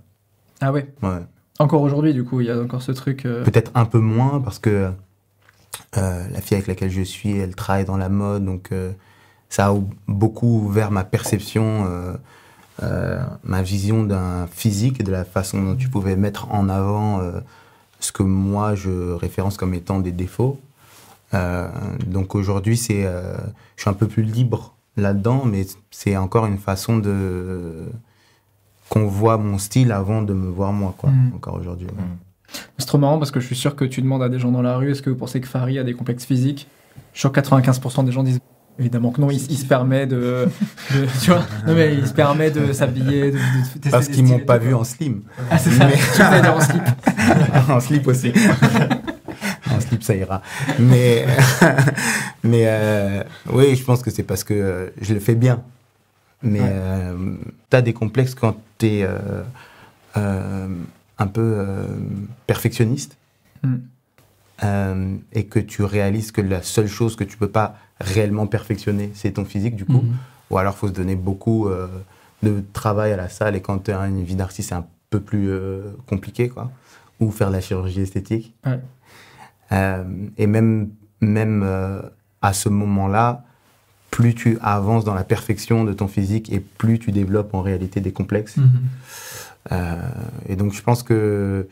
Ah 0.61 0.71
ouais? 0.71 0.87
Ouais. 1.01 1.19
Encore 1.59 1.81
aujourd'hui, 1.81 2.13
du 2.13 2.23
coup, 2.23 2.41
il 2.41 2.47
y 2.47 2.51
a 2.51 2.59
encore 2.59 2.81
ce 2.81 2.91
truc. 2.91 3.25
euh, 3.25 3.43
Peut-être 3.43 3.71
un 3.75 3.85
peu 3.85 3.99
moins 3.99 4.39
parce 4.41 4.59
que 4.59 4.91
euh, 5.97 6.27
la 6.29 6.41
fille 6.41 6.55
avec 6.55 6.67
laquelle 6.67 6.89
je 6.91 7.01
suis, 7.01 7.37
elle 7.37 7.55
travaille 7.55 7.85
dans 7.85 7.97
la 7.97 8.09
mode, 8.09 8.45
donc 8.45 8.69
euh, 8.71 8.91
ça 9.49 9.67
a 9.67 9.73
ou- 9.73 9.89
beaucoup 10.07 10.61
ouvert 10.65 10.89
ma 10.91 11.03
perception, 11.03 11.87
ma 13.43 13.61
vision 13.61 14.03
d'un 14.03 14.47
physique 14.47 15.03
de 15.03 15.11
la 15.11 15.23
façon 15.23 15.61
dont 15.63 15.75
tu 15.75 15.89
pouvais 15.89 16.15
mettre 16.15 16.51
en 16.51 16.69
avant 16.69 17.21
ce 17.99 18.11
que 18.11 18.23
moi 18.23 18.73
je 18.75 19.11
référence 19.13 19.57
comme 19.57 19.73
étant 19.75 19.99
des 19.99 20.11
défauts. 20.11 20.59
Donc 22.07 22.33
aujourd'hui, 22.35 22.75
c'est, 22.77 23.03
je 23.03 23.81
suis 23.81 23.89
un 23.89 23.93
peu 23.93 24.07
plus 24.07 24.23
libre 24.23 24.73
là-dedans, 24.97 25.43
mais 25.45 25.67
c'est 25.91 26.17
encore 26.17 26.47
une 26.47 26.57
façon 26.57 26.97
de 26.97 27.85
qu'on 28.93 29.07
voit 29.07 29.37
mon 29.39 29.57
style 29.57 29.91
avant 29.91 30.21
de 30.21 30.33
me 30.33 30.47
voir 30.49 30.71
moi, 30.71 30.93
quoi. 30.97 31.09
Mm. 31.09 31.31
Encore 31.35 31.55
aujourd'hui. 31.55 31.87
ouais. 31.87 32.59
C'est 32.77 32.85
trop 32.85 32.99
marrant 32.99 33.17
parce 33.17 33.31
que 33.31 33.39
je 33.39 33.47
suis 33.47 33.55
sûr 33.55 33.75
que 33.75 33.85
tu 33.85 34.01
demandes 34.03 34.21
à 34.21 34.29
des 34.29 34.37
gens 34.37 34.51
dans 34.51 34.61
la 34.61 34.77
rue 34.77 34.91
est-ce 34.91 35.01
que 35.01 35.09
vous 35.09 35.15
pensez 35.15 35.41
que 35.41 35.47
Farid 35.47 35.79
a 35.79 35.83
des 35.83 35.93
complexes 35.95 36.25
physiques? 36.25 36.67
Je 37.13 37.17
suis 37.19 37.21
sûr 37.21 37.31
que 37.31 37.39
95% 37.39 38.05
des 38.05 38.11
gens 38.11 38.21
disent 38.21 38.39
évidemment 38.77 39.09
que 39.11 39.19
non, 39.21 39.31
il, 39.31 39.37
il 39.49 39.57
se 39.57 39.65
permet 39.65 40.05
de, 40.05 40.47
de- 40.93 41.07
Tu 41.23 41.31
vois 41.31 41.41
Non, 41.65 41.73
mais 41.73 41.95
il 41.95 42.05
se 42.05 42.13
permet 42.13 42.51
de 42.51 42.71
s'habiller, 42.71 43.31
de, 43.31 43.37
de 43.37 43.63
tester 43.73 43.89
Parce 43.89 44.07
qu'ils 44.07 44.23
m'ont 44.25 44.37
pas 44.39 44.59
vu 44.59 44.75
en 44.75 44.83
slim. 44.83 45.21
Ah, 45.49 45.57
c'est 45.57 45.71
ça, 45.71 45.87
Mais- 45.87 45.93
tu 46.13 46.19
vas 46.21 46.41
dire 46.41 46.55
en 46.55 46.61
slip. 46.61 46.83
en 47.69 47.79
slip 47.79 48.07
aussi. 48.07 48.31
en 49.75 49.79
slip, 49.79 50.03
ça 50.03 50.15
ira. 50.15 50.43
Mais, 50.79 51.25
mais 52.43 52.65
euh, 52.67 53.23
oui, 53.51 53.75
je 53.75 53.83
pense 53.83 54.03
que 54.03 54.11
c'est 54.11 54.23
parce 54.23 54.43
que 54.43 54.53
euh, 54.53 54.89
je 55.01 55.15
le 55.15 55.19
fais 55.19 55.35
bien. 55.35 55.63
Mais 56.43 56.59
Ouais. 56.59 56.67
euh, 56.71 57.35
t'as 57.69 57.81
des 57.81 57.93
complexes 57.93 58.35
quand 58.35 58.57
t'es 58.77 59.03
euh, 59.03 59.43
euh, 60.17 60.67
un 61.17 61.27
peu 61.27 61.65
perfectionniste 62.47 63.17
Mm. 63.63 63.75
euh, 64.65 65.15
et 65.31 65.45
que 65.45 65.59
tu 65.59 65.83
réalises 65.83 66.31
que 66.33 66.41
la 66.41 66.61
seule 66.61 66.87
chose 66.87 67.15
que 67.15 67.23
tu 67.23 67.37
peux 67.37 67.47
pas 67.47 67.77
réellement 68.01 68.45
perfectionner, 68.45 69.09
c'est 69.13 69.31
ton 69.31 69.45
physique, 69.45 69.77
du 69.77 69.85
coup. 69.85 70.01
Mhm. 70.01 70.15
Ou 70.49 70.57
alors, 70.57 70.75
faut 70.75 70.89
se 70.89 70.93
donner 70.93 71.15
beaucoup 71.15 71.69
de 72.43 72.63
travail 72.73 73.13
à 73.13 73.15
la 73.15 73.29
salle 73.29 73.55
et 73.55 73.61
quand 73.61 73.85
tu 73.85 73.91
as 73.91 74.01
une 74.05 74.21
vie 74.23 74.35
d'artiste, 74.35 74.69
c'est 74.69 74.75
un 74.75 74.85
peu 75.09 75.21
plus 75.21 75.49
compliqué, 76.07 76.49
quoi. 76.49 76.69
Ou 77.21 77.31
faire 77.31 77.47
de 77.47 77.53
la 77.53 77.61
chirurgie 77.61 78.01
esthétique. 78.01 78.53
Ouais. 78.65 78.79
Et 80.37 80.45
même, 80.47 80.89
même 81.21 81.63
à 82.41 82.51
ce 82.53 82.67
moment-là, 82.67 83.43
plus 84.13 84.35
tu 84.35 84.59
avances 84.61 85.05
dans 85.05 85.15
la 85.15 85.23
perfection 85.23 85.83
de 85.85 85.91
ton 85.93 86.07
physique 86.07 86.51
et 86.53 86.59
plus 86.59 86.99
tu 86.99 87.11
développes 87.11 87.53
en 87.55 87.61
réalité 87.63 87.99
des 87.99 88.11
complexes. 88.11 88.57
Mhm. 88.57 88.69
Euh, 89.71 89.95
et 90.47 90.55
donc, 90.55 90.73
je 90.73 90.83
pense 90.83 91.01
que 91.01 91.67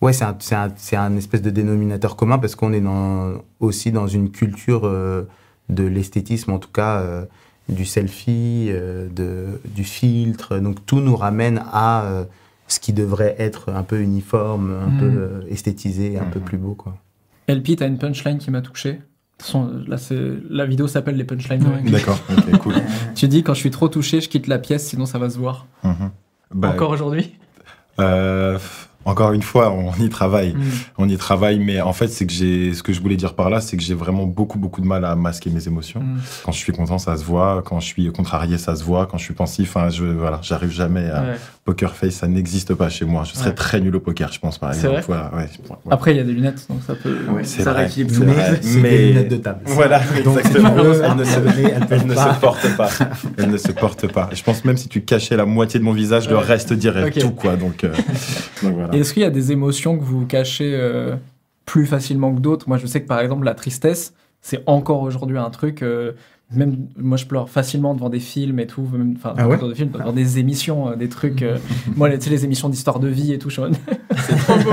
ouais, 0.00 0.12
c'est 0.12 0.24
un, 0.24 0.34
c'est 0.40 0.56
un, 0.56 0.68
c'est 0.76 0.96
un 0.96 1.16
espèce 1.16 1.42
de 1.42 1.50
dénominateur 1.50 2.16
commun 2.16 2.38
parce 2.38 2.56
qu'on 2.56 2.72
est 2.72 2.80
dans, 2.80 3.34
aussi 3.60 3.92
dans 3.92 4.08
une 4.08 4.30
culture 4.30 4.82
euh, 4.84 5.22
de 5.68 5.84
l'esthétisme, 5.84 6.50
en 6.50 6.58
tout 6.58 6.72
cas 6.72 6.98
euh, 7.00 7.24
du 7.68 7.84
selfie, 7.84 8.66
euh, 8.70 9.08
de, 9.14 9.60
du 9.76 9.84
filtre. 9.84 10.58
Donc, 10.58 10.84
tout 10.86 11.00
nous 11.00 11.16
ramène 11.16 11.62
à 11.72 12.02
euh, 12.02 12.24
ce 12.66 12.80
qui 12.80 12.92
devrait 12.92 13.36
être 13.38 13.70
un 13.70 13.84
peu 13.84 14.00
uniforme, 14.00 14.72
un 14.72 14.90
Mhm. 14.90 14.98
peu 14.98 15.04
euh, 15.06 15.40
esthétisé, 15.48 16.18
un 16.18 16.24
peu 16.24 16.40
Mhm. 16.40 16.44
plus 16.44 16.58
beau. 16.58 16.74
Quoi. 16.74 16.96
LP, 17.48 17.76
t'as 17.76 17.86
une 17.86 17.98
punchline 17.98 18.38
qui 18.38 18.50
m'a 18.50 18.60
touché? 18.60 19.00
Là, 19.86 19.96
la 20.50 20.66
vidéo 20.66 20.88
s'appelle 20.88 21.16
les 21.16 21.24
punchlines. 21.24 21.62
Ouais. 21.66 21.90
D'accord, 21.90 22.18
ok, 22.30 22.58
cool. 22.62 22.74
Tu 23.14 23.28
dis 23.28 23.42
quand 23.42 23.54
je 23.54 23.60
suis 23.60 23.70
trop 23.70 23.88
touché, 23.88 24.20
je 24.20 24.28
quitte 24.28 24.46
la 24.46 24.58
pièce, 24.58 24.86
sinon 24.86 25.06
ça 25.06 25.18
va 25.18 25.28
se 25.30 25.38
voir. 25.38 25.66
Mhm. 25.84 26.10
Bah, 26.54 26.70
Encore 26.70 26.90
aujourd'hui? 26.90 27.34
euh, 28.00 28.58
encore 29.06 29.32
une 29.32 29.42
fois, 29.42 29.70
on 29.72 29.92
y 30.02 30.08
travaille. 30.08 30.52
Mm. 30.54 30.62
On 30.98 31.08
y 31.08 31.16
travaille, 31.16 31.58
mais 31.58 31.80
en 31.80 31.92
fait, 31.92 32.08
c'est 32.08 32.26
que 32.26 32.32
j'ai, 32.32 32.74
ce 32.74 32.82
que 32.82 32.92
je 32.92 33.00
voulais 33.00 33.16
dire 33.16 33.34
par 33.34 33.48
là, 33.48 33.60
c'est 33.60 33.76
que 33.76 33.82
j'ai 33.82 33.94
vraiment 33.94 34.26
beaucoup, 34.26 34.58
beaucoup 34.58 34.80
de 34.80 34.86
mal 34.86 35.04
à 35.04 35.16
masquer 35.16 35.48
mes 35.50 35.66
émotions. 35.66 36.00
Mm. 36.00 36.18
Quand 36.44 36.52
je 36.52 36.58
suis 36.58 36.72
content, 36.72 36.98
ça 36.98 37.16
se 37.16 37.24
voit. 37.24 37.62
Quand 37.64 37.80
je 37.80 37.86
suis 37.86 38.10
contrarié, 38.12 38.58
ça 38.58 38.76
se 38.76 38.84
voit. 38.84 39.06
Quand 39.06 39.16
je 39.18 39.24
suis 39.24 39.34
pensif, 39.34 39.74
enfin, 39.76 39.88
je, 39.90 40.04
voilà, 40.04 40.40
j'arrive 40.42 40.70
jamais 40.70 41.08
à 41.08 41.22
Ouais. 41.22 41.36
poker 41.64 41.94
face, 41.96 42.14
ça 42.14 42.26
n'existe 42.28 42.74
pas 42.74 42.88
chez 42.88 43.04
moi. 43.04 43.22
Je 43.24 43.32
serais 43.34 43.48
Ouais. 43.50 43.54
très 43.54 43.80
nul 43.80 43.94
au 43.96 44.00
poker, 44.00 44.32
je 44.32 44.38
pense, 44.40 44.58
par 44.58 44.74
C'est 44.74 44.80
exemple. 44.86 44.94
vrai 44.96 45.04
Voilà, 45.06 45.30
ouais, 45.36 45.50
ouais. 45.70 45.76
Après, 45.90 46.12
il 46.12 46.16
y 46.16 46.20
a 46.20 46.24
des 46.24 46.32
lunettes, 46.32 46.66
donc 46.68 46.78
ça 46.86 46.94
peut. 46.94 47.16
c'est 47.44 47.62
ça 47.62 47.72
rééquilibre 47.72 48.12
tout. 48.14 48.24
vrai. 48.24 48.58
c'est 48.60 48.78
mais- 48.80 48.90
des 48.90 49.06
lunettes 49.08 49.28
de 49.30 49.36
table. 49.36 49.60
Voilà, 49.66 50.00
Donc, 50.24 50.38
exactement. 50.38 50.74
Elle 50.78 50.86
ne 51.16 51.24
se- 51.24 51.38
elle 51.90 52.06
ne 52.06 52.14
se 52.14 52.34
porte 52.40 52.76
pas. 52.76 52.88
Elle 53.38 53.50
ne 53.50 53.56
se 53.56 53.72
porte 53.72 54.06
pas. 54.12 54.28
Je 54.32 54.42
pense 54.42 54.64
même 54.64 54.76
si 54.76 54.88
tu 54.88 55.02
cachais 55.02 55.36
la 55.36 55.44
moitié 55.46 55.78
de 55.80 55.84
mon 55.84 55.92
visage, 55.92 56.28
le 56.28 56.36
reste 56.38 56.72
dirait 56.72 57.04
Ok. 57.06 57.18
tout, 57.18 57.30
quoi. 57.30 57.56
Donc, 57.56 57.84
euh, 57.84 57.92
donc 58.62 58.74
voilà. 58.74 58.95
Et 58.96 59.00
Est-ce 59.00 59.12
qu'il 59.14 59.22
y 59.22 59.26
a 59.26 59.30
des 59.30 59.52
émotions 59.52 59.98
que 59.98 60.02
vous 60.04 60.26
cachez 60.26 60.72
euh, 60.74 61.16
plus 61.64 61.86
facilement 61.86 62.34
que 62.34 62.40
d'autres? 62.40 62.68
Moi, 62.68 62.78
je 62.78 62.86
sais 62.86 63.02
que 63.02 63.06
par 63.06 63.20
exemple, 63.20 63.44
la 63.44 63.54
tristesse, 63.54 64.14
c'est 64.40 64.62
encore 64.66 65.02
aujourd'hui 65.02 65.38
un 65.38 65.50
truc. 65.50 65.82
euh, 65.82 66.12
même 66.52 66.86
moi, 66.96 67.16
je 67.16 67.26
pleure 67.26 67.50
facilement 67.50 67.92
devant 67.94 68.08
des 68.08 68.20
films 68.20 68.60
et 68.60 68.68
tout. 68.68 68.88
Enfin, 69.16 69.34
Ah 69.36 69.48
ouais? 69.48 69.56
devant 69.56 69.68
des 69.68 69.74
films, 69.74 69.90
devant 69.90 70.12
des 70.12 70.38
émissions, 70.38 70.90
euh, 70.90 70.94
des 70.96 71.08
trucs. 71.08 71.44
moi, 71.96 72.08
tu 72.10 72.20
sais, 72.20 72.30
les 72.30 72.44
émissions 72.44 72.68
d'histoire 72.68 73.00
de 73.00 73.08
vie 73.08 73.32
et 73.32 73.38
tout, 73.38 73.50
c'est 73.50 74.36
trop 74.36 74.56
beau. 74.58 74.70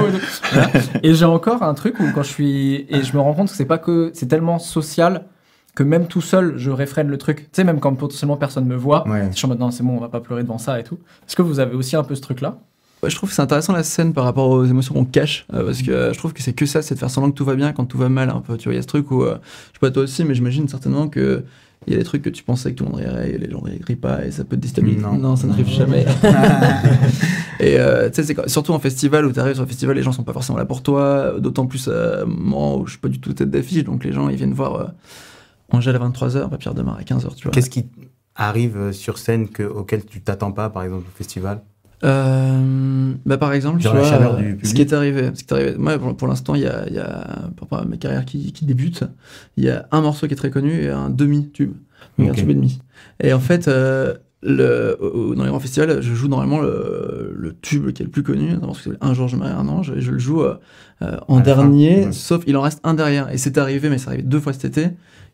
Voilà. 0.51 0.69
Et 1.01 1.15
j'ai 1.15 1.25
encore 1.25 1.63
un 1.63 1.73
truc 1.73 1.99
où 1.99 2.03
quand 2.13 2.21
je 2.23 2.29
suis 2.29 2.85
et 2.89 3.01
je 3.03 3.13
me 3.15 3.19
rends 3.21 3.33
compte 3.33 3.49
que 3.49 3.55
c'est 3.55 3.65
pas 3.65 3.79
que 3.79 4.11
c'est 4.13 4.27
tellement 4.27 4.59
social 4.59 5.25
que 5.75 5.81
même 5.81 6.05
tout 6.05 6.21
seul, 6.21 6.53
je 6.57 6.69
réfrène 6.69 7.07
le 7.07 7.17
truc. 7.17 7.37
Tu 7.45 7.47
sais, 7.53 7.63
même 7.63 7.79
quand 7.79 7.95
potentiellement 7.95 8.37
personne 8.37 8.65
me 8.65 8.75
voit, 8.75 9.07
Ouais. 9.09 9.27
je 9.31 9.35
suis 9.37 9.45
en 9.47 9.49
mode 9.49 9.59
non, 9.59 9.71
c'est 9.71 9.81
bon, 9.81 9.97
on 9.97 9.99
va 9.99 10.09
pas 10.09 10.19
pleurer 10.21 10.43
devant 10.43 10.59
ça 10.59 10.79
et 10.79 10.83
tout. 10.83 10.99
Est-ce 11.27 11.35
que 11.35 11.41
vous 11.41 11.59
avez 11.59 11.73
aussi 11.75 11.95
un 11.95 12.03
peu 12.03 12.13
ce 12.13 12.21
truc-là? 12.21 12.59
Ouais, 13.03 13.09
je 13.09 13.17
trouve 13.17 13.29
que 13.29 13.35
c'est 13.35 13.41
intéressant 13.41 13.73
la 13.73 13.83
scène 13.83 14.13
par 14.13 14.23
rapport 14.23 14.49
aux 14.49 14.63
émotions 14.63 14.93
qu'on 14.93 15.03
cache, 15.03 15.45
euh, 15.53 15.65
parce 15.65 15.81
que 15.81 15.91
euh, 15.91 16.13
je 16.13 16.17
trouve 16.17 16.31
que 16.31 16.41
c'est 16.41 16.53
que 16.53 16.65
ça, 16.65 16.81
c'est 16.81 16.95
de 16.95 16.99
faire 16.99 17.09
semblant 17.09 17.31
que 17.31 17.35
tout 17.35 17.43
va 17.43 17.55
bien 17.55 17.73
quand 17.73 17.83
tout 17.83 17.97
va 17.97 18.07
mal 18.07 18.29
un 18.29 18.39
peu. 18.39 18.55
Tu 18.55 18.63
vois, 18.63 18.73
il 18.73 18.77
y 18.77 18.79
a 18.79 18.81
ce 18.81 18.87
truc 18.87 19.11
où, 19.11 19.23
euh, 19.23 19.35
je 19.43 19.73
sais 19.73 19.79
pas 19.81 19.91
toi 19.91 20.03
aussi, 20.03 20.23
mais 20.23 20.33
j'imagine 20.33 20.69
certainement 20.69 21.09
que 21.09 21.43
il 21.85 21.91
y 21.91 21.97
a 21.97 21.99
des 21.99 22.05
trucs 22.05 22.21
que 22.21 22.29
tu 22.29 22.43
pensais 22.43 22.71
que 22.71 22.77
tout 22.77 22.85
le 22.85 22.91
monde 22.91 23.01
rirait 23.01 23.31
et 23.31 23.37
les 23.37 23.51
gens 23.51 23.61
ne 23.61 23.71
rient 23.85 23.97
pas 23.97 24.23
et 24.23 24.31
ça 24.31 24.45
peut 24.45 24.55
te 24.55 24.61
déstabiliser. 24.61 25.05
Non. 25.05 25.35
ça 25.35 25.47
n'arrive 25.47 25.67
jamais. 25.67 26.05
et 27.59 27.77
euh, 27.77 28.09
tu 28.09 28.23
sais, 28.23 28.35
surtout 28.47 28.71
en 28.71 28.79
festival 28.79 29.25
où 29.25 29.33
tu 29.33 29.39
arrives 29.41 29.55
sur 29.55 29.63
un 29.63 29.67
festival, 29.67 29.97
les 29.97 30.01
gens 30.01 30.13
sont 30.13 30.23
pas 30.23 30.31
forcément 30.31 30.57
là 30.57 30.63
pour 30.63 30.81
toi, 30.81 31.33
d'autant 31.41 31.65
plus 31.65 31.89
à 31.89 32.21
un 32.21 32.25
moment 32.25 32.77
où 32.77 32.85
je 32.85 32.91
suis 32.91 33.01
pas 33.01 33.09
du 33.09 33.19
tout 33.19 33.33
tête 33.33 33.51
d'affiche, 33.51 33.83
donc 33.83 34.05
les 34.05 34.13
gens 34.13 34.29
ils 34.29 34.37
viennent 34.37 34.53
voir 34.53 34.93
Angèle 35.71 35.97
à 35.97 35.99
23h, 35.99 36.49
pas 36.49 36.57
Pierre 36.57 36.73
Demar 36.73 36.95
à 36.97 37.01
15h, 37.01 37.35
tu 37.35 37.43
vois. 37.43 37.51
Qu'est-ce 37.51 37.69
qui 37.69 37.85
arrive 38.35 38.93
sur 38.93 39.17
scène 39.17 39.49
que, 39.49 39.63
auquel 39.63 40.05
tu 40.05 40.21
t'attends 40.21 40.53
pas, 40.53 40.69
par 40.69 40.83
exemple, 40.83 41.03
au 41.05 41.17
festival? 41.17 41.63
Euh, 42.03 43.13
bah 43.25 43.37
par 43.37 43.53
exemple, 43.53 43.79
tu 43.81 43.87
vois, 43.99 44.07
euh, 44.39 44.55
ce 44.63 44.73
qui 44.73 44.81
est 44.81 44.93
arrivé, 44.93 45.31
ce 45.33 45.43
qui 45.43 45.53
est 45.53 45.57
arrivé. 45.57 45.75
Moi, 45.77 45.97
pour, 45.97 46.15
pour 46.17 46.27
l'instant, 46.27 46.55
il 46.55 46.61
y 46.61 46.67
a, 46.67 46.83
il 46.87 46.93
y 46.95 46.99
a, 46.99 47.05
à 47.71 47.85
ma 47.85 47.97
carrière 47.97 48.25
qui, 48.25 48.51
qui 48.51 48.65
débute, 48.65 49.03
il 49.57 49.63
y 49.63 49.69
a 49.69 49.87
un 49.91 50.01
morceau 50.01 50.27
qui 50.27 50.33
est 50.33 50.37
très 50.37 50.49
connu 50.51 50.83
et 50.83 50.89
un 50.89 51.09
demi-tube, 51.09 51.73
Donc, 52.17 52.29
un 52.29 52.33
tube 52.33 52.49
et 52.49 52.53
demi. 52.55 52.79
Et 53.21 53.31
en 53.33 53.39
fait, 53.39 53.67
euh, 53.67 54.13
le, 54.41 54.97
au- 54.99 55.33
dans 55.35 55.43
les 55.43 55.49
grands 55.49 55.59
festivals, 55.59 56.01
je 56.01 56.13
joue 56.13 56.27
normalement 56.27 56.59
le, 56.59 57.33
le 57.35 57.55
tube 57.61 57.91
qui 57.93 58.01
est 58.01 58.05
le 58.05 58.11
plus 58.11 58.23
connu, 58.23 58.49
un 58.99 59.13
jour 59.13 59.27
je 59.29 59.37
marie 59.37 59.53
un 59.53 59.67
ange, 59.69 59.91
et 59.95 60.01
je 60.01 60.11
le 60.11 60.19
joue 60.19 60.41
euh, 60.41 60.55
euh, 61.01 61.17
en 61.29 61.39
dernier, 61.39 62.01
fin, 62.01 62.07
ouais. 62.07 62.11
sauf 62.11 62.43
il 62.47 62.57
en 62.57 62.61
reste 62.61 62.81
un 62.83 62.93
derrière. 62.93 63.31
Et 63.31 63.37
c'est 63.37 63.57
arrivé, 63.57 63.89
mais 63.89 63.97
c'est 63.97 64.09
arrivé 64.09 64.23
deux 64.23 64.41
fois 64.41 64.51
cet 64.51 64.65
été, 64.65 64.89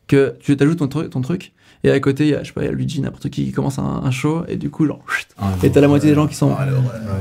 que 0.08 0.36
tu 0.40 0.56
t'ajoutes 0.56 0.78
ton, 0.80 0.88
truc- 0.88 1.10
ton 1.10 1.22
truc, 1.22 1.54
et 1.84 1.92
à 1.92 2.00
côté, 2.00 2.26
il 2.26 2.30
y 2.32 2.36
a, 2.36 2.42
je 2.44 2.48
sais 2.48 2.54
pas, 2.54 2.62
il 2.62 2.66
y 2.66 2.68
a 2.68 2.72
Luigi, 2.72 3.00
n'importe 3.02 3.30
qui 3.30 3.46
qui 3.46 3.52
commence 3.52 3.80
un, 3.80 4.02
un 4.04 4.12
show, 4.12 4.44
et 4.48 4.58
du 4.58 4.70
coup, 4.70 4.86
genre, 4.86 5.00
chut, 5.08 5.28
et 5.64 5.72
t'as 5.72 5.80
la 5.82 5.88
moitié 5.88 6.10
des 6.10 6.16
gens 6.16 6.28
qui 6.28 6.36
sont. 6.36 6.56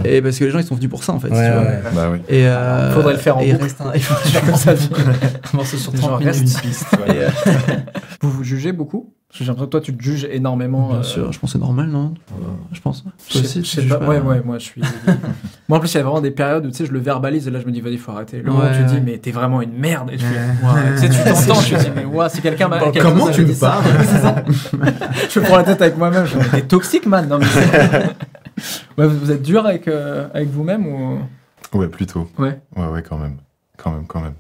Et 0.05 0.21
parce 0.23 0.39
que 0.39 0.45
les 0.45 0.51
gens 0.51 0.59
ils 0.59 0.65
sont 0.65 0.75
venus 0.75 0.91
pour 0.91 1.05
ça 1.05 1.13
en 1.13 1.21
fait. 1.21 1.29
Ouais, 1.31 1.47
tu 1.47 1.53
vois. 1.53 1.63
ouais. 1.63 1.81
Bah 1.95 2.09
oui. 2.13 2.19
Et 2.29 2.47
euh, 2.47 2.93
Faudrait 2.93 3.13
le 3.13 3.19
faire 3.21 3.37
en 3.39 3.45
boucle. 3.45 3.63
reste 3.63 3.81
un- 3.81 3.93
il 3.95 4.03
faut- 4.03 4.41
comme 4.47 4.55
ça, 4.57 4.73
un 5.53 5.57
morceau 5.57 5.77
sur 5.77 5.93
Les 5.93 5.99
gens 6.01 6.09
30 6.09 6.25
restent. 6.25 6.63
minutes. 6.65 6.85
Et, 7.07 7.11
euh, 7.11 7.29
Vous 8.23 8.31
vous 8.31 8.45
jugez 8.45 8.73
beaucoup? 8.73 9.13
Parce 9.29 9.41
que 9.41 9.45
J'ai 9.45 9.49
l'impression 9.51 9.67
que 9.67 9.71
toi, 9.73 9.81
tu 9.83 9.95
te 9.95 10.03
juges 10.03 10.25
énormément. 10.31 10.89
bien 10.89 10.99
euh, 11.01 11.03
sûr, 11.03 11.33
je 11.33 11.39
pense 11.39 11.53
que 11.53 11.59
c'est 11.59 11.63
normal, 11.63 11.89
non 11.89 12.15
Je 12.73 12.81
pense. 12.81 13.05
Je 13.29 13.33
Toi 13.35 13.41
aussi, 13.43 13.61
tu 13.61 13.83
pas. 13.83 13.97
pas, 13.97 14.07
Ouais, 14.09 14.21
ouais, 14.21 14.41
moi 14.43 14.59
je 14.59 14.65
suis. 14.65 14.81
moi 15.69 15.77
en 15.77 15.81
plus, 15.81 15.93
il 15.93 15.97
y 15.97 16.01
a 16.01 16.03
vraiment 16.03 16.23
des 16.23 16.31
périodes 16.31 16.65
où 16.65 16.71
tu 16.71 16.77
sais, 16.79 16.87
je 16.87 16.93
le 16.93 16.99
verbalise 16.99 17.47
et 17.47 17.51
là 17.51 17.61
je 17.61 17.67
me 17.67 17.71
dis, 17.71 17.83
vas-y, 17.83 17.99
faut 17.99 18.11
arrêter. 18.13 18.39
Le 18.39 18.45
moment 18.51 18.65
où 18.65 18.67
Ouais, 18.69 18.79
tu 18.79 18.85
dis, 18.85 19.01
mais 19.05 19.19
t'es 19.19 19.31
vraiment 19.31 19.61
une 19.61 19.73
merde. 19.75 20.11
Et 20.13 20.17
tu 20.17 20.25
fais, 20.25 20.35
Ouais. 20.67 20.73
ouais. 20.73 20.95
tu 20.95 20.99
sais, 21.01 21.09
tu 21.11 21.19
t'entends, 21.47 21.61
tu 21.61 21.75
te 21.75 21.81
dis, 21.81 21.91
mais 21.95 22.05
ouais, 22.07 22.29
si 22.31 22.41
quelqu'un 22.41 22.69
m'a. 22.69 22.79
quelqu'un 22.81 23.03
Comment 23.03 23.29
tu 23.31 23.43
me 23.45 23.53
parles 23.53 23.85
c'est 24.01 24.19
ça. 24.19 24.45
Je 25.29 25.41
prends 25.41 25.57
la 25.59 25.65
tête 25.65 25.83
avec 25.83 25.99
moi-même. 25.99 26.25
Je 26.25 26.37
me 26.39 26.43
dis, 26.45 26.49
t'es 26.51 26.63
toxique, 26.63 27.05
man. 27.05 27.29
Non, 27.29 27.39
mais 27.39 27.45
c'est- 27.47 28.07
ouais, 28.99 29.07
vous 29.07 29.19
vous 29.19 29.31
êtes 29.31 29.43
dur 29.43 29.67
avec, 29.67 29.89
euh, 29.89 30.27
avec 30.33 30.49
vous-même 30.49 30.87
ou. 30.87 31.19
Ouais, 31.75 31.89
plutôt. 31.89 32.27
Ouais. 32.39 32.59
Ouais, 32.77 32.87
ouais, 32.87 33.03
quand 33.07 33.19
même. 33.19 33.37
Quand 33.79 33.93
même, 33.93 34.07
quand 34.09 34.21
même. 34.21 34.35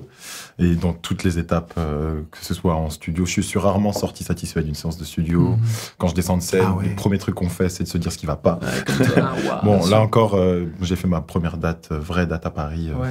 Et 0.58 0.74
dans 0.74 0.92
toutes 0.92 1.22
les 1.22 1.38
étapes, 1.38 1.72
euh, 1.78 2.22
que 2.30 2.38
ce 2.44 2.52
soit 2.54 2.74
en 2.74 2.90
studio, 2.90 3.24
je 3.24 3.40
suis 3.40 3.58
rarement 3.58 3.92
sorti 3.92 4.24
satisfait 4.24 4.62
d'une 4.64 4.74
séance 4.74 4.98
de 4.98 5.04
studio. 5.04 5.50
Mhm. 5.50 5.58
Quand 5.96 6.08
je 6.08 6.14
descends 6.16 6.36
de 6.36 6.42
scène, 6.42 6.64
Ah 6.66 6.72
ouais. 6.74 6.88
le 6.88 6.96
premier 6.96 7.18
truc 7.18 7.36
qu'on 7.36 7.48
fait, 7.48 7.68
c'est 7.68 7.84
de 7.84 7.88
se 7.88 7.98
dire 7.98 8.10
ce 8.12 8.18
qui 8.18 8.26
va 8.26 8.34
pas. 8.36 8.58
Ouais, 8.60 8.84
comme 8.84 9.06
toi. 9.06 9.30
Ah, 9.50 9.60
Bon, 9.64 9.86
là 9.86 10.00
encore, 10.00 10.34
euh, 10.34 10.64
j'ai 10.82 10.96
fait 10.96 11.06
ma 11.08 11.20
première 11.20 11.56
date, 11.56 11.88
euh, 11.92 11.98
vraie 12.00 12.26
date 12.26 12.44
à 12.46 12.50
Paris. 12.50 12.90
euh, 12.90 13.00
Ouais. 13.00 13.10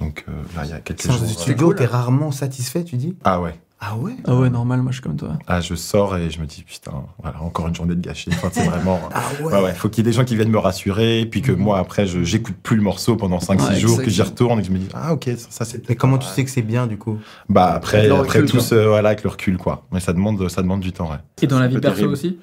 Donc 0.00 0.24
euh, 0.28 0.32
là, 0.56 0.62
il 0.64 0.70
y 0.70 0.72
a 0.72 0.80
quelques 0.80 1.02
Séance 1.02 1.18
jours. 1.18 1.26
de 1.26 1.32
euh, 1.32 1.36
studio, 1.36 1.74
t'es 1.74 1.84
rarement 1.86 2.30
satisfait, 2.30 2.82
tu 2.84 2.96
dis? 2.96 3.16
Ah 3.24 3.38
ouais. 3.40 3.54
Ah 3.80 3.96
ouais 3.96 4.16
Ah 4.24 4.34
ouais, 4.34 4.50
normal, 4.50 4.82
moi 4.82 4.90
je 4.90 4.96
suis 4.96 5.02
comme 5.02 5.16
toi. 5.16 5.38
Ah, 5.46 5.60
je 5.60 5.74
sors 5.76 6.16
et 6.16 6.30
je 6.30 6.40
me 6.40 6.46
dis, 6.46 6.64
putain, 6.64 7.04
voilà, 7.22 7.40
encore 7.42 7.68
une 7.68 7.74
journée 7.76 7.94
de 7.94 8.00
gâchée. 8.00 8.30
Enfin, 8.34 8.48
c'est 8.52 8.64
vraiment. 8.64 9.00
Ah 9.12 9.22
ouais, 9.40 9.52
Ouais, 9.52 9.62
ouais, 9.62 9.74
faut 9.74 9.88
qu'il 9.88 10.04
y 10.04 10.08
ait 10.08 10.10
des 10.10 10.16
gens 10.16 10.24
qui 10.24 10.34
viennent 10.34 10.50
me 10.50 10.58
rassurer, 10.58 11.26
puis 11.30 11.42
que 11.42 11.52
moi, 11.52 11.78
après, 11.78 12.06
je 12.06 12.24
j'écoute 12.24 12.56
plus 12.60 12.74
le 12.76 12.82
morceau 12.82 13.14
pendant 13.16 13.38
5-6 13.38 13.68
Ouais, 13.68 13.76
jours, 13.78 14.02
que 14.02 14.10
j'y 14.10 14.22
retourne 14.22 14.58
et 14.58 14.62
que 14.62 14.68
je 14.68 14.72
me 14.72 14.78
dis, 14.78 14.88
ah, 14.94 15.12
ok, 15.12 15.24
ça, 15.36 15.46
ça, 15.50 15.64
c'est. 15.64 15.88
Et 15.90 15.94
comment 15.94 16.18
tu 16.18 16.26
sais 16.26 16.44
que 16.44 16.50
c'est 16.50 16.62
bien, 16.62 16.88
du 16.88 16.98
coup? 16.98 17.18
Bah, 17.48 17.72
après, 17.72 18.10
après 18.10 18.40
recul, 18.40 18.50
tout 18.50 18.60
ce, 18.60 18.74
voilà, 18.74 19.10
avec 19.10 19.22
le 19.22 19.30
recul, 19.30 19.56
quoi. 19.58 19.86
Mais 19.92 20.00
ça 20.00 20.12
demande, 20.12 20.48
ça 20.48 20.62
demande 20.62 20.80
du 20.80 20.92
temps, 20.92 21.10
ouais. 21.10 21.18
Et 21.40 21.46
dans 21.46 21.60
la 21.60 21.68
vie 21.68 21.78
perso 21.78 21.94
terrible. 21.96 22.12
aussi? 22.14 22.38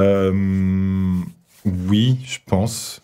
Euh, 0.00 1.14
oui, 1.64 2.18
je 2.26 2.38
pense. 2.46 3.00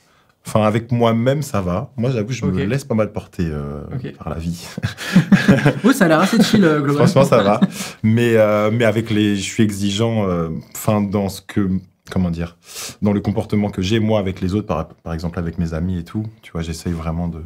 Enfin, 0.46 0.62
avec 0.62 0.92
moi-même, 0.92 1.42
ça 1.42 1.60
va. 1.60 1.92
Moi, 1.96 2.10
j'avoue, 2.10 2.32
je 2.32 2.44
me 2.44 2.64
laisse 2.64 2.84
pas 2.84 2.94
mal 2.94 3.12
porter 3.12 3.46
euh, 3.46 3.82
par 4.18 4.28
la 4.28 4.36
vie. 4.36 4.66
Oui, 5.84 5.94
ça 5.94 6.06
a 6.06 6.08
l'air 6.08 6.20
assez 6.20 6.42
chill, 6.42 6.64
euh, 6.64 6.80
globalement. 6.80 7.06
Franchement, 7.06 7.24
ça 7.24 7.42
va. 7.42 7.60
Mais, 8.02 8.36
euh, 8.36 8.70
mais 8.72 8.84
avec 8.84 9.10
les, 9.10 9.36
je 9.36 9.42
suis 9.42 9.62
exigeant, 9.62 10.28
euh, 10.28 10.48
dans 11.10 11.28
ce 11.28 11.40
que, 11.40 11.68
comment 12.10 12.30
dire, 12.30 12.56
dans 13.02 13.12
le 13.12 13.20
comportement 13.20 13.70
que 13.70 13.82
j'ai 13.82 14.00
moi 14.00 14.18
avec 14.18 14.40
les 14.40 14.54
autres, 14.54 14.66
par, 14.66 14.88
par 14.88 15.12
exemple 15.12 15.38
avec 15.38 15.58
mes 15.58 15.74
amis 15.74 15.98
et 15.98 16.04
tout. 16.04 16.24
Tu 16.42 16.52
vois, 16.52 16.62
j'essaye 16.62 16.92
vraiment 16.92 17.28
de, 17.28 17.42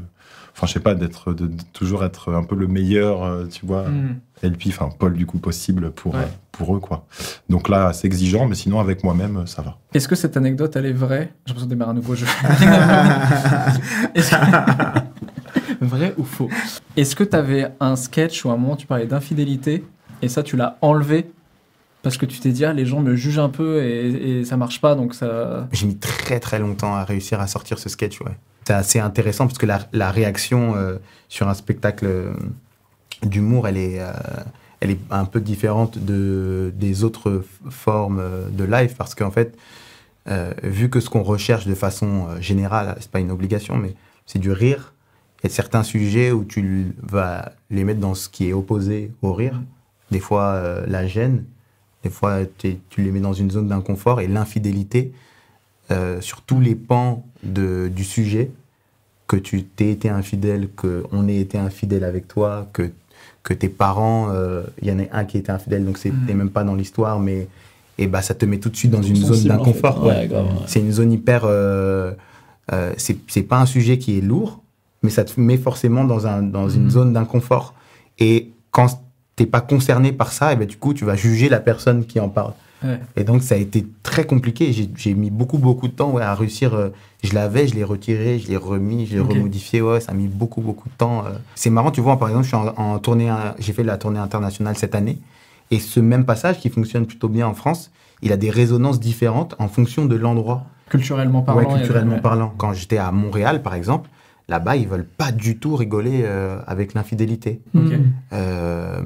enfin, 0.58 0.66
je 0.66 0.72
sais 0.72 0.80
pas, 0.80 0.94
d'être, 0.96 1.32
de, 1.32 1.46
de 1.46 1.62
toujours 1.72 2.04
être 2.04 2.34
un 2.34 2.42
peu 2.42 2.56
le 2.56 2.66
meilleur, 2.66 3.22
euh, 3.22 3.46
tu 3.46 3.64
vois. 3.64 3.84
Et 4.42 4.50
puis, 4.50 4.70
enfin, 4.70 4.88
Paul 4.98 5.14
du 5.14 5.24
coup 5.24 5.38
possible 5.38 5.92
pour 5.92 6.14
Ouais. 6.14 6.20
euh, 6.22 6.26
pour 6.52 6.74
eux, 6.76 6.80
quoi. 6.80 7.06
Donc 7.48 7.68
là, 7.68 7.92
c'est 7.92 8.06
exigeant, 8.08 8.46
mais 8.48 8.56
sinon 8.56 8.80
avec 8.80 9.04
moi-même, 9.04 9.46
ça 9.46 9.62
va. 9.62 9.78
Est-ce 9.94 10.08
que 10.08 10.16
cette 10.16 10.36
anecdote, 10.36 10.74
elle 10.74 10.86
est 10.86 10.92
vraie? 10.92 11.32
J'ai 11.46 11.50
l'impression 11.50 11.66
de 11.66 11.70
démarrer 11.70 11.90
un 11.92 11.94
nouveau 11.94 12.16
jeu. 12.16 12.26
Que- 14.14 15.00
vrai 15.84 16.14
ou 16.18 16.24
faux? 16.24 16.48
Est-ce 16.96 17.14
que 17.16 17.24
tu 17.24 17.36
avais 17.36 17.68
un 17.80 17.96
sketch 17.96 18.44
ou 18.44 18.50
un 18.50 18.56
moment 18.56 18.72
où 18.74 18.76
tu 18.76 18.86
parlais 18.86 19.06
d'infidélité 19.06 19.84
et 20.22 20.28
ça, 20.28 20.42
tu 20.42 20.56
l'as 20.56 20.76
enlevé 20.82 21.30
Parce 22.02 22.16
que 22.16 22.26
tu 22.26 22.40
t'es 22.40 22.50
dit, 22.50 22.64
ah, 22.64 22.72
les 22.72 22.86
gens 22.86 23.00
me 23.00 23.14
jugent 23.14 23.38
un 23.38 23.48
peu 23.50 23.82
et, 23.84 24.40
et 24.40 24.44
ça 24.44 24.56
marche 24.56 24.80
pas, 24.80 24.94
donc 24.96 25.14
ça. 25.14 25.68
J'ai 25.72 25.86
mis 25.86 25.96
très 25.96 26.40
très 26.40 26.58
longtemps 26.58 26.94
à 26.96 27.04
réussir 27.04 27.40
à 27.40 27.46
sortir 27.46 27.78
ce 27.78 27.88
sketch, 27.88 28.20
ouais. 28.22 28.36
C'est 28.68 28.74
assez 28.74 28.98
intéressant 28.98 29.46
parce 29.46 29.56
que 29.56 29.64
la, 29.64 29.80
la 29.94 30.10
réaction 30.10 30.76
euh, 30.76 30.98
sur 31.30 31.48
un 31.48 31.54
spectacle 31.54 32.04
euh, 32.04 32.34
d'humour, 33.22 33.66
elle 33.66 33.78
est, 33.78 33.98
euh, 33.98 34.12
elle 34.80 34.90
est 34.90 35.00
un 35.10 35.24
peu 35.24 35.40
différente 35.40 35.96
de, 35.96 36.70
des 36.76 37.02
autres 37.02 37.42
formes 37.70 38.22
de 38.50 38.64
live 38.64 38.94
parce 38.94 39.14
qu'en 39.14 39.30
fait, 39.30 39.56
euh, 40.28 40.52
vu 40.62 40.90
que 40.90 41.00
ce 41.00 41.08
qu'on 41.08 41.22
recherche 41.22 41.66
de 41.66 41.74
façon 41.74 42.26
générale, 42.42 42.94
c'est 43.00 43.10
pas 43.10 43.20
une 43.20 43.30
obligation, 43.30 43.74
mais 43.74 43.94
c'est 44.26 44.38
du 44.38 44.52
rire, 44.52 44.92
il 45.42 45.48
y 45.48 45.50
a 45.50 45.54
certains 45.54 45.82
sujets 45.82 46.30
où 46.30 46.44
tu 46.44 46.94
vas 47.02 47.52
les 47.70 47.84
mettre 47.84 48.00
dans 48.00 48.14
ce 48.14 48.28
qui 48.28 48.50
est 48.50 48.52
opposé 48.52 49.12
au 49.22 49.32
rire. 49.32 49.58
Des 50.10 50.20
fois, 50.20 50.82
la 50.86 51.06
gêne, 51.06 51.44
des 52.04 52.10
fois, 52.10 52.40
tu 52.58 52.78
les 52.98 53.12
mets 53.12 53.20
dans 53.20 53.32
une 53.32 53.50
zone 53.50 53.68
d'inconfort 53.68 54.20
et 54.20 54.26
l'infidélité 54.26 55.14
euh, 55.90 56.20
sur 56.20 56.42
tous 56.42 56.60
les 56.60 56.74
pans 56.74 57.24
de, 57.42 57.88
du 57.88 58.04
sujet, 58.04 58.50
que 59.28 59.36
tu 59.36 59.62
t'aies 59.64 59.90
été 59.92 60.08
infidèle, 60.08 60.68
qu'on 60.74 61.28
ait 61.28 61.36
été 61.36 61.58
infidèle 61.58 62.02
avec 62.02 62.26
toi, 62.28 62.66
que, 62.72 62.90
que 63.42 63.54
tes 63.54 63.68
parents, 63.68 64.28
euh, 64.30 64.62
il 64.82 64.88
y 64.88 64.92
en 64.92 64.98
a 64.98 65.02
un 65.12 65.24
qui 65.24 65.36
était 65.38 65.52
infidèle, 65.52 65.84
donc 65.84 65.98
c'est- 65.98 66.12
t'es 66.26 66.34
même 66.34 66.50
pas 66.50 66.64
dans 66.64 66.74
l'histoire, 66.74 67.20
mais 67.20 67.46
et 67.98 68.06
bah, 68.06 68.22
ça 68.22 68.34
te 68.34 68.44
met 68.46 68.58
tout 68.58 68.68
de 68.70 68.76
suite 68.76 68.90
dans 68.92 69.02
une 69.02 69.16
zone 69.16 69.40
en 69.50 69.56
d'inconfort. 69.56 70.02
fait. 70.02 70.08
ouais. 70.08 70.16
Ouais, 70.20 70.26
grave, 70.28 70.44
ouais. 70.46 70.52
C'est 70.66 70.80
une 70.80 70.92
zone 70.92 71.12
hyper. 71.12 71.42
euh, 71.44 72.12
euh, 72.72 72.92
c'est 72.96 73.42
pas 73.42 73.58
un 73.60 73.66
sujet 73.66 73.98
qui 73.98 74.18
est 74.18 74.20
lourd, 74.20 74.62
mais 75.02 75.10
ça 75.10 75.24
te 75.24 75.38
met 75.40 75.56
forcément 75.56 76.04
dans, 76.04 76.26
un, 76.26 76.42
dans 76.42 76.68
une 76.68 76.90
zone 76.90 77.12
d'inconfort. 77.12 77.74
Et 78.18 78.50
quand 78.70 79.00
t'es 79.36 79.46
pas 79.46 79.60
concerné 79.60 80.12
par 80.12 80.32
ça, 80.32 80.52
et 80.52 80.56
ben, 80.56 80.66
du 80.66 80.76
coup, 80.76 80.94
tu 80.94 81.04
vas 81.04 81.16
juger 81.16 81.48
la 81.48 81.60
personne 81.60 82.04
qui 82.04 82.18
en 82.20 82.28
parle. 82.28 82.52
Ouais. 82.84 83.00
Et 83.16 83.24
donc, 83.24 83.42
ça 83.42 83.54
a 83.56 83.58
été 83.58 83.86
très 84.02 84.24
compliqué. 84.24 84.72
J'ai- 84.72 85.14
mis 85.14 85.30
beaucoup, 85.30 85.58
beaucoup 85.58 85.88
de 85.88 85.92
temps 85.92 86.10
ouais, 86.12 86.22
à 86.22 86.34
réussir. 86.34 86.74
euh, 86.74 86.90
je 87.24 87.34
l'avais, 87.34 87.66
je 87.66 87.74
l'ai 87.74 87.82
retiré, 87.84 88.38
je 88.38 88.46
l'ai 88.48 88.56
remis, 88.56 89.06
je 89.06 89.14
l'ai 89.14 89.20
remodifié. 89.20 89.82
Ouais, 89.82 90.00
ça 90.00 90.12
a 90.12 90.14
mis 90.14 90.28
beaucoup, 90.28 90.60
beaucoup 90.60 90.88
de 90.88 90.94
temps. 90.94 91.24
euh. 91.26 91.30
C'est 91.56 91.70
marrant, 91.70 91.90
tu 91.90 92.00
vois, 92.00 92.18
par 92.18 92.28
exemple, 92.28 92.44
je 92.44 92.48
suis 92.48 92.56
en, 92.56 92.68
en 92.76 92.98
tournée, 93.00 93.30
euh, 93.30 93.34
j'ai 93.58 93.72
fait 93.72 93.82
la 93.82 93.98
tournée 93.98 94.20
internationale 94.20 94.76
cette 94.76 94.94
année. 94.94 95.18
Et 95.70 95.80
ce 95.80 95.98
même 96.00 96.24
passage, 96.24 96.58
qui 96.60 96.70
fonctionne 96.70 97.06
plutôt 97.06 97.28
bien 97.28 97.46
en 97.48 97.54
France, 97.54 97.90
il 98.22 98.32
a 98.32 98.36
des 98.36 98.50
résonances 98.50 99.00
différentes 99.00 99.54
en 99.58 99.68
fonction 99.68 100.04
de 100.06 100.14
l'endroit. 100.16 100.64
Culturellement 100.88 101.42
parlant. 101.42 101.60
Ouais, 101.68 101.78
culturellement 101.78 102.18
parlant. 102.20 102.54
Quand 102.56 102.72
j'étais 102.72 102.96
à 102.98 103.10
Montréal, 103.12 103.62
par 103.62 103.74
exemple, 103.74 104.08
là-bas, 104.48 104.76
ils 104.76 104.88
veulent 104.88 105.04
pas 105.06 105.32
du 105.32 105.58
tout 105.58 105.76
rigoler 105.76 106.22
euh, 106.24 106.58
avec 106.66 106.94
l'infidélité. 106.94 107.60
Euh, 108.32 109.02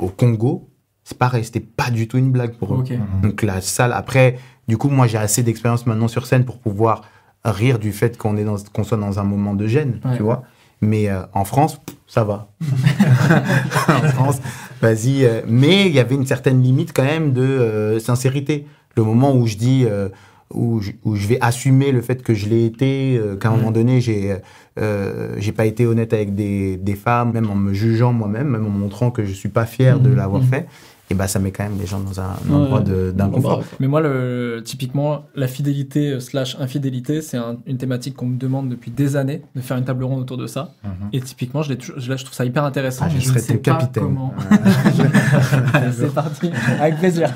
au 0.00 0.08
Congo, 0.08 0.68
c'est 1.04 1.18
pareil, 1.18 1.44
c'était 1.44 1.60
pas 1.60 1.90
du 1.90 2.08
tout 2.08 2.16
une 2.18 2.30
blague 2.32 2.54
pour 2.54 2.74
eux. 2.74 2.78
Ok. 2.78 2.92
Donc 3.22 3.42
la 3.42 3.60
salle, 3.60 3.92
après, 3.92 4.38
du 4.68 4.76
coup, 4.78 4.88
moi 4.88 5.06
j'ai 5.06 5.18
assez 5.18 5.42
d'expérience 5.42 5.86
maintenant 5.86 6.08
sur 6.08 6.26
scène 6.26 6.44
pour 6.44 6.58
pouvoir 6.58 7.02
rire 7.44 7.78
du 7.78 7.92
fait 7.92 8.16
qu'on 8.16 8.36
est 8.38 8.44
dans, 8.44 8.56
qu'on 8.72 8.84
soit 8.84 8.96
dans 8.96 9.18
un 9.18 9.24
moment 9.24 9.54
de 9.54 9.66
gêne, 9.66 10.00
Ouais. 10.04 10.16
tu 10.16 10.22
vois. 10.22 10.44
Mais 10.80 11.08
euh, 11.08 11.20
en 11.34 11.44
France, 11.44 11.80
ça 12.06 12.24
va. 12.24 12.48
en 13.88 14.08
France, 14.08 14.40
vas-y. 14.82 15.24
euh, 15.24 15.42
mais 15.46 15.86
il 15.86 15.92
y 15.92 15.98
avait 16.00 16.14
une 16.14 16.26
certaine 16.26 16.62
limite 16.62 16.92
quand 16.94 17.04
même 17.04 17.32
de 17.32 17.42
euh, 17.42 17.98
sincérité. 18.00 18.66
Le 18.96 19.02
moment 19.02 19.34
où 19.34 19.46
je 19.46 19.56
dis, 19.56 19.84
euh, 19.86 20.08
où, 20.52 20.80
je, 20.80 20.92
où 21.04 21.16
je 21.16 21.26
vais 21.26 21.38
assumer 21.40 21.90
le 21.92 22.00
fait 22.00 22.22
que 22.22 22.34
je 22.34 22.48
l'ai 22.48 22.64
été, 22.66 23.16
euh, 23.18 23.36
qu'à 23.36 23.48
un 23.50 23.56
moment 23.56 23.70
donné, 23.70 24.00
j'ai 24.00 24.36
euh, 24.78 25.34
j'ai 25.38 25.52
pas 25.52 25.66
été 25.66 25.86
honnête 25.86 26.12
avec 26.12 26.34
des, 26.34 26.76
des 26.76 26.94
femmes, 26.94 27.32
même 27.32 27.48
en 27.50 27.54
me 27.54 27.72
jugeant 27.72 28.12
moi-même, 28.12 28.48
même 28.48 28.66
en 28.66 28.70
montrant 28.70 29.10
que 29.10 29.24
je 29.24 29.32
suis 29.32 29.48
pas 29.48 29.66
fier 29.66 30.00
de 30.00 30.10
Mhm, 30.10 30.16
l'avoir 30.16 30.42
mhm. 30.42 30.48
fait. 30.48 30.66
Et 31.14 31.16
ben 31.16 31.26
ça 31.28 31.38
met 31.38 31.52
quand 31.52 31.62
même 31.62 31.78
les 31.78 31.86
gens 31.86 32.00
dans 32.00 32.20
un, 32.20 32.24
Ouais, 32.48 32.54
endroit 32.56 32.80
d'inconfort. 32.80 33.62
Mais 33.78 33.86
moi, 33.86 34.00
le, 34.00 34.62
typiquement, 34.64 35.26
la 35.36 35.46
fidélité 35.46 36.12
euh, 36.14 36.18
slash 36.20 36.56
infidélité, 36.58 37.22
c'est 37.22 37.36
un- 37.36 37.56
une 37.66 37.76
thématique 37.76 38.16
qu'on 38.16 38.26
me 38.26 38.36
demande 38.36 38.68
depuis 38.68 38.90
des 38.90 39.14
années 39.16 39.42
de 39.54 39.60
faire 39.60 39.76
une 39.76 39.84
table 39.84 40.02
ronde 40.04 40.20
autour 40.20 40.36
de 40.36 40.46
ça. 40.48 40.72
Mhm. 40.82 40.90
Et 41.12 41.20
typiquement, 41.20 41.62
je, 41.62 41.74
je- 41.78 42.10
là, 42.10 42.16
je 42.16 42.24
trouve 42.24 42.34
ça 42.34 42.44
hyper 42.44 42.64
intéressant. 42.64 43.04
Ah, 43.06 43.10
je 43.10 43.14
mais 43.16 43.20
serais 43.22 43.38
sais 43.38 43.54
pas 43.58 43.74
capitaine. 43.76 44.02
comment. 44.02 44.34
c'est 45.92 46.12
parti, 46.14 46.50
avec 46.80 46.98
plaisir. 46.98 47.30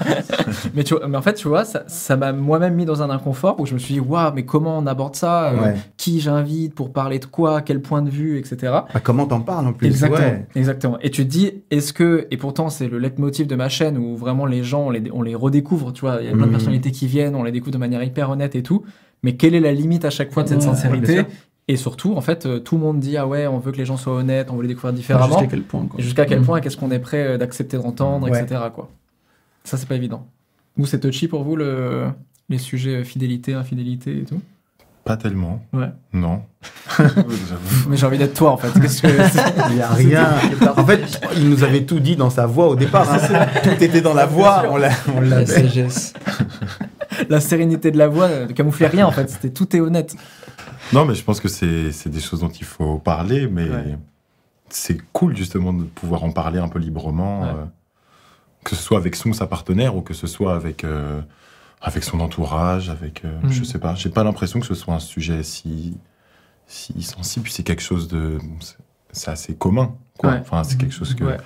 mais, 0.75 0.85
tu 0.85 0.95
vois, 0.95 1.07
mais 1.07 1.17
en 1.17 1.23
fait, 1.23 1.35
tu 1.35 1.49
vois, 1.49 1.65
ça 1.65 2.17
m'a 2.17 2.33
moi-même 2.33 2.75
mis 2.75 2.85
dans 2.85 3.03
un 3.03 3.11
inconfort 3.11 3.61
où 3.61 3.67
je 3.67 3.75
me 3.75 3.79
suis 3.79 3.95
dit, 3.95 4.01
waouh, 4.01 4.33
mais 4.35 4.45
comment 4.45 4.79
on 4.79 4.87
aborde 4.87 5.15
ça 5.17 5.53
Euh, 5.53 5.59
Ouais. 5.59 5.75
Qui 5.97 6.21
j'invite 6.21 6.75
pour 6.75 6.93
parler 6.93 7.19
de 7.19 7.25
quoi 7.27 7.63
Quel 7.63 7.81
point 7.83 8.03
de 8.03 8.11
vue, 8.11 8.39
etc. 8.39 8.73
Ah, 8.95 9.01
comment 9.03 9.27
t'en 9.27 9.41
parles 9.41 9.67
en 9.67 9.73
plus 9.73 9.87
Exactement, 9.89 10.21
ouais. 10.27 10.47
exactement. 10.55 10.99
Et 11.01 11.11
tu 11.11 11.25
te 11.25 11.31
dis, 11.31 11.53
est-ce 11.71 11.93
que, 11.93 12.27
et 12.31 12.37
pourtant 12.37 12.71
c'est 12.71 12.89
le 12.89 12.99
leitmotiv 12.99 13.47
de 13.47 13.55
ma 13.57 13.68
chaîne 13.69 13.99
où 13.99 14.17
vraiment 14.17 14.47
les 14.47 14.63
gens, 14.65 14.87
on 14.87 14.91
les, 14.91 15.11
on 15.13 15.23
les 15.23 15.35
redécouvre, 15.35 15.93
tu 15.93 16.03
vois, 16.03 16.19
il 16.21 16.27
y 16.27 16.29
a 16.29 16.33
plein 16.33 16.41
de 16.43 16.47
Mhm. 16.47 16.51
personnalités 16.53 16.91
qui 16.93 17.07
viennent, 17.07 17.35
on 17.35 17.43
les 17.43 17.53
découvre 17.53 17.73
de 17.73 17.79
manière 17.79 18.03
hyper 18.03 18.31
honnête 18.31 18.55
et 18.55 18.63
tout, 18.63 18.85
mais 19.23 19.37
quelle 19.37 19.55
est 19.55 19.61
la 19.61 19.73
limite 19.73 20.05
à 20.05 20.11
chaque 20.11 20.33
fois 20.33 20.43
de 20.45 20.49
cette 20.49 20.59
Ouais, 20.59 20.65
sincérité 20.65 21.25
Et 21.71 21.77
surtout, 21.77 22.15
en 22.15 22.23
fait, 22.23 22.47
euh, 22.47 22.61
tout 22.61 22.77
le 22.77 22.81
monde 22.81 22.99
dit, 22.99 23.17
ah 23.19 23.27
ouais, 23.27 23.47
on 23.47 23.59
veut 23.59 23.73
que 23.73 23.77
les 23.77 23.85
gens 23.85 23.99
soient 23.99 24.15
honnêtes, 24.15 24.51
on 24.51 24.57
veut 24.57 24.63
les 24.63 24.69
découvrir 24.69 24.95
différemment. 24.95 25.27
Jusqu'à 25.39 25.47
quel 25.49 25.63
point 25.63 25.87
jusqu'à 25.99 26.25
quel 26.25 26.41
Mm. 26.41 26.45
point, 26.45 26.61
qu'est-ce 26.63 26.79
qu'on 26.79 26.91
est 26.91 26.99
prêt 26.99 27.27
euh, 27.27 27.37
d'accepter 27.37 27.77
d'entendre, 27.77 28.31
Ouais. 28.31 28.43
etc. 28.43 28.61
Quoi. 28.75 28.89
Ça, 29.65 29.77
c'est 29.77 29.87
pas 29.87 29.97
évident. 29.97 30.27
Vous, 30.79 30.87
c'est 30.87 31.01
touchy 31.01 31.29
pour 31.29 31.43
vous, 31.45 31.57
le, 31.57 32.07
les 32.49 32.57
sujets 32.59 32.97
euh, 33.01 33.05
fidélité, 33.05 33.53
infidélité 33.53 34.19
et 34.21 34.25
tout? 34.25 34.41
Pas 35.09 35.17
tellement. 35.17 35.63
Ouais. 35.73 35.89
Non. 36.13 36.43
Mais 37.89 37.97
j'ai 37.97 38.05
envie 38.07 38.19
d'être 38.19 38.35
toi, 38.35 38.51
en 38.53 38.57
fait. 38.59 38.71
Que 38.79 39.69
Il 39.71 39.77
n'y 39.77 39.81
a 39.83 39.89
rien. 39.89 40.29
en 40.77 40.85
fait, 40.85 41.21
il 41.37 41.49
nous 41.49 41.65
avait 41.65 41.85
tout 41.85 41.99
dit 41.99 42.15
dans 42.15 42.29
sa 42.31 42.45
voix 42.47 42.69
au 42.69 42.77
départ. 42.77 43.11
hein. 43.11 43.47
Tout 43.63 43.83
était 43.83 44.03
dans 44.03 44.13
la 44.13 44.27
voix. 44.27 44.65
On 44.71 44.77
l'a- 44.77 44.91
La 45.23 45.47
sagesse. 45.47 46.13
La 47.31 47.41
sérénité 47.41 47.91
de 47.91 47.97
la 47.99 48.07
voix 48.07 48.29
ne 48.29 48.53
camouflait 48.53 48.87
rien, 48.87 49.07
en 49.07 49.11
fait. 49.13 49.29
C'était 49.31 49.51
tout 49.51 49.75
est 49.75 49.81
honnête. 49.81 50.15
Non, 50.93 51.05
mais 51.07 51.15
je 51.15 51.25
pense 51.25 51.41
que 51.41 51.49
c'est 51.49 51.91
c'est 51.91 52.11
des 52.11 52.21
choses 52.21 52.41
dont 52.41 52.49
il 52.51 52.65
faut 52.67 52.99
parler, 52.99 53.49
mais 53.49 53.69
Ouais. 53.69 53.99
c'est 54.69 54.99
cool 55.13 55.35
justement 55.37 55.73
de 55.73 55.85
pouvoir 55.85 56.23
en 56.23 56.31
parler 56.31 56.59
un 56.61 56.69
peu 56.69 56.79
librement, 56.79 57.41
Ouais. 57.43 57.49
euh, 57.49 57.65
que 58.63 58.77
ce 58.77 58.83
soit 58.83 58.99
avec 58.99 59.17
son 59.17 59.33
sa 59.33 59.47
partenaire 59.47 59.97
ou 59.97 60.03
que 60.03 60.13
ce 60.15 60.27
soit 60.27 60.55
avec 60.55 60.85
euh, 60.85 61.21
avec 61.81 62.05
son 62.05 62.21
entourage, 62.21 62.89
avec 62.91 63.25
euh, 63.25 63.41
Mhm. 63.43 63.51
je 63.53 63.65
sais 63.65 63.79
pas. 63.79 63.95
J'ai 63.95 64.11
pas 64.11 64.25
l'impression 64.25 64.61
que 64.61 64.67
ce 64.67 64.75
soit 64.75 64.95
un 64.95 64.99
sujet 65.01 65.43
si 65.43 65.97
si 66.67 67.03
sensible. 67.03 67.45
Puis 67.45 67.53
c'est 67.53 67.63
quelque 67.63 67.83
chose 67.83 68.09
de 68.09 68.39
c'est- 68.61 68.77
c'est 69.13 69.31
assez 69.31 69.55
commun. 69.55 69.95
Quoi. 70.19 70.33
Ouais. 70.33 70.39
Enfin, 70.41 70.65
c'est 70.65 70.77
quelque 70.79 70.93
chose 70.95 71.15
que 71.15 71.25
Ouais. 71.25 71.37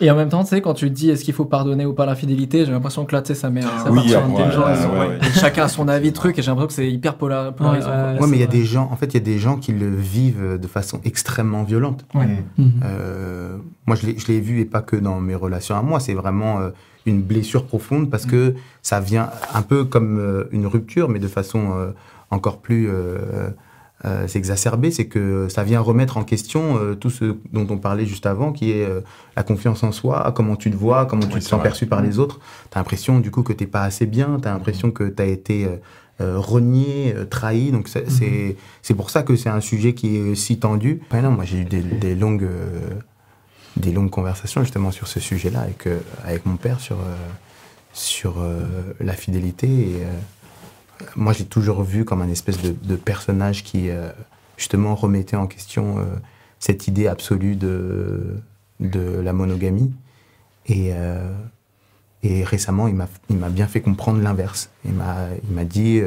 Et 0.00 0.10
en 0.10 0.16
même 0.16 0.28
temps, 0.28 0.42
tu 0.42 0.48
sais, 0.50 0.60
quand 0.60 0.74
tu 0.74 0.88
te 0.88 0.94
dis 0.94 1.10
est-ce 1.10 1.22
qu'il 1.24 1.34
faut 1.34 1.44
pardonner 1.44 1.86
ou 1.86 1.92
pas 1.92 2.06
l'infidélité, 2.06 2.64
j'ai 2.64 2.72
l'impression 2.72 3.04
que 3.04 3.14
là, 3.14 3.22
tu 3.22 3.28
sais, 3.28 3.34
ça 3.34 3.50
met 3.50 3.62
un 3.62 3.68
Ça 3.84 3.90
oui, 3.90 4.12
part 4.12 4.30
ouais, 4.30 4.44
ouais, 4.44 4.98
ouais. 5.08 5.18
Et 5.20 5.38
Chacun 5.38 5.64
a 5.64 5.68
son 5.68 5.86
avis, 5.88 6.12
truc, 6.12 6.38
et 6.38 6.42
j'ai 6.42 6.50
l'impression 6.50 6.66
que 6.68 6.72
c'est 6.74 6.90
hyper 6.90 7.14
polar- 7.16 7.52
polarisant. 7.54 7.88
Ouais, 7.90 8.18
ouais, 8.20 8.26
mais 8.28 8.36
il 8.38 8.40
y 8.40 8.44
a 8.44 8.48
des 8.48 8.64
gens, 8.64 8.88
en 8.90 8.96
fait, 8.96 9.06
il 9.06 9.14
y 9.14 9.16
a 9.18 9.20
des 9.20 9.38
gens 9.38 9.56
qui 9.56 9.72
le 9.72 9.94
vivent 9.94 10.58
de 10.60 10.66
façon 10.66 11.00
extrêmement 11.04 11.62
violente. 11.62 12.04
Ouais. 12.14 12.26
Mhm. 12.58 12.72
Euh, 12.84 13.56
moi, 13.86 13.96
je 13.96 14.06
l'ai- 14.06 14.40
vu 14.40 14.60
et 14.60 14.64
pas 14.64 14.80
que 14.82 14.96
dans 14.96 15.20
mes 15.20 15.34
relations 15.34 15.76
à 15.76 15.82
moi. 15.82 16.00
C'est 16.00 16.14
vraiment 16.14 16.58
euh, 16.60 16.70
une 17.06 17.22
blessure 17.22 17.64
profonde 17.66 18.10
parce 18.10 18.26
que 18.26 18.54
ça 18.82 18.98
vient 19.00 19.30
un 19.54 19.62
peu 19.62 19.84
comme 19.84 20.18
euh, 20.18 20.44
une 20.52 20.66
rupture, 20.66 21.08
mais 21.08 21.18
de 21.18 21.28
façon 21.28 21.72
euh, 21.76 21.90
encore 22.30 22.58
plus 22.58 22.88
euh, 24.04 24.26
exacerbée. 24.34 24.90
C'est 24.90 25.06
que 25.06 25.48
ça 25.48 25.62
vient 25.64 25.80
remettre 25.80 26.16
en 26.16 26.24
question 26.24 26.76
euh, 26.78 26.94
tout 26.94 27.10
ce 27.10 27.36
dont 27.52 27.66
on 27.70 27.78
parlait 27.78 28.06
juste 28.06 28.26
avant, 28.26 28.52
qui 28.52 28.72
est 28.72 28.84
euh, 28.84 29.00
la 29.36 29.42
confiance 29.42 29.82
en 29.82 29.92
soi, 29.92 30.32
comment 30.34 30.56
tu 30.56 30.70
te 30.70 30.76
vois, 30.76 31.06
comment 31.06 31.22
tu 31.26 31.28
te 31.28 31.34
c'est 31.34 31.50
sens 31.50 31.60
vrai. 31.60 31.68
perçu 31.68 31.86
par 31.86 32.02
les 32.02 32.18
autres. 32.18 32.38
Tu 32.70 32.76
as 32.76 32.80
l'impression, 32.80 33.20
du 33.20 33.30
coup, 33.30 33.42
que 33.42 33.52
tu 33.52 33.66
pas 33.66 33.82
assez 33.82 34.06
bien. 34.06 34.38
Tu 34.42 34.48
as 34.48 34.52
l'impression 34.52 34.90
que 34.90 35.04
tu 35.04 35.22
as 35.22 35.26
été. 35.26 35.66
euh, 35.66 36.38
renié, 36.38 37.14
trahi, 37.30 37.72
donc 37.72 37.88
c'est 37.88 38.08
c'est- 38.08 38.54
c'est 38.82 38.94
pour 38.94 39.10
ça 39.10 39.22
que 39.24 39.34
c'est 39.34 39.48
un 39.48 39.62
sujet 39.62 39.92
qui 39.94 40.16
est 40.18 40.34
si 40.36 40.58
tendu. 40.58 41.00
Ouais, 41.12 41.20
non, 41.22 41.30
moi 41.32 41.44
j'ai 41.44 41.58
eu 41.58 41.64
des, 41.64 41.80
des 41.80 42.14
longues, 42.14 42.46
des 43.76 43.90
longues 43.92 44.10
conversations 44.10 44.60
justement 44.62 44.92
sur 44.92 45.08
ce 45.08 45.18
sujet-là 45.18 45.60
avec, 45.62 45.88
avec 46.24 46.46
mon 46.46 46.56
père 46.56 46.78
sur, 46.80 46.98
sur 47.92 48.36
la 49.00 49.12
fidélité. 49.14 49.66
Et, 49.68 49.96
moi, 51.16 51.32
j'ai 51.32 51.44
toujours 51.44 51.82
vu 51.82 52.04
comme 52.04 52.22
un 52.22 52.28
espèce 52.28 52.60
de, 52.60 52.72
de 52.82 52.96
personnage 52.96 53.64
qui, 53.64 53.90
euh, 53.90 54.10
justement, 54.56 54.94
remettait 54.94 55.36
en 55.36 55.46
question 55.46 55.98
euh, 55.98 56.04
cette 56.58 56.88
idée 56.88 57.06
absolue 57.06 57.56
de, 57.56 58.36
de 58.80 59.00
la 59.20 59.32
monogamie. 59.32 59.92
Et, 60.66 60.90
euh, 60.92 61.32
et 62.22 62.44
récemment, 62.44 62.86
il 62.88 62.94
m'a 62.94 63.48
bien 63.48 63.66
fait 63.66 63.80
comprendre 63.80 64.20
l'inverse. 64.22 64.70
Il 64.84 64.92
m'a 64.94 65.64
dit 65.64 66.00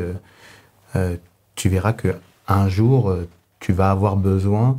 euh, 0.96 1.18
Tu 1.56 1.70
verras 1.70 1.94
que 1.94 2.16
un 2.48 2.70
jour, 2.70 3.14
tu 3.60 3.74
vas 3.74 3.92
avoir 3.92 4.16
besoin 4.16 4.78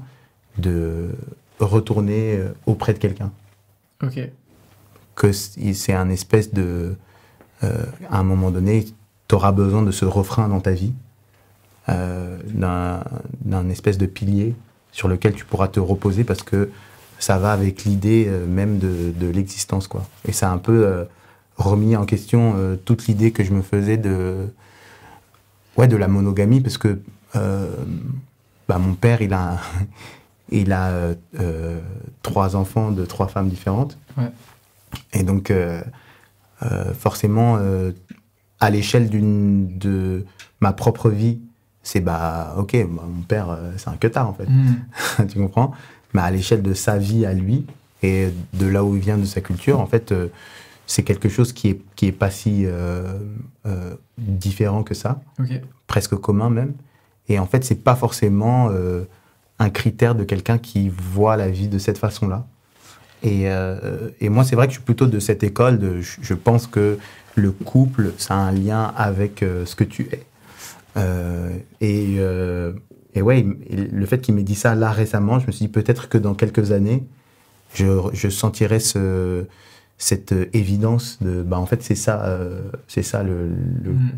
de 0.59 1.11
retourner 1.59 2.41
auprès 2.65 2.93
de 2.95 2.99
quelqu'un 2.99 3.33
Ok. 4.03 4.19
que 5.15 5.33
c'est 5.33 5.93
un 5.93 6.09
espèce 6.09 6.53
de. 6.55 6.95
euh, 7.65 7.85
à 8.11 8.19
un 8.19 8.23
moment 8.23 8.51
donné, 8.51 8.87
tu 9.29 9.35
auras 9.35 9.53
besoin 9.53 9.83
de 9.83 9.91
ce 9.91 10.05
refrain 10.05 10.49
dans 10.49 10.61
ta 10.61 10.73
vie, 10.73 10.93
euh, 11.89 12.39
d'un 12.53 13.69
espèce 13.69 13.99
de 13.99 14.07
pilier 14.07 14.55
sur 14.93 15.09
lequel 15.09 15.35
tu 15.35 15.45
pourras 15.45 15.69
te 15.69 15.81
reposer 15.81 16.25
parce 16.25 16.43
que 16.43 16.71
ça 17.19 17.39
va 17.39 17.53
avec 17.53 17.85
l'idée 17.85 18.27
euh, 18.29 18.47
même 18.47 18.79
de, 18.79 19.13
de 19.15 19.29
l'existence. 19.29 19.89
quoi. 19.89 20.07
Et 20.27 20.33
c'est 20.33 20.47
un 20.47 20.59
peu 20.59 20.87
euh, 20.87 21.05
remis 21.57 21.97
en 21.97 22.05
question 22.05 22.55
euh, 22.57 22.77
toute 22.77 23.07
l'idée 23.07 23.33
que 23.33 23.45
je 23.45 23.53
me 23.53 23.63
faisais 23.63 23.97
de, 23.97 24.49
ouais, 25.77 25.89
de 25.89 25.97
la 25.97 26.09
monogamie, 26.09 26.61
parce 26.61 26.79
que 26.79 26.99
bah, 27.35 28.79
mon 28.79 28.95
père, 28.95 29.21
il 29.21 29.35
a, 29.35 29.59
il 30.51 30.73
a 30.73 30.91
trois 32.23 32.57
enfants 32.57 32.91
de 32.91 33.05
trois 33.05 33.29
femmes 33.29 33.51
différentes. 33.51 33.99
Ouais. 34.17 34.31
Et 35.13 35.23
donc, 35.23 35.53
forcément, 36.99 37.59
à 38.61 38.71
l'échelle 38.71 39.09
d'une 39.09 39.79
de 39.79 40.25
ma 40.61 40.73
propre 40.73 41.11
vie, 41.11 41.41
c'est 41.83 42.01
bah, 42.01 42.55
ok, 42.59 42.73
bah, 42.73 43.03
mon 43.07 43.23
père, 43.23 43.51
euh, 43.51 43.73
c'est 43.77 43.89
un 43.89 43.97
queutard 43.97 44.29
en 44.29 44.35
fait. 44.35 44.47
Hmm. 44.47 45.27
tu 45.29 45.39
comprends? 45.39 45.73
Mais 46.15 46.23
à 46.23 46.31
l'échelle 46.31 46.63
de 46.63 46.75
sa 46.75 46.99
vie 46.99 47.25
à 47.27 47.33
lui 47.33 47.65
et 48.03 48.29
de 48.55 48.67
là 48.67 48.85
où 48.85 48.97
il 48.97 49.03
vient 49.03 49.19
de 49.19 49.25
sa 49.25 49.41
culture, 49.41 49.81
en 49.81 49.87
fait, 49.87 50.11
euh, 50.13 50.29
c'est 50.87 51.03
quelque 51.03 51.29
chose 51.29 51.53
qui 51.53 51.69
est, 51.69 51.81
qui 51.95 52.07
est 52.07 52.13
pas 52.13 52.31
si 52.31 52.65
euh, 52.65 53.19
différent 54.19 54.83
que 54.83 54.95
ça, 54.95 55.21
presque 55.87 56.15
commun 56.15 56.51
même. 56.51 56.75
Et 57.29 57.39
en 57.39 57.47
fait, 57.47 57.65
c'est 57.65 57.83
pas 57.83 57.97
forcément 57.97 58.71
un 59.59 59.71
critère 59.71 60.15
de 60.15 60.23
quelqu'un 60.23 60.59
qui 60.59 60.89
voit 60.89 61.37
la 61.37 61.49
vie 61.49 61.67
de 61.67 61.79
cette 61.79 61.99
façon-là. 61.99 62.47
Et, 63.25 63.47
et 64.21 64.29
moi, 64.29 64.45
c'est 64.45 64.55
vrai 64.55 64.69
que 64.69 64.75
je 64.75 64.77
suis 64.77 64.85
plutôt 64.85 65.09
de 65.09 65.19
cette 65.19 65.43
école. 65.43 65.81
De, 65.81 66.01
je, 66.03 66.19
je 66.23 66.35
pense 66.35 66.69
que 66.69 67.01
le 67.37 67.53
couple, 67.53 68.13
ça 68.19 68.35
a 68.35 68.39
un 68.39 68.53
lien 68.53 68.93
avec 68.97 69.43
euh, 69.43 69.65
ce 69.67 69.77
que 69.77 69.85
tu 69.85 70.09
es. 70.13 70.25
Euh, 70.97 71.51
et, 71.81 72.17
euh, 72.19 72.73
et 73.15 73.23
ouais, 73.23 73.47
le 73.71 74.07
fait 74.07 74.21
qu'il 74.21 74.35
m'ait 74.35 74.43
dit 74.43 74.55
ça 74.55 74.75
là 74.75 74.91
récemment, 74.91 75.39
je 75.39 75.47
me 75.47 75.53
suis 75.53 75.67
dit 75.67 75.73
peut-être 75.73 76.09
que 76.09 76.19
dans 76.19 76.35
quelques 76.35 76.73
années, 76.73 77.05
je, 77.75 77.85
je 78.13 78.29
sentirai 78.29 78.81
ce, 78.81 79.45
cette 79.99 80.33
euh, 80.33 80.47
évidence 80.55 81.19
de, 81.23 81.43
bah 81.43 81.59
en 81.59 81.67
fait 81.67 81.83
c'est 81.83 81.95
ça, 81.95 82.39
c'est 82.89 83.03
ça 83.03 83.23
le, 83.23 83.49
le- 83.85 83.93
Hmm. 83.93 84.09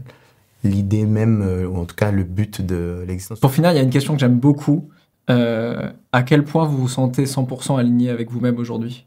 l'idée 0.64 1.04
même, 1.06 1.42
ou 1.70 1.76
en 1.76 1.84
tout 1.84 1.94
cas 1.94 2.10
le 2.10 2.24
but 2.24 2.60
de 2.64 3.04
l'existence. 3.06 3.38
Pour 3.40 3.52
finir, 3.52 3.70
il 3.70 3.76
y 3.76 3.78
a 3.78 3.82
une 3.82 3.90
question 3.90 4.14
que 4.14 4.20
j'aime 4.20 4.38
beaucoup. 4.40 4.88
Euh, 5.30 5.90
à 6.12 6.22
quel 6.22 6.42
point 6.44 6.66
vous 6.66 6.78
vous 6.78 6.88
sentez 6.88 7.26
100% 7.26 7.78
aligné 7.78 8.10
avec 8.10 8.30
vous-même 8.30 8.56
aujourd'hui? 8.58 9.06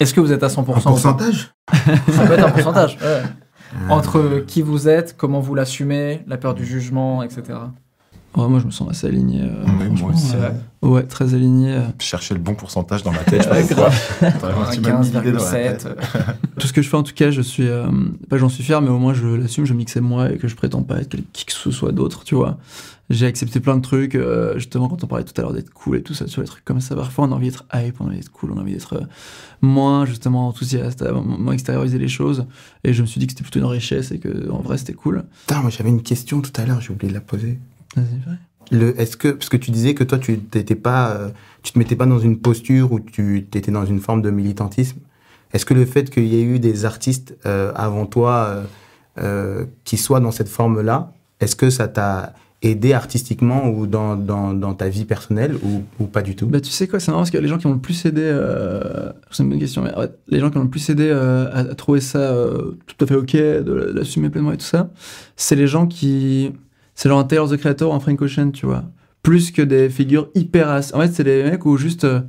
Est-ce 0.00 0.14
que 0.14 0.20
vous 0.20 0.32
êtes 0.32 0.42
à 0.42 0.48
100% 0.48 0.60
Un 0.60 0.80
pourcentage 0.80 1.52
Ça 1.72 2.26
peut 2.26 2.32
être 2.32 2.46
un 2.46 2.50
pourcentage. 2.50 2.96
ouais. 3.00 3.06
Euh, 3.06 3.88
Entre 3.88 4.42
qui 4.48 4.62
vous 4.62 4.88
êtes, 4.88 5.14
comment 5.16 5.38
vous 5.40 5.54
l'assumez, 5.54 6.24
la 6.26 6.36
peur 6.38 6.54
du 6.54 6.64
jugement, 6.66 7.22
etc. 7.22 7.42
Ouais, 8.36 8.46
moi, 8.48 8.58
je 8.60 8.66
me 8.66 8.70
sens 8.70 8.88
assez 8.90 9.06
aligné. 9.08 9.42
euh, 9.42 9.64
Oui, 9.80 10.00
moi 10.00 10.10
aussi. 10.12 10.34
euh, 10.36 10.88
ouais, 10.88 11.02
très 11.04 11.34
aligné. 11.34 11.74
euh. 11.74 11.80
Je 12.00 12.04
cherchais 12.06 12.34
le 12.34 12.40
bon 12.40 12.54
pourcentage 12.54 13.02
dans 13.02 13.12
ma 13.12 13.18
tête. 13.18 13.42
je 13.44 13.48
Ouais, 13.50 13.62
sais 13.62 13.74
pas 13.74 13.90
pourquoi. 13.90 14.30
Vraiment, 14.50 14.70
tu 14.72 14.80
m'as 14.80 14.98
mis 14.98 15.06
l'idée 15.10 15.32
dans 15.32 15.38
la 15.44 15.50
15,7. 15.50 15.50
tête. 15.52 15.88
Tout 16.58 16.66
ce 16.66 16.72
que 16.72 16.80
je 16.82 16.88
fais, 16.88 16.96
en 16.96 17.02
tout 17.02 17.12
cas, 17.14 17.30
je 17.30 17.42
suis. 17.42 17.68
euh, 17.68 17.86
pas 18.28 18.36
j'en 18.38 18.48
suis 18.48 18.62
fier, 18.64 18.80
mais 18.80 18.88
au 18.90 18.98
moins 18.98 19.14
je 19.14 19.26
l'assume, 19.26 19.64
je 19.66 19.74
mixais 19.74 20.00
moi 20.00 20.30
et 20.32 20.36
que 20.38 20.46
je 20.48 20.54
prétends 20.56 20.82
pas 20.82 20.98
être 21.00 21.16
qui 21.32 21.44
que 21.44 21.52
ce 21.52 21.70
soit 21.70 21.92
d'autre, 21.92 22.22
tu 22.24 22.34
vois. 22.36 22.56
J'ai 23.10 23.26
accepté 23.26 23.60
plein 23.60 23.76
de 23.76 23.82
trucs, 23.82 24.14
euh, 24.14 24.54
justement, 24.54 24.88
quand 24.88 25.02
on 25.04 25.06
parlait 25.06 25.24
tout 25.24 25.34
à 25.36 25.42
l'heure 25.42 25.52
d'être 25.52 25.70
cool 25.70 25.98
et 25.98 26.02
tout 26.02 26.14
ça, 26.14 26.24
vois, 26.26 26.44
des 26.44 26.48
trucs 26.48 26.64
comme 26.64 26.80
ça. 26.80 26.94
Parfois, 26.94 27.26
on 27.26 27.32
a 27.32 27.34
envie 27.34 27.50
d'être 27.50 27.66
hype, 27.74 28.00
on 28.00 28.04
a 28.04 28.08
envie 28.08 28.18
d'être 28.18 28.30
cool, 28.30 28.52
on 28.52 28.58
a 28.58 28.60
envie 28.60 28.72
d'être 28.72 28.94
euh, 28.94 29.04
moins, 29.60 30.06
justement, 30.06 30.48
enthousiaste, 30.48 31.02
à 31.02 31.12
moins 31.12 31.52
extérioriser 31.52 31.98
les 31.98 32.08
choses. 32.08 32.46
Et 32.84 32.92
je 32.92 33.02
me 33.02 33.06
suis 33.06 33.18
dit 33.18 33.26
que 33.26 33.32
c'était 33.32 33.42
plutôt 33.42 33.58
une 33.58 33.66
richesse 33.66 34.12
et 34.12 34.18
que, 34.18 34.50
en 34.50 34.60
vrai, 34.60 34.78
c'était 34.78 34.94
cool. 34.94 35.24
Putain, 35.46 35.60
moi 35.60 35.70
j'avais 35.70 35.90
une 35.90 36.02
question 36.02 36.40
tout 36.40 36.52
à 36.56 36.64
l'heure, 36.64 36.80
j'ai 36.80 36.92
oublié 36.92 37.10
de 37.10 37.14
la 37.14 37.20
poser. 37.20 37.58
Le, 38.70 38.98
est-ce 39.00 39.16
que, 39.16 39.28
parce 39.28 39.48
que 39.48 39.56
tu 39.56 39.72
disais 39.72 39.94
que 39.94 40.04
toi, 40.04 40.18
tu 40.18 40.38
t'étais 40.38 40.76
pas, 40.76 41.10
euh, 41.10 41.30
tu 41.62 41.72
te 41.72 41.78
mettais 41.78 41.96
pas 41.96 42.06
dans 42.06 42.20
une 42.20 42.38
posture 42.38 42.92
où 42.92 43.00
tu 43.00 43.38
étais 43.38 43.72
dans 43.72 43.84
une 43.84 43.98
forme 43.98 44.22
de 44.22 44.30
militantisme. 44.30 45.00
Est-ce 45.52 45.66
que 45.66 45.74
le 45.74 45.84
fait 45.84 46.10
qu'il 46.10 46.26
y 46.26 46.36
ait 46.36 46.44
eu 46.44 46.58
des 46.58 46.84
artistes 46.84 47.36
euh, 47.46 47.72
avant 47.74 48.06
toi 48.06 48.32
euh, 48.32 48.64
euh, 49.18 49.66
qui 49.84 49.96
soient 49.96 50.20
dans 50.20 50.30
cette 50.30 50.48
forme-là, 50.48 51.12
est-ce 51.40 51.56
que 51.56 51.70
ça 51.70 51.88
t'a 51.88 52.34
aidé 52.62 52.92
artistiquement 52.92 53.68
ou 53.70 53.86
dans, 53.86 54.16
dans, 54.16 54.52
dans 54.52 54.74
ta 54.74 54.88
vie 54.88 55.06
personnelle 55.06 55.54
ou, 55.62 55.82
ou 55.98 56.06
pas 56.06 56.20
du 56.22 56.36
tout? 56.36 56.46
Bah, 56.46 56.60
tu 56.60 56.70
sais 56.70 56.86
quoi, 56.88 57.00
c'est 57.00 57.10
marrant 57.10 57.22
parce 57.22 57.30
que 57.30 57.38
les 57.38 57.48
gens 57.48 57.56
qui 57.58 57.66
ont 57.66 57.72
le 57.72 57.78
plus 57.78 58.04
aidé, 58.04 58.20
euh, 58.22 59.10
c'est 59.30 59.42
une 59.42 59.48
bonne 59.50 59.58
question, 59.58 59.82
mais 59.82 59.94
ouais, 59.96 60.10
les 60.28 60.40
gens 60.40 60.50
qui 60.50 60.58
ont 60.58 60.62
le 60.64 60.68
plus 60.68 60.88
aidé 60.90 61.08
euh, 61.10 61.46
à, 61.52 61.60
à 61.60 61.74
trouver 61.74 62.00
ça 62.00 62.18
euh, 62.18 62.72
tout 62.86 63.02
à 63.02 63.06
fait 63.08 63.14
ok, 63.14 63.32
de 63.34 63.92
l'assumer 63.94 64.28
pleinement 64.28 64.52
et 64.52 64.58
tout 64.58 64.64
ça, 64.66 64.90
c'est 65.36 65.56
les 65.56 65.66
gens 65.66 65.86
qui. 65.86 66.52
C'est 66.94 67.08
genre 67.08 67.18
un 67.18 67.24
Taylor 67.24 67.48
the 67.48 67.56
Creator 67.56 67.94
un 67.94 68.00
Frank 68.00 68.20
Ocean, 68.20 68.50
tu 68.50 68.66
vois. 68.66 68.84
Plus 69.22 69.52
que 69.52 69.62
des 69.62 69.88
figures 69.88 70.28
hyper. 70.34 70.68
ass- 70.68 70.92
En 70.94 71.00
fait, 71.00 71.12
c'est 71.14 71.24
des 71.24 71.44
mecs 71.44 71.64
où 71.64 71.78
juste. 71.78 72.04
euh, 72.04 72.20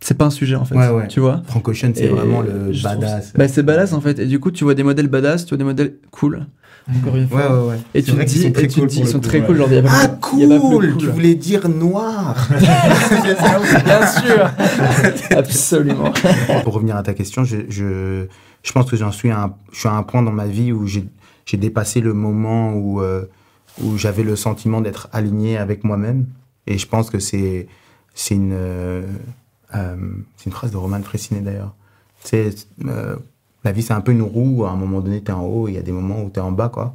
c'est 0.00 0.18
pas 0.18 0.26
un 0.26 0.30
sujet 0.30 0.56
en 0.56 0.64
fait, 0.64 0.74
Ouais, 0.74 0.88
ouais. 0.90 1.08
tu 1.08 1.20
vois. 1.20 1.42
Frank 1.46 1.66
Ocean, 1.68 1.92
c'est 1.94 2.08
vraiment 2.08 2.42
le 2.42 2.72
badass. 2.82 3.32
Bah, 3.34 3.48
c'est 3.48 3.62
badass 3.62 3.92
en 3.92 4.00
fait. 4.00 4.18
Et 4.18 4.26
du 4.26 4.38
coup, 4.40 4.50
tu 4.50 4.64
vois 4.64 4.74
des 4.74 4.82
modèles 4.82 5.06
badass, 5.08 5.44
tu 5.46 5.50
vois 5.50 5.58
des 5.58 5.64
modèles 5.64 5.94
cool. 6.10 6.46
Encore 6.92 7.16
une 7.16 7.28
fois. 7.28 7.38
Ouais, 7.50 7.58
ouais, 7.62 7.68
ouais. 7.70 7.78
Et 7.94 8.00
C'est 8.00 8.06
tu 8.06 8.10
vrai 8.12 8.24
dis, 8.26 8.42
sont 8.42 8.52
très 8.52 8.64
et 8.64 8.68
tu 8.68 8.74
te 8.74 8.80
cool 8.80 8.92
ils 8.92 9.06
sont 9.08 9.20
coup, 9.20 9.26
très 9.26 9.40
cool. 9.42 9.56
Genre, 9.56 9.68
Ah, 9.88 10.08
cool 10.20 10.60
cool. 10.60 10.96
Tu 10.98 11.06
voulais 11.06 11.34
dire 11.34 11.68
noir 11.68 12.48
Bien 12.60 14.06
sûr. 14.06 14.50
Absolument. 15.36 16.12
Pour 16.62 16.74
revenir 16.74 16.96
à 16.96 17.02
ta 17.02 17.14
question, 17.14 17.44
je, 17.44 17.58
je, 17.68 18.26
je 18.62 18.72
pense 18.72 18.90
que 18.90 18.96
j'en 18.96 19.12
suis 19.12 19.30
à 19.30 19.42
un, 19.44 19.54
je 19.72 19.80
suis 19.80 19.88
à 19.88 19.92
un 19.94 20.02
point 20.02 20.22
dans 20.22 20.32
ma 20.32 20.46
vie 20.46 20.72
où 20.72 20.86
j'ai 20.86 21.04
j'ai 21.46 21.56
dépassé 21.58 22.00
le 22.00 22.14
moment 22.14 22.72
où, 22.72 23.02
euh, 23.02 23.26
où 23.82 23.98
j'avais 23.98 24.22
le 24.22 24.34
sentiment 24.34 24.80
d'être 24.80 25.08
aligné 25.12 25.58
avec 25.58 25.84
moi-même. 25.84 26.26
Et 26.66 26.78
je 26.78 26.86
pense 26.88 27.10
que 27.10 27.18
c'est 27.18 27.66
c'est 28.14 28.34
une, 28.34 28.52
euh, 28.54 29.02
euh, 29.74 29.96
c'est 30.36 30.46
une 30.46 30.52
phrase 30.52 30.70
de 30.70 30.76
Roman 30.76 31.02
Fressinet 31.02 31.40
d'ailleurs. 31.40 31.74
Tu 32.22 32.30
sais, 32.30 32.50
euh, 32.86 33.16
la 33.64 33.72
vie 33.72 33.82
c'est 33.82 33.92
un 33.94 34.00
peu 34.00 34.12
une 34.12 34.22
roue, 34.22 34.64
à 34.64 34.70
un 34.70 34.76
moment 34.76 35.00
donné 35.00 35.22
tu 35.22 35.30
es 35.30 35.34
en 35.34 35.42
haut, 35.44 35.68
il 35.68 35.74
y 35.74 35.78
a 35.78 35.82
des 35.82 35.92
moments 35.92 36.20
où 36.22 36.30
tu 36.32 36.38
es 36.38 36.42
en 36.42 36.52
bas. 36.52 36.68
quoi. 36.68 36.94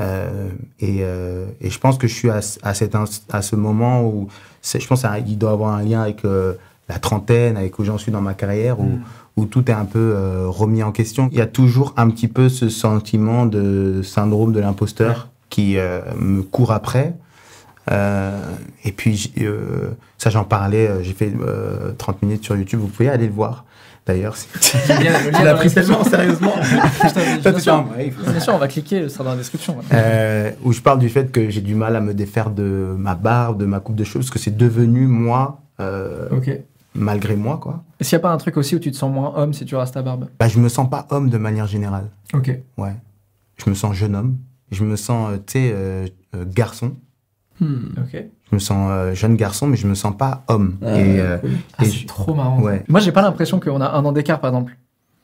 Euh, 0.00 0.48
et, 0.80 0.98
euh, 1.02 1.46
et 1.60 1.70
je 1.70 1.78
pense 1.78 1.98
que 1.98 2.08
je 2.08 2.14
suis 2.14 2.28
à, 2.30 2.42
ce- 2.42 2.58
à, 2.62 3.42
ce 3.42 3.54
moment 3.56 4.04
où 4.04 4.28
je 4.62 4.86
pense 4.88 5.04
qu'il 5.24 5.38
doit 5.38 5.52
avoir 5.52 5.74
un 5.76 5.82
lien 5.82 6.02
avec 6.02 6.24
euh, 6.24 6.54
la 6.88 6.98
trentaine, 6.98 7.56
avec 7.56 7.78
où 7.78 7.84
j'en 7.84 7.96
suis 7.98 8.10
dans 8.10 8.20
ma 8.20 8.34
carrière, 8.34 8.80
où, 8.80 8.98
où 9.36 9.44
tout 9.46 9.70
est 9.70 9.74
un 9.74 9.84
peu 9.84 10.14
euh, 10.16 10.46
remis 10.48 10.82
en 10.82 10.90
question. 10.92 11.28
Il 11.32 11.38
y 11.38 11.40
a 11.40 11.46
toujours 11.46 11.94
un 11.96 12.10
petit 12.10 12.26
peu 12.28 12.48
ce 12.48 12.68
sentiment 12.68 13.46
de 13.46 14.00
syndrome 14.02 14.52
de 14.52 14.58
l'imposteur 14.60 15.28
qui 15.48 15.78
euh, 15.78 16.00
me 16.18 16.42
court 16.42 16.72
après. 16.72 17.14
Euh, 17.92 18.40
et 18.84 18.92
puis, 18.92 19.32
ça, 20.18 20.30
j'en 20.30 20.44
parlais, 20.44 20.90
j'ai 21.02 21.12
fait 21.12 21.32
euh, 21.40 21.92
30 21.98 22.22
minutes 22.22 22.42
sur 22.44 22.56
YouTube, 22.56 22.80
vous 22.80 22.88
pouvez 22.88 23.08
aller 23.08 23.26
le 23.26 23.32
voir. 23.32 23.64
D'ailleurs, 24.06 24.36
tu 24.36 24.76
l'as 25.32 25.44
la 25.44 25.54
pris 25.54 25.70
tellement 25.72 26.04
sérieusement. 26.04 26.52
Bien 27.42 27.58
sûr. 27.58 27.84
Bien 27.84 28.40
sûr, 28.40 28.54
on 28.54 28.58
va 28.58 28.68
cliquer, 28.68 29.08
ça 29.08 29.14
sera 29.14 29.24
dans 29.24 29.30
la 29.30 29.36
description. 29.36 29.78
ouais. 29.78 29.84
euh, 29.92 30.50
où 30.62 30.72
je 30.72 30.80
parle 30.82 30.98
du 30.98 31.08
fait 31.08 31.32
que 31.32 31.48
j'ai 31.48 31.62
du 31.62 31.74
mal 31.74 31.96
à 31.96 32.00
me 32.00 32.12
défaire 32.12 32.50
de 32.50 32.94
ma 32.98 33.14
barbe, 33.14 33.58
de 33.58 33.64
ma 33.64 33.80
coupe 33.80 33.96
de 33.96 34.04
cheveux, 34.04 34.20
parce 34.20 34.30
que 34.30 34.38
c'est 34.38 34.56
devenu 34.56 35.06
moi, 35.06 35.62
euh, 35.80 36.28
malgré 36.94 37.34
moi, 37.34 37.56
quoi. 37.56 37.82
Est-ce 37.98 38.10
qu'il 38.10 38.16
n'y 38.18 38.20
a 38.20 38.28
pas 38.28 38.32
un 38.32 38.36
truc 38.36 38.56
aussi 38.58 38.76
où 38.76 38.78
tu 38.78 38.90
te 38.90 38.96
sens 38.96 39.10
moins 39.12 39.32
homme 39.36 39.54
si 39.54 39.64
tu 39.64 39.74
restes 39.74 39.96
à 39.96 40.02
barbe? 40.02 40.26
Bah, 40.38 40.48
je 40.48 40.58
me 40.58 40.68
sens 40.68 40.88
pas 40.90 41.06
homme 41.10 41.30
de 41.30 41.38
manière 41.38 41.66
générale. 41.66 42.10
Ok. 42.34 42.50
Ouais. 42.76 42.92
Je 43.64 43.70
me 43.70 43.74
sens 43.74 43.94
jeune 43.96 44.14
homme. 44.14 44.36
Je 44.70 44.84
me 44.84 44.96
sens, 44.96 45.30
euh, 45.32 45.36
tu 45.46 45.52
sais, 45.54 45.72
euh, 45.74 46.06
garçon. 46.46 46.92
Hmm. 47.60 47.86
Ok. 47.98 48.22
Je 48.54 48.56
me 48.56 48.60
sens 48.60 48.88
euh, 48.92 49.14
jeune 49.14 49.34
garçon, 49.34 49.66
mais 49.66 49.76
je 49.76 49.88
me 49.88 49.96
sens 49.96 50.16
pas 50.16 50.44
homme. 50.46 50.76
Ah, 50.80 50.96
et, 50.96 51.18
euh, 51.20 51.38
cool. 51.38 51.50
Ah, 51.76 51.82
et 51.84 51.86
c'est 51.88 51.98
je- 52.02 52.06
trop 52.06 52.34
marrant. 52.34 52.60
Ouais. 52.60 52.84
Moi, 52.86 53.00
j'ai 53.00 53.10
pas 53.10 53.20
l'impression 53.22 53.58
qu'on 53.58 53.80
a 53.80 53.88
un 53.90 54.04
an 54.04 54.12
d'écart, 54.12 54.38
par 54.40 54.50
exemple. 54.50 54.76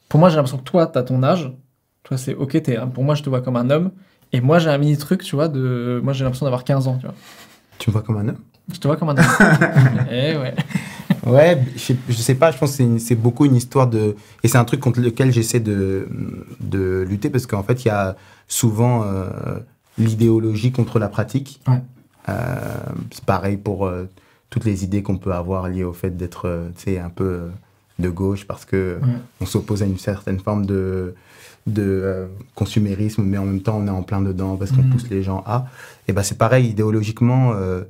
Pour 0.09 0.18
moi, 0.18 0.31
j'ai 0.31 0.35
l'impression 0.37 0.59
que 0.59 0.64
toi, 0.64 0.89
t'as 0.89 1.05
ton 1.05 1.22
âge. 1.22 1.53
Toi, 2.03 2.18
c'est 2.18 2.35
ok, 2.35 2.61
t'es, 2.61 2.76
pour 2.93 3.05
moi, 3.05 3.14
je 3.14 3.22
te 3.22 3.28
vois 3.28 3.41
comme 3.41 3.55
un 3.55 3.70
homme. 3.70 3.93
Et 4.33 4.41
moi, 4.41 4.59
j'ai 4.59 4.68
un 4.68 4.78
mini 4.78 4.97
truc, 4.97 5.22
tu 5.22 5.37
vois, 5.37 5.47
de. 5.47 6.01
Moi, 6.03 6.12
j'ai 6.12 6.24
l'impression 6.24 6.45
d'avoir 6.45 6.64
15 6.64 6.89
ans, 6.89 6.97
tu 6.99 7.07
vois. 7.07 7.14
tu 7.78 7.89
me 7.91 7.93
vois 7.93 8.03
comme 8.03 8.16
un 8.16 8.26
homme? 8.31 8.39
Je 8.72 8.78
te 8.81 8.89
vois 8.89 8.97
comme 8.97 9.11
un 9.11 9.16
homme. 9.16 9.24
eh 10.11 10.37
ouais. 10.37 10.55
Ouais, 11.24 11.62
je 11.76 11.81
sais, 11.81 11.97
je 12.09 12.14
sais 12.14 12.35
pas, 12.35 12.51
je 12.51 12.59
pense 12.59 12.70
que 12.72 12.76
c'est 12.78 12.83
une- 12.83 12.99
c'est 12.99 13.14
beaucoup 13.14 13.45
une 13.45 13.55
histoire 13.55 13.87
de... 13.87 14.16
Et 14.43 14.49
c'est 14.49 14.59
un 14.59 14.64
truc 14.64 14.81
contre 14.81 15.01
lequel 15.01 15.31
j'essaie 15.33 15.61
de, 15.61 16.09
de 16.61 17.05
lutter, 17.09 17.31
parce 17.31 17.47
qu'en 17.47 17.62
fait, 17.62 17.85
il 17.85 17.89
y 17.89 17.91
a 17.93 18.16
souvent 18.49 19.05
euh, 19.05 19.28
l'idéologie 19.99 20.72
contre 20.72 20.99
la 20.99 21.09
pratique. 21.09 21.61
Ouais. 21.68 21.81
Euh, 22.31 22.55
c'est 23.12 23.24
pareil 23.24 23.57
pour 23.57 23.87
euh, 23.87 24.09
toutes 24.51 24.64
les 24.64 24.85
idées 24.85 25.03
qu'on 25.03 25.18
peut 25.18 25.33
avoir 25.35 25.68
liées 25.68 25.85
au 25.85 25.93
fait 25.93 26.16
d'être, 26.16 26.47
euh, 26.49 26.70
un 27.05 27.11
peu 27.11 27.51
de 27.99 28.09
gauche, 28.09 28.47
parce 28.47 28.64
que 28.64 28.99
Ouais. 29.03 29.09
on 29.41 29.47
s'oppose 29.47 29.83
à 29.83 29.87
une 29.87 29.99
certaine 29.99 30.39
forme 30.41 30.64
de, 30.66 31.14
de 31.66 32.28
consumérisme, 32.55 33.22
mais 33.22 33.37
en 33.39 33.45
même 33.45 33.61
temps, 33.61 33.76
on 33.78 33.87
est 33.87 33.91
en 33.91 34.03
plein 34.03 34.22
dedans, 34.22 34.57
parce 34.57 34.70
qu'on 34.72 34.83
Mhm. 34.83 34.91
pousse 34.91 35.09
les 35.11 35.22
gens 35.22 35.43
à... 35.47 35.66
Et 36.09 36.12
ben 36.12 36.22
c'est 36.22 36.39
pareil, 36.39 36.66
idéologiquement... 36.68 37.53
euh, 37.53 37.85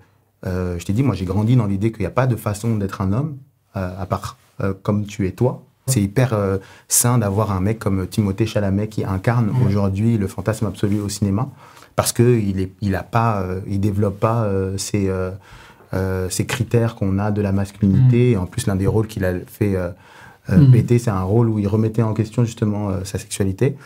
je 0.78 0.84
t'ai 0.86 0.94
dit, 0.94 1.02
moi 1.02 1.14
j'ai 1.14 1.26
grandi 1.26 1.54
dans 1.54 1.66
l'idée 1.66 1.92
qu'il 1.92 2.00
n'y 2.00 2.06
a 2.06 2.10
pas 2.10 2.26
de 2.26 2.34
façon 2.34 2.76
d'être 2.76 3.02
un 3.02 3.12
homme, 3.12 3.36
euh, 3.76 4.02
à 4.02 4.06
part 4.06 4.38
euh, 4.62 4.72
comme 4.82 5.04
tu 5.06 5.26
es 5.26 5.32
toi. 5.32 5.62
C'est 5.86 6.00
hyper 6.02 6.34
sain 6.86 7.18
d'avoir 7.18 7.50
un 7.50 7.60
mec 7.60 7.80
comme 7.80 8.06
Timothée 8.06 8.46
Chalamet 8.46 8.86
qui 8.88 9.04
incarne 9.04 9.50
aujourd'hui 9.66 10.18
le 10.18 10.28
fantasme 10.28 10.66
absolu 10.66 11.00
au 11.00 11.08
cinéma, 11.08 11.48
parce 12.00 12.14
que 12.14 12.22
il 12.40 12.60
est, 12.60 12.70
il 12.80 12.94
a 12.94 13.02
pas, 13.02 13.42
euh, 13.42 13.60
il 13.68 13.78
développe 13.78 14.18
pas 14.18 14.44
euh, 14.44 14.78
ces, 14.78 15.10
euh, 15.10 16.28
ces 16.30 16.46
critères 16.46 16.94
qu'on 16.94 17.18
a 17.18 17.30
de 17.30 17.42
la 17.42 17.52
masculinité. 17.52 18.30
Et 18.30 18.36
en 18.38 18.46
plus, 18.46 18.66
l'un 18.66 18.74
des 18.74 18.86
rôles 18.86 19.06
qu'il 19.06 19.22
a 19.26 19.34
fait 19.46 19.76
Mhm. 20.48 20.70
BT, 20.70 20.98
c'est 20.98 21.10
un 21.10 21.20
rôle 21.22 21.50
où 21.50 21.58
il 21.58 21.68
remettait 21.68 22.00
en 22.00 22.14
question 22.14 22.42
justement 22.44 22.88
sa 23.04 23.18
sexualité. 23.18 23.76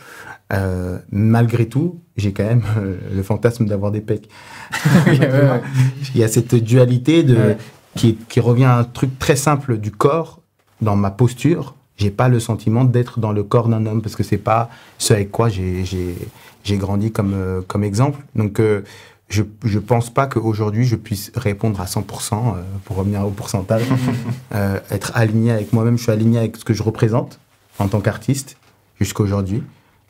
Euh, 0.53 0.97
malgré 1.11 1.67
tout, 1.67 1.99
j'ai 2.15 2.31
quand 2.31 2.45
même 2.45 2.63
euh, 2.77 2.95
le 3.13 3.21
fantasme 3.21 3.65
d'avoir 3.65 3.91
des 3.91 3.99
pecs. 3.99 4.29
Il 5.11 6.17
y 6.17 6.23
a 6.23 6.27
cette 6.29 6.55
dualité 6.55 7.23
de, 7.23 7.35
Ouais. 7.35 7.57
qui, 7.95 8.15
qui 8.29 8.39
revient 8.39 8.63
à 8.63 8.77
un 8.77 8.83
truc 8.85 9.19
très 9.19 9.35
simple 9.35 9.77
du 9.77 9.91
corps 9.91 10.39
dans 10.81 10.95
ma 10.95 11.11
posture. 11.11 11.75
J'ai 11.97 12.11
pas 12.11 12.27
le 12.27 12.39
sentiment 12.39 12.83
d'être 12.83 13.19
dans 13.19 13.31
le 13.31 13.43
corps 13.43 13.69
d'un 13.69 13.85
homme 13.85 14.01
parce 14.01 14.15
que 14.15 14.23
c'est 14.23 14.37
pas 14.37 14.69
ce 14.97 15.13
avec 15.13 15.31
quoi 15.31 15.47
j'ai 15.49 15.85
j'ai 15.85 16.15
j'ai 16.63 16.77
grandi 16.77 17.11
comme 17.11 17.33
euh, 17.33 17.61
comme 17.67 17.83
exemple. 17.83 18.19
Donc 18.35 18.59
euh, 18.59 18.81
je 19.29 19.43
je 19.63 19.79
pense 19.79 20.09
pas 20.13 20.27
qu'aujourd'hui 20.27 20.85
je 20.85 20.95
puisse 20.97 21.31
répondre 21.35 21.79
à 21.79 21.85
100% 21.85 22.33
euh, 22.33 22.61
pour 22.83 22.97
revenir 22.97 23.25
au 23.25 23.31
pourcentage, 23.31 23.83
euh, 24.53 24.79
être 24.91 25.11
aligné 25.15 25.51
avec 25.51 25.71
moi-même. 25.73 25.97
Je 25.97 26.03
suis 26.03 26.11
aligné 26.11 26.37
avec 26.39 26.57
ce 26.57 26.65
que 26.65 26.73
je 26.73 26.83
représente 26.83 27.39
en 27.79 27.87
tant 27.87 28.01
qu'artiste 28.01 28.57
jusqu'à 28.99 29.23
aujourd'hui 29.23 29.63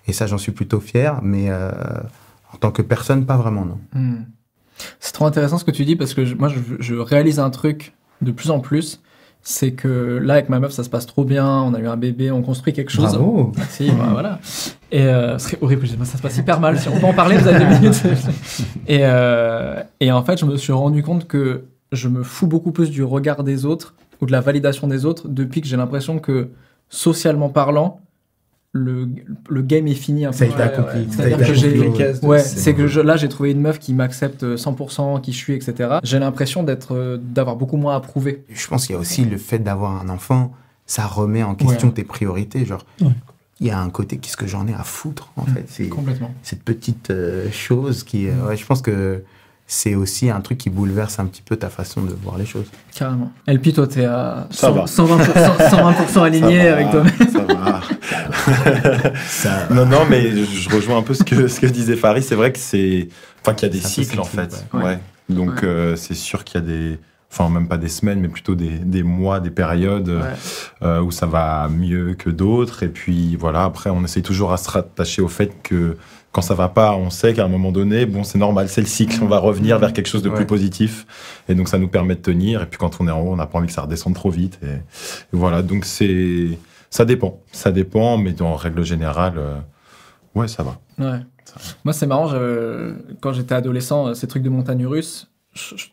et 0.08 0.14
ça 0.14 0.26
j'en 0.28 0.38
suis 0.40 0.52
plutôt 0.52 0.80
fier. 0.80 1.20
Mais 1.22 1.50
euh, 1.50 1.72
en 2.54 2.58
tant 2.58 2.72
que 2.72 2.82
personne, 2.82 3.26
pas 3.26 3.38
vraiment 3.38 3.66
non. 3.66 3.80
Hmm. 3.94 4.24
C'est 5.00 5.14
trop 5.14 5.26
intéressant 5.26 5.58
ce 5.60 5.66
que 5.66 5.72
tu 5.72 5.86
dis 5.86 5.96
parce 5.96 6.14
que 6.14 6.26
je- 6.26 6.36
moi 6.36 6.50
je, 6.50 6.60
je 6.80 6.96
réalise 6.96 7.40
un 7.40 7.50
truc 7.52 7.94
de 8.22 8.32
plus 8.32 8.50
en 8.50 8.60
plus. 8.60 9.02
C'est 9.48 9.74
que 9.74 10.18
là 10.24 10.34
avec 10.34 10.50
ma 10.50 10.60
meuf 10.60 10.72
ça 10.72 10.84
se 10.84 10.90
passe 10.90 11.06
trop 11.06 11.24
bien, 11.24 11.48
on 11.48 11.76
a 11.76 11.80
eu 11.80 11.86
un 11.86 11.98
bébé, 11.98 12.32
on 12.32 12.42
construit 12.42 12.74
quelque 12.74 12.90
chose. 12.92 13.14
Bravo. 13.14 13.52
Si, 13.70 13.92
bah, 13.92 14.08
voilà. 14.12 14.40
Et 14.92 15.04
euh, 15.04 15.38
ce 15.38 15.50
serait 15.50 15.60
horrible, 15.62 15.88
ça 15.88 16.18
se 16.18 16.22
passe 16.22 16.38
hyper 16.38 16.60
mal. 16.60 16.80
Si 16.80 16.90
on 16.90 17.00
peut 17.00 17.06
en 17.06 17.14
parler, 17.14 17.38
vous 17.38 17.48
avez 17.48 17.60
deux 17.60 17.72
minutes. 17.76 18.02
et, 18.88 19.02
euh, 19.02 19.84
et 20.00 20.12
en 20.12 20.24
fait, 20.24 20.40
je 20.40 20.46
me 20.46 20.58
suis 20.58 20.74
rendu 20.74 21.04
compte 21.04 21.28
que 21.28 21.66
je 21.92 22.08
me 22.08 22.24
fous 22.24 22.48
beaucoup 22.48 22.72
plus 22.72 22.90
du 22.90 23.04
regard 23.04 23.44
des 23.44 23.68
autres 23.68 23.94
ou 24.20 24.26
de 24.26 24.32
la 24.32 24.42
validation 24.42 24.88
des 24.88 25.06
autres 25.06 25.28
depuis 25.28 25.62
que 25.62 25.68
j'ai 25.68 25.78
l'impression 25.78 26.18
que, 26.18 26.50
socialement 26.90 27.50
parlant, 27.50 28.00
le, 28.78 29.08
le 29.50 29.62
game 29.62 29.88
est 29.88 29.94
fini 29.94 30.26
un 30.26 30.32
peu. 30.32 30.36
Ça 30.38 30.44
a 30.44 30.48
été 30.48 30.62
accompli. 30.62 31.00
ouais. 31.00 31.08
C'est-à-dire 31.10 31.38
que 31.48 31.54
j'ai. 31.54 31.80
ouais. 31.80 32.26
Ouais, 32.26 32.40
C'est 32.40 32.74
que 32.74 32.88
je- 32.88 33.00
là 33.00 33.16
j'ai 33.16 33.30
trouvé 33.30 33.52
une 33.52 33.62
meuf 33.62 33.80
qui 33.80 33.94
m'accepte 33.94 34.44
100%, 34.58 35.22
qui 35.22 35.32
je 35.32 35.38
suis, 35.38 35.54
etc. 35.54 36.00
J'ai 36.04 36.20
l'impression 36.20 36.62
d'être, 36.62 36.94
euh, 36.94 37.18
d'avoir 37.18 37.56
beaucoup 37.56 37.78
moins 37.78 37.96
à 37.96 38.02
prouver. 38.02 38.44
Je 38.50 38.68
pense 38.68 38.86
qu'il 38.86 38.94
y 38.94 38.98
a 38.98 39.02
aussi 39.02 39.24
le 39.24 39.38
fait 39.38 39.60
d'avoir 39.60 40.02
un 40.02 40.10
enfant, 40.10 40.52
ça 40.86 41.06
remet 41.08 41.42
en 41.42 41.56
question 41.56 41.88
Ouais. 41.88 41.94
tes 41.94 42.04
priorités. 42.04 42.66
Genre, 42.66 42.86
Ouais. 43.00 43.08
il 43.62 43.68
y 43.68 43.72
a 43.72 43.80
un 43.80 43.90
côté, 43.90 44.18
qu'est-ce 44.18 44.36
que 44.36 44.46
j'en 44.48 44.68
ai 44.68 44.74
à 44.74 44.84
foutre, 44.84 45.32
en 45.38 45.46
fait. 45.46 45.64
C'est 45.70 45.88
Complètement. 45.88 46.34
cette 46.44 46.62
petite 46.64 47.12
euh, 47.12 47.50
chose 47.52 48.04
qui. 48.04 48.28
euh, 48.28 48.34
ouais, 48.50 48.58
je 48.58 48.66
pense 48.66 48.82
que 48.82 49.24
c'est 49.68 49.96
aussi 49.96 50.30
un 50.30 50.42
truc 50.42 50.58
qui 50.60 50.70
bouleverse 50.70 51.18
un 51.20 51.26
petit 51.26 51.42
peu 51.42 51.56
ta 51.56 51.70
façon 51.70 52.02
de 52.04 52.14
voir 52.24 52.38
les 52.38 52.46
choses. 52.46 52.66
Carrément. 52.96 53.32
LP, 53.48 53.74
toi, 53.74 53.88
t'es 53.88 54.06
à 54.06 54.48
Ça 54.52 54.68
100, 54.86 55.06
va. 55.06 55.18
120%, 55.24 55.26
120% 55.70 56.20
aligné 56.24 56.58
Ça 56.60 56.66
va, 56.70 56.74
avec 56.74 56.92
toi-même. 56.92 57.30
Ça 57.32 57.42
va. 57.54 57.82
Ça, 59.28 59.68
Non, 59.72 59.86
non, 59.86 60.06
mais 60.10 60.32
je 60.46 60.70
rejoins 60.70 60.98
un 60.98 61.02
peu 61.02 61.14
ce 61.14 61.24
que, 61.24 61.48
ce 61.48 61.60
que 61.60 61.66
disait 61.68 61.96
Farid. 61.96 62.24
C'est 62.24 62.36
vrai 62.36 62.52
que 62.52 62.60
c'est. 62.60 63.10
Enfin, 63.42 63.54
qu'il 63.54 63.68
y 63.68 63.72
a 63.72 63.74
des 63.74 63.82
cycles, 63.82 64.20
en 64.20 64.24
fait. 64.24 64.66
ouais. 64.74 64.84
Ouais. 64.84 65.00
Donc, 65.30 65.50
Ouais. 65.62 65.68
euh, 65.68 65.96
c'est 65.96 66.14
sûr 66.14 66.44
qu'il 66.44 66.62
y 66.62 66.64
a 66.64 66.68
des. 66.68 67.00
Enfin, 67.32 67.50
même 67.50 67.68
pas 67.68 67.78
des 67.78 67.90
semaines, 67.90 68.22
mais 68.22 68.30
plutôt 68.30 68.56
des, 68.56 68.70
des 68.70 69.04
mois, 69.04 69.40
des 69.42 69.50
périodes 69.50 70.22
euh, 70.82 71.02
où 71.02 71.12
ça 71.12 71.26
va 71.26 71.68
mieux 71.70 72.14
que 72.14 72.30
d'autres. 72.30 72.84
Et 72.84 72.88
puis, 72.88 73.36
voilà, 73.36 73.64
après, 73.66 73.90
on 73.90 74.04
essaye 74.06 74.24
toujours 74.24 74.54
à 74.54 74.58
se 74.58 74.70
rattacher 74.70 75.22
au 75.22 75.28
fait 75.28 75.52
que 75.62 75.98
quand 76.36 76.42
ça 76.42 76.54
va 76.54 76.68
pas, 76.68 76.98
on 76.98 77.10
sait 77.10 77.34
qu'à 77.34 77.46
un 77.46 77.48
moment 77.48 77.72
donné, 77.72 78.06
bon, 78.06 78.26
c'est 78.26 78.38
normal, 78.38 78.68
c'est 78.68 78.82
le 78.82 78.88
cycle, 78.88 79.20
on 79.24 79.28
va 79.28 79.38
revenir 79.40 79.80
vers 79.80 79.94
quelque 79.94 80.08
chose 80.10 80.22
de 80.22 80.28
Ouais. 80.30 80.36
plus 80.36 80.46
positif. 80.46 81.08
Et 81.48 81.56
donc, 81.56 81.70
ça 81.70 81.78
nous 81.78 81.88
permet 81.88 82.16
de 82.16 82.20
tenir. 82.22 82.62
Et 82.62 82.66
puis, 82.66 82.78
quand 82.78 82.98
on 83.00 83.08
est 83.08 83.12
en 83.12 83.22
haut, 83.22 83.32
on 83.32 83.38
n'a 83.38 83.46
pas 83.46 83.58
envie 83.58 83.68
que 83.68 83.74
ça 83.74 83.84
redescende 83.84 84.16
trop 84.16 84.30
vite. 84.32 84.60
Et, 84.62 84.66
et 84.68 84.80
voilà, 85.32 85.62
donc 85.62 85.86
c'est. 85.86 86.58
Ça 86.90 87.06
dépend. 87.06 87.40
Ça 87.54 87.72
dépend, 87.72 88.18
mais 88.18 88.42
en 88.42 88.56
règle 88.56 88.84
générale, 88.84 89.36
euh, 89.38 89.56
ouais, 90.36 90.50
ça 90.50 90.64
va. 90.64 90.78
Ouais. 91.00 91.20
Moi, 91.86 91.94
c'est 91.94 92.06
marrant, 92.08 92.28
je- 92.28 92.96
quand 93.22 93.32
j'étais 93.32 93.56
adolescent, 93.56 94.08
euh, 94.08 94.14
ces 94.14 94.28
trucs 94.28 94.44
de 94.44 94.50
montagne 94.50 94.86
russe, 94.86 95.30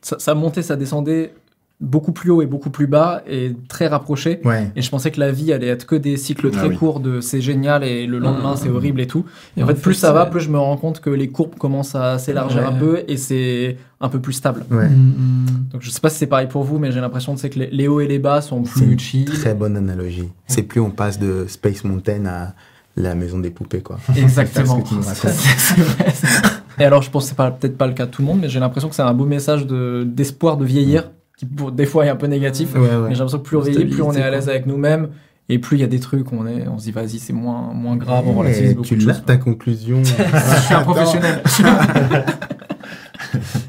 ça 0.03 0.35
montait, 0.35 0.63
ça 0.63 0.75
descendait 0.75 1.35
beaucoup 1.83 2.13
plus 2.13 2.31
haut 2.31 2.41
et 2.43 2.47
beaucoup 2.47 2.71
plus 2.71 2.87
bas 2.87 3.23
et 3.29 3.55
très 3.69 3.89
rapproché. 3.89 4.41
ouais. 4.45 4.71
Et 4.77 4.81
je 4.83 4.89
pensais 4.89 5.11
que 5.11 5.21
la 5.21 5.33
vie 5.33 5.53
allait 5.53 5.67
être 5.67 5.85
que 5.85 5.97
des 5.97 6.17
cycles 6.17 6.49
Ah 6.53 6.57
très 6.57 6.69
oui. 6.69 6.77
courts 6.77 7.01
de 7.01 7.21
c'est 7.21 7.41
génial 7.41 7.83
et 7.85 8.07
le 8.07 8.19
lendemain 8.19 8.55
Mmh. 8.55 8.57
c'est 8.57 8.69
horrible 8.71 9.01
et 9.01 9.07
tout. 9.07 9.25
Et 9.57 9.61
Et 9.61 9.63
en 9.63 9.67
en 9.67 9.69
fait, 9.69 9.75
fait, 9.75 9.83
plus 9.83 9.95
ça 9.95 10.13
va, 10.13 10.27
plus 10.27 10.41
je 10.41 10.49
me 10.51 10.59
rends 10.59 10.77
compte 10.77 11.01
que 11.01 11.11
les 11.11 11.29
courbes 11.29 11.57
commencent 11.57 11.95
à 11.95 12.19
s'élargir 12.19 12.61
Ouais. 12.63 12.67
un 12.69 12.73
peu 12.73 13.03
et 13.09 13.17
c'est 13.17 13.77
un 14.01 14.09
peu 14.09 14.21
plus 14.21 14.33
stable. 14.33 14.65
ouais. 14.71 14.89
Mm, 14.89 14.93
mm. 14.93 15.47
Donc 15.73 15.83
je 15.83 15.91
sais 15.91 16.01
pas 16.01 16.09
si 16.11 16.19
c'est 16.19 16.27
pareil 16.27 16.47
pour 16.49 16.63
vous, 16.65 16.79
mais 16.79 16.93
j'ai 16.93 17.01
l'impression 17.01 17.35
que 17.35 17.59
les, 17.59 17.69
les 17.71 17.89
hauts 17.89 18.01
et 18.01 18.07
les 18.07 18.19
bas 18.19 18.41
sont 18.41 18.63
plus 18.63 18.83
une 18.85 18.99
chill. 18.99 19.25
très 19.27 19.55
bonne 19.55 19.77
analogie. 19.77 20.29
C'est 20.47 20.63
plus 20.63 20.81
on 20.81 20.91
passe 20.91 21.19
de 21.19 21.47
Space 21.49 21.85
Mountain 21.85 22.27
à 22.27 22.55
la 22.95 23.15
maison 23.15 23.39
des 23.39 23.51
poupées, 23.51 23.81
quoi. 23.81 23.99
Exactement. 24.17 24.83
Et 26.79 26.85
alors, 26.85 27.03
je 27.03 27.11
pense 27.11 27.25
que 27.31 27.35
c'est 27.37 27.59
peut-être 27.59 27.77
pas 27.77 27.87
le 27.87 27.93
cas 27.93 28.07
de 28.07 28.11
tout 28.11 28.23
le 28.23 28.29
monde, 28.29 28.39
mais 28.41 28.49
j'ai 28.49 28.61
l'impression 28.61 28.89
que 28.89 28.95
c'est 28.95 29.03
un 29.03 29.15
beau 29.15 29.27
message 29.27 29.67
de 29.67 30.05
d'espoir 30.07 30.57
de 30.57 30.65
vieillir, 30.65 31.11
qui 31.43 31.47
pour 31.47 31.73
des 31.73 31.87
fois 31.87 32.07
est 32.07 32.09
un 32.09 32.17
peu 32.17 32.27
négatif. 32.27 32.75
Ouais, 32.75 32.81
ouais. 32.81 32.89
Mais 33.09 33.15
j'ai 33.15 33.19
l'impression 33.19 33.39
que 33.39 33.45
plus 33.45 33.57
on 33.57 33.61
vieillit, 33.61 33.87
plus 33.87 34.03
on 34.03 34.13
est 34.13 34.23
à 34.23 34.31
l'aise 34.31 34.49
avec 34.49 34.67
nous-mêmes, 34.67 35.09
et 35.49 35.59
plus 35.59 35.77
il 35.77 35.81
y 35.81 35.85
a 35.85 35.89
des 35.89 35.99
trucs, 35.99 36.33
on 36.33 36.47
est, 36.47 36.69
on 36.69 36.79
se 36.79 36.85
dit 36.85 36.93
vas-y, 36.93 37.19
c'est 37.19 37.33
moins 37.33 37.73
moins 37.75 37.97
grave, 37.97 38.25
on 38.27 38.35
relativise 38.35 38.75
beaucoup 38.75 38.89
tu 38.89 38.97
l'as 38.97 39.15
ta 39.15 39.37
conclusion. 39.37 40.03
Je 40.05 40.63
suis 40.63 40.75
un 40.75 40.83
professionnel. 40.83 41.43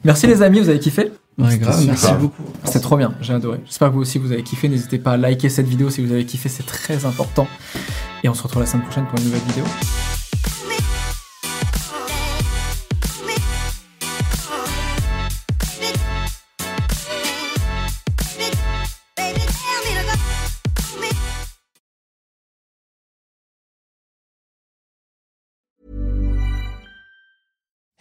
Merci 0.04 0.28
les 0.28 0.42
amis, 0.42 0.60
vous 0.60 0.70
avez 0.70 0.80
kiffé 0.80 1.12
Ouais, 1.40 1.58
grave, 1.58 1.80
super. 1.80 1.94
merci 1.94 2.14
beaucoup. 2.20 2.44
C'était 2.64 2.80
trop 2.80 2.96
bien, 2.96 3.16
j'ai 3.22 3.34
adoré. 3.34 3.60
J'espère 3.66 3.88
que 3.90 3.94
vous 3.96 4.02
aussi 4.02 4.20
vous 4.20 4.32
avez 4.32 4.44
kiffé. 4.44 4.70
N'hésitez 4.70 5.00
pas 5.00 5.14
à 5.14 5.18
liker 5.18 5.50
cette 5.50 5.68
vidéo 5.68 5.90
si 5.90 6.06
vous 6.06 6.12
avez 6.12 6.26
kiffé, 6.26 6.48
c'est 6.48 6.66
très 6.66 7.06
important. 7.06 7.48
Et 8.24 8.30
on 8.30 8.36
se 8.36 8.44
retrouve 8.44 8.62
la 8.62 8.68
semaine 8.68 8.84
prochaine 8.84 9.06
pour 9.06 9.18
une 9.18 9.26
nouvelle 9.26 9.42
vidéo. 9.48 9.64